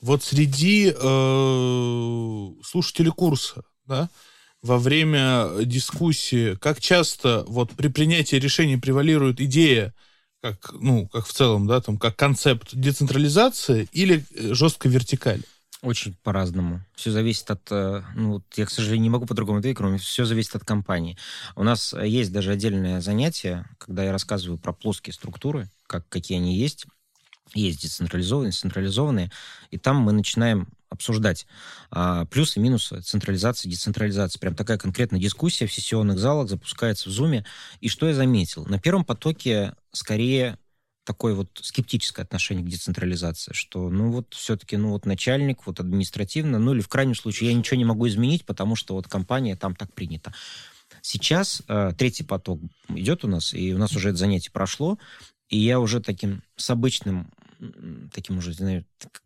[0.04, 4.10] Вот среди э, слушателей курса, да,
[4.62, 9.94] во время дискуссии, как часто вот при принятии решений превалирует идея,
[10.42, 15.44] как, ну, как в целом, да, там, как концепт децентрализации или э, жестко вертикаль?
[15.84, 16.80] Очень по-разному.
[16.96, 17.62] Все зависит от...
[17.70, 21.18] Э, ну, я, к сожалению, не могу по-другому ответить, кроме все зависит от компании.
[21.58, 26.56] У нас есть даже отдельное занятие, когда я рассказываю про плоские структуры, как, какие они
[26.56, 26.86] есть.
[27.54, 29.30] Есть децентрализованные, централизованные.
[29.72, 31.46] И там мы начинаем обсуждать
[31.92, 34.40] а, плюсы минусы централизации, децентрализации.
[34.40, 37.44] Прям такая конкретная дискуссия в сессионных залах запускается в Zoom.
[37.82, 38.66] И что я заметил?
[38.66, 40.58] На первом потоке скорее
[41.04, 46.60] такое вот скептическое отношение к децентрализации, что, ну, вот все-таки, ну, вот начальник, вот административно,
[46.60, 49.76] ну, или в крайнем случае я ничего не могу изменить, потому что вот компания там
[49.76, 50.34] так принято.
[51.02, 52.60] Сейчас э, третий поток
[52.90, 54.98] идет у нас, и у нас уже это занятие прошло,
[55.50, 57.32] и я уже таким с обычным,
[58.14, 58.86] таким уже, знаю,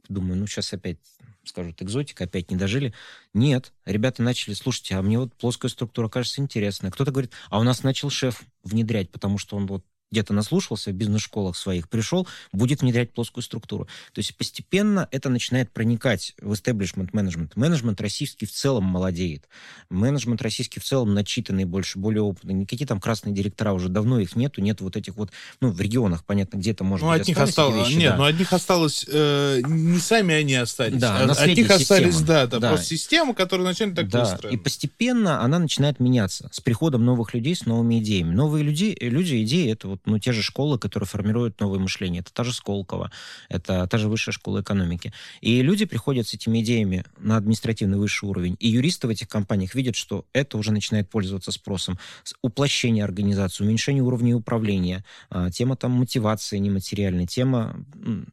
[0.09, 0.97] думаю, ну, сейчас опять
[1.43, 2.93] скажут, экзотика, опять не дожили.
[3.33, 6.91] Нет, ребята начали, слушайте, а мне вот плоская структура кажется интересная.
[6.91, 10.93] Кто-то говорит, а у нас начал шеф внедрять, потому что он вот где-то наслушался в
[10.93, 13.85] бизнес-школах своих, пришел, будет внедрять плоскую структуру.
[14.13, 17.55] То есть постепенно это начинает проникать в establishment менеджмент.
[17.55, 19.47] Менеджмент российский в целом молодеет.
[19.89, 22.53] Менеджмент российский в целом начитанный больше, более опытный.
[22.53, 25.31] Никакие там красные директора уже давно их нету, нет вот этих вот,
[25.61, 28.17] ну, в регионах, понятно, где-то может ну, быть от них осталось, вещи, нет, да.
[28.17, 32.47] но от них осталось, э, не сами они остались, да, а, от них остались, да,
[32.47, 34.49] да, да, просто система, которая начали так да, быстро.
[34.49, 38.33] И постепенно она начинает меняться с приходом новых людей, с новыми идеями.
[38.33, 42.21] Новые люди, люди идеи, это вот вот, ну, те же школы, которые формируют новое мышление.
[42.21, 43.11] Это та же Сколково,
[43.49, 45.13] это та же высшая школа экономики.
[45.41, 48.55] И люди приходят с этими идеями на административный высший уровень.
[48.59, 51.97] И юристы в этих компаниях видят, что это уже начинает пользоваться спросом.
[52.41, 57.83] Уплощение организации, уменьшение уровня управления, а, тема там мотивации нематериальной, тема,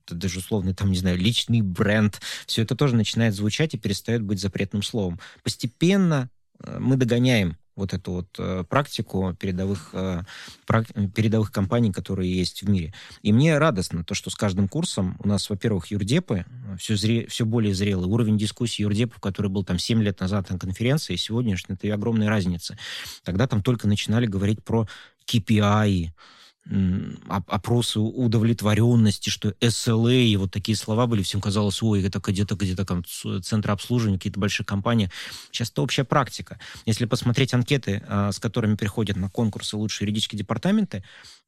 [0.09, 2.20] даже условно, там, не знаю, личный бренд.
[2.47, 5.19] Все это тоже начинает звучать и перестает быть запретным словом.
[5.43, 6.31] Постепенно
[6.61, 10.23] э, мы догоняем вот эту вот э, практику передовых, э,
[11.15, 12.95] передовых компаний, которые есть в мире.
[13.23, 16.45] И мне радостно то, что с каждым курсом у нас, во-первых, юрдепы,
[16.79, 18.07] все, зре, все более зрелый.
[18.07, 22.79] Уровень дискуссии юрдепов, который был там 7 лет назад на конференции, сегодняшний, это огромная разница.
[23.25, 24.87] Тогда там только начинали говорить про
[25.27, 26.11] KPI,
[27.28, 32.86] опросы удовлетворенности, что SLA, и вот такие слова были, всем казалось, ой, это где-то где-то
[32.86, 33.05] там
[33.43, 35.11] центры обслуживания, какие-то большие компании.
[35.53, 36.59] Сейчас это общая практика.
[36.86, 41.05] Если посмотреть анкеты, а, с которыми приходят на конкурсы лучшие юридические департаменты,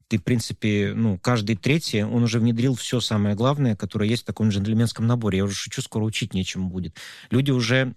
[0.08, 4.26] ты, в принципе, ну, каждый третий, он уже внедрил все самое главное, которое есть в
[4.26, 5.38] таком джентльменском наборе.
[5.38, 6.94] Я уже шучу, скоро учить нечему будет.
[7.30, 7.94] Люди уже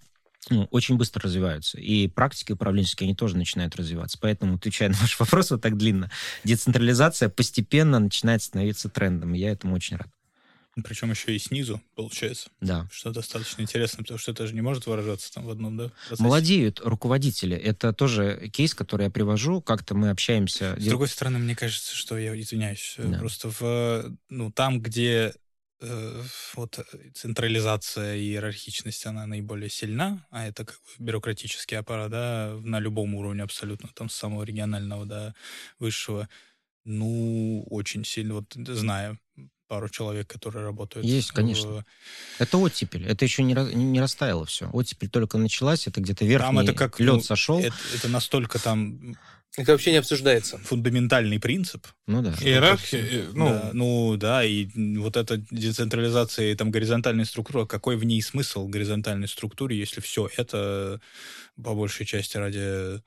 [0.49, 1.79] ну, очень быстро развиваются.
[1.79, 4.17] И практики управленческие, они тоже начинают развиваться.
[4.19, 6.11] Поэтому, отвечая на ваш вопрос вот так длинно,
[6.43, 9.33] децентрализация постепенно начинает становиться трендом.
[9.35, 10.09] И я этому очень рад.
[10.83, 12.49] Причем еще и снизу, получается.
[12.61, 12.87] Да.
[12.91, 15.91] Что достаточно интересно, потому что это же не может выражаться там в одном, да?
[16.07, 16.23] Процессе.
[16.23, 17.55] Молодеют руководители.
[17.55, 19.61] Это тоже кейс, который я привожу.
[19.61, 20.75] Как-то мы общаемся.
[20.77, 22.95] С другой стороны, мне кажется, что я извиняюсь.
[22.97, 23.19] Да.
[23.19, 25.33] Просто в, ну, там, где
[25.81, 26.23] Э,
[26.55, 26.83] вот э,
[27.13, 33.15] централизация и иерархичность, она наиболее сильна, а это как бы бюрократический аппарат, да, на любом
[33.15, 35.35] уровне абсолютно, там с самого регионального до
[35.79, 36.27] высшего,
[36.83, 39.19] ну, очень сильно, вот знаю
[39.69, 41.05] пару человек, которые работают.
[41.05, 41.69] Есть, конечно.
[41.69, 41.85] В...
[42.39, 43.05] Это оттепель.
[43.05, 44.67] Это еще не, не растаяло все.
[44.73, 47.59] Оттепель только началась, это где-то верхний там это как, лед ну, сошел.
[47.59, 49.15] Это, это настолько там
[49.57, 50.57] это вообще не обсуждается.
[50.59, 51.87] Фундаментальный принцип.
[52.07, 52.33] Ну да.
[52.41, 53.03] Иерархия.
[53.03, 54.67] Э, ну, да, ну да, и
[54.97, 60.29] вот эта децентрализация и там горизонтальная структура, какой в ней смысл горизонтальной структуре, если все
[60.37, 61.01] это
[61.61, 63.01] по большей части ради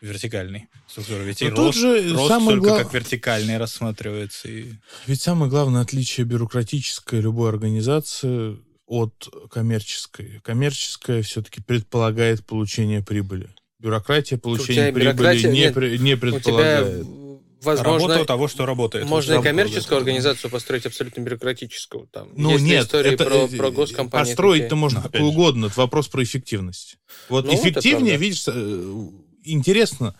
[0.00, 1.24] вертикальной структуры.
[1.24, 2.82] Ведь Но и рост, же рост только глав...
[2.82, 4.48] как вертикальный рассматривается.
[4.48, 4.72] И...
[5.06, 10.40] Ведь самое главное отличие бюрократической любой организации от коммерческой.
[10.42, 13.50] Коммерческая все-таки предполагает получение прибыли.
[13.80, 16.86] Бюрократия получения прибыли бюрократия, не, нет, не предполагает.
[16.86, 17.20] У тебя
[17.62, 19.06] Возможно, работу того, что работает.
[19.06, 22.06] Можно и коммерческую организацию построить абсолютно бюрократическую.
[22.06, 24.26] Там ну есть нет, истории это, про, про госкомпании.
[24.26, 25.66] Построить-то можно какую угодно.
[25.66, 26.96] Это вопрос про эффективность.
[27.28, 29.08] Вот Ну, эффективнее, видишь, э,
[29.44, 30.16] интересно,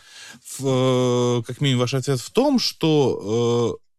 [0.58, 3.89] в, э, как минимум ваш ответ в том, что э,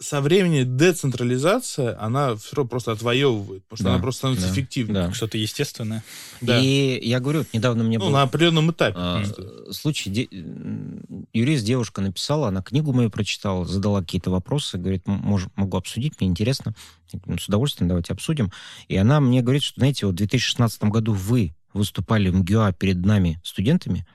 [0.00, 4.52] со временем децентрализация, она все равно просто отвоевывает, потому что Да, она просто становится да,
[4.52, 4.94] эффективной.
[4.94, 5.12] да.
[5.12, 6.04] Что-то естественное.
[6.40, 6.60] Да.
[6.60, 8.94] И я говорю, вот недавно мне Ну, был на определенном этапе.
[8.96, 9.72] а, просто.
[9.72, 10.28] случай, де-
[11.32, 16.20] юрист, девушка написала, она книгу мою прочитала, задала какие-то вопросы, говорит, «М- мож- могу обсудить,
[16.20, 16.74] мне интересно.
[17.12, 18.52] Говорю, «Ну, с удовольствием, давайте обсудим.
[18.88, 23.04] И она мне говорит, что, знаете, вот в 2016 году вы выступали в МГУА перед
[23.04, 24.06] нами, студентами,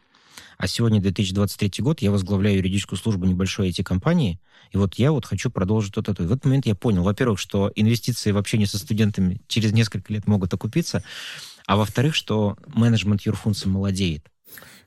[0.63, 4.39] а сегодня 2023 год, я возглавляю юридическую службу небольшой IT-компании,
[4.71, 6.23] и вот я вот хочу продолжить вот это.
[6.23, 10.13] И в этот момент я понял, во-первых, что инвестиции в общение со студентами через несколько
[10.13, 11.03] лет могут окупиться,
[11.65, 14.25] а во-вторых, что менеджмент юрфункций молодеет.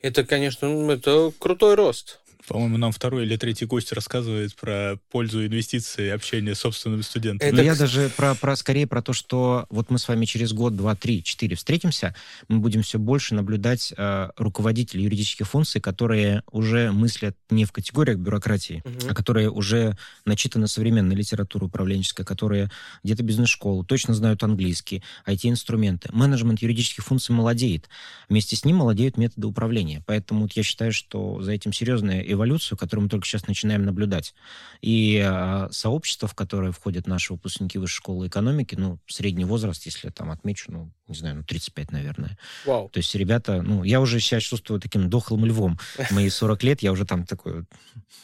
[0.00, 2.20] Это, конечно, это крутой рост.
[2.48, 7.48] По-моему, нам второй или третий гость рассказывает про пользу инвестиций и общения с собственными студентами.
[7.48, 10.52] Это Но я даже про, про скорее про то, что вот мы с вами через
[10.52, 12.14] год, два, три, четыре встретимся,
[12.48, 18.18] мы будем все больше наблюдать э, руководителей юридических функций, которые уже мыслят не в категориях
[18.18, 19.10] бюрократии, Мгм.
[19.10, 22.70] а которые уже начитаны современной литературой управленческой, которые
[23.02, 26.09] где-то бизнес-школу, точно знают английский, IT-инструменты.
[26.12, 27.89] Менеджмент юридических функций молодеет.
[28.28, 30.02] Вместе с ним молодеют методы управления.
[30.06, 32.35] Поэтому вот я считаю, что за этим серьезная эволюция,
[32.76, 34.34] которую мы только сейчас начинаем наблюдать.
[34.80, 40.08] И э, сообщество, в которое входят наши выпускники высшей школы экономики, ну, средний возраст, если
[40.08, 42.38] я там отмечу, ну, не знаю, ну, 35, наверное.
[42.64, 42.88] Вау.
[42.88, 45.78] То есть ребята, ну, я уже себя чувствую таким дохлым львом.
[46.10, 47.64] Мои 40 лет я уже там такой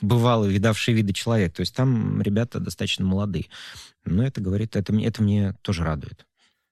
[0.00, 1.54] бывалый, видавший виды человек.
[1.54, 3.46] То есть там ребята достаточно молодые.
[4.04, 6.26] Но это говорит, это, это мне тоже радует.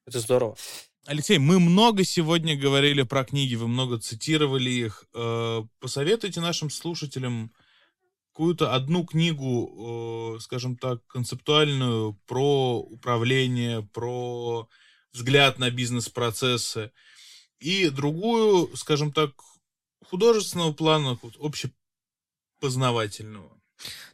[0.07, 0.57] Это здорово.
[1.11, 5.07] Алексей, мы много сегодня говорили про книги, вы много цитировали их.
[5.13, 7.53] Э, Посоветуйте нашим слушателям
[8.29, 14.69] какую-то одну книгу, э, скажем так, концептуальную про управление, про
[15.13, 16.93] взгляд на бизнес-процессы,
[17.59, 19.33] и другую, скажем так,
[20.05, 21.19] художественного плана,
[22.61, 23.51] общепознавательного.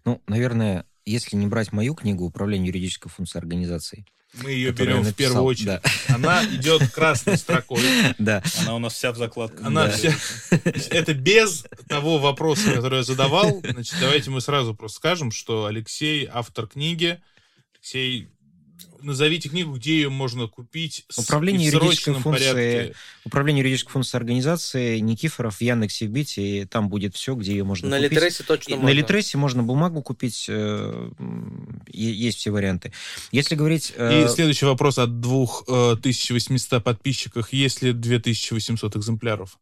[0.06, 5.10] Ну, наверное, если не брать мою книгу «Управление юридической функцией организации», Мы ее берем я
[5.10, 5.80] в первую написал, очередь.
[6.08, 7.80] Она идет красной строкой.
[8.18, 9.64] да, Она у нас вся в закладках.
[9.64, 9.92] Она Да.
[9.92, 10.14] вся...
[10.90, 13.60] Это без того вопроса, который я задавал.
[13.62, 17.18] Значит, давайте мы сразу просто скажем, что Алексей автор книги.
[17.74, 18.28] Алексей,
[19.02, 22.94] назовите книгу, где ее можно купить Управление и в юридической порядке.
[23.24, 27.88] Управление юридической функцией организации Никифоров в Яндексе вбить, и там будет все, где ее можно
[27.88, 28.12] На купить.
[28.12, 28.88] Литресе точно И можно.
[28.88, 31.10] На Литресе можно бумагу купить, э,
[31.92, 32.92] есть все варианты.
[33.32, 33.92] Если говорить...
[33.96, 37.52] э, И следующий вопрос от 2800 подписчиков.
[37.52, 39.58] Есть ли 2800 экземпляров?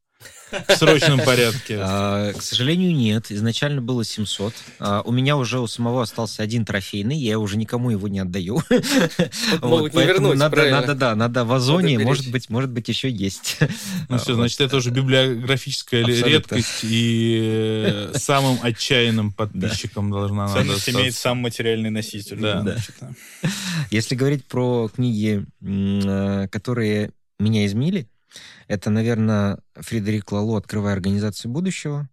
[0.69, 1.79] В срочном порядке.
[1.81, 3.31] а, к сожалению, нет.
[3.33, 4.55] Изначально было 700.
[4.79, 8.63] А, у меня уже у самого остался один трофейный, я уже никому его не отдаю.
[9.63, 10.81] Могут не поэтому вернуть, надо, правильно.
[10.81, 12.07] надо, да, надо в Озоне, беречь.
[12.07, 13.59] может быть, может быть, еще есть.
[14.09, 14.41] Ну все, Вот.
[14.41, 16.55] значит, это уже библиографическая ли- Абсолютно.
[16.57, 21.21] редкость, и э, самым отчаянным подписчикам должна надо Ценность имеет остаться.
[21.23, 22.37] сам материальный носитель.
[22.39, 22.61] Да.
[22.61, 22.77] да.
[23.91, 27.11] Если говорить про книги, э, которые
[27.41, 28.07] меня изменили,
[28.69, 32.09] это, наверное, Фредерик Лало «Открывая организацию будущего».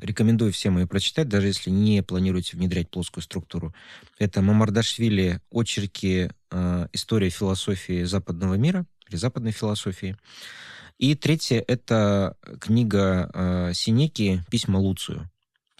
[0.00, 3.74] Рекомендую всем ее прочитать, даже если не планируете внедрять плоскую структуру.
[4.18, 6.30] Это Мамардашвили «Очерки.
[6.50, 10.16] э, История философии западного мира» или западной философии.
[10.98, 15.28] И третье— это книга э, Синеки «Письма Луцию».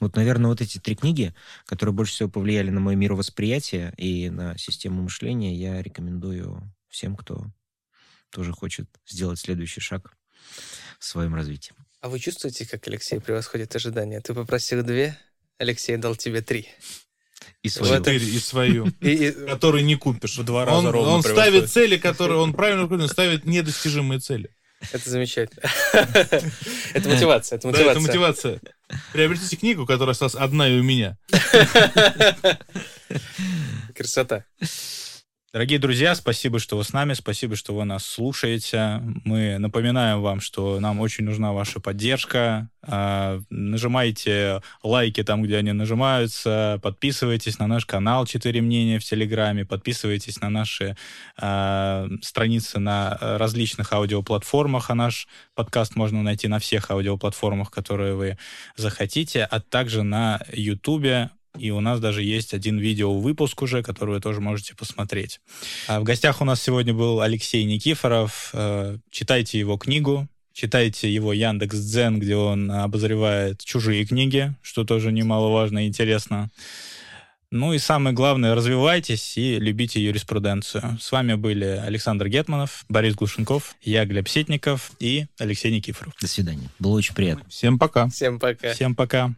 [0.01, 1.33] Вот, наверное, вот эти три книги,
[1.65, 7.47] которые больше всего повлияли на мое мировосприятие и на систему мышления, я рекомендую всем, кто
[8.33, 10.15] тоже хочет сделать следующий шаг
[10.99, 11.73] в своем развитии.
[12.01, 14.21] А вы чувствуете, как Алексей превосходит ожидания?
[14.21, 15.17] Ты попросил две,
[15.59, 16.69] Алексей дал тебе три.
[17.63, 17.93] И Вот свою.
[17.95, 18.87] это- Четыре и свою.
[19.01, 20.39] И- который не купишь.
[20.39, 24.19] В два раза он, ровно он ставит цели, которые он правильно руководит, он ставит недостижимые
[24.19, 24.49] цели.
[24.91, 25.63] Это замечательно.
[25.93, 28.01] Это мотивация, это Да, это мотивация.
[28.01, 28.61] мотивация.
[29.13, 31.17] Приобретите книгу, которая осталась одна и у меня.
[33.95, 34.45] Красота.
[35.53, 39.03] Дорогие друзья, спасибо, что вы с нами, спасибо, что вы нас слушаете.
[39.23, 42.71] Мы напоминаем вам, что нам очень нужна ваша поддержка.
[42.81, 49.67] А, Нажимайте лайки там, где они нажимаются, подписывайтесь на наш канал «Четыре мнения» в Телеграме,
[49.67, 50.97] подписывайтесь на наши
[51.37, 58.39] а, страницы на различных аудиоплатформах, а наш подкаст можно найти на всех аудиоплатформах, которые вы
[58.77, 64.21] захотите, а также на Ютубе, и у нас даже есть один видео-выпуск уже, который вы
[64.21, 65.41] тоже можете посмотреть.
[65.87, 68.51] А в гостях у нас сегодня был Алексей Никифоров.
[68.53, 75.11] Э, Читайте его книгу, Читайте его Яндекс Дзен, где он обозревает чужие книги, что тоже
[75.11, 76.51] немаловажно и интересно.
[77.51, 80.99] Ну и самое главное, развивайтесь и любите юриспруденцию.
[81.01, 86.15] С вами были Александр Гетманов, Борис Глушенков, я Глеб Ситников и Алексей Никифоров.
[86.21, 86.71] До свидания.
[86.79, 87.45] Было очень приятно.
[87.51, 88.09] Всем пока.
[88.09, 88.73] Всем пока.
[88.73, 89.35] Всем пока.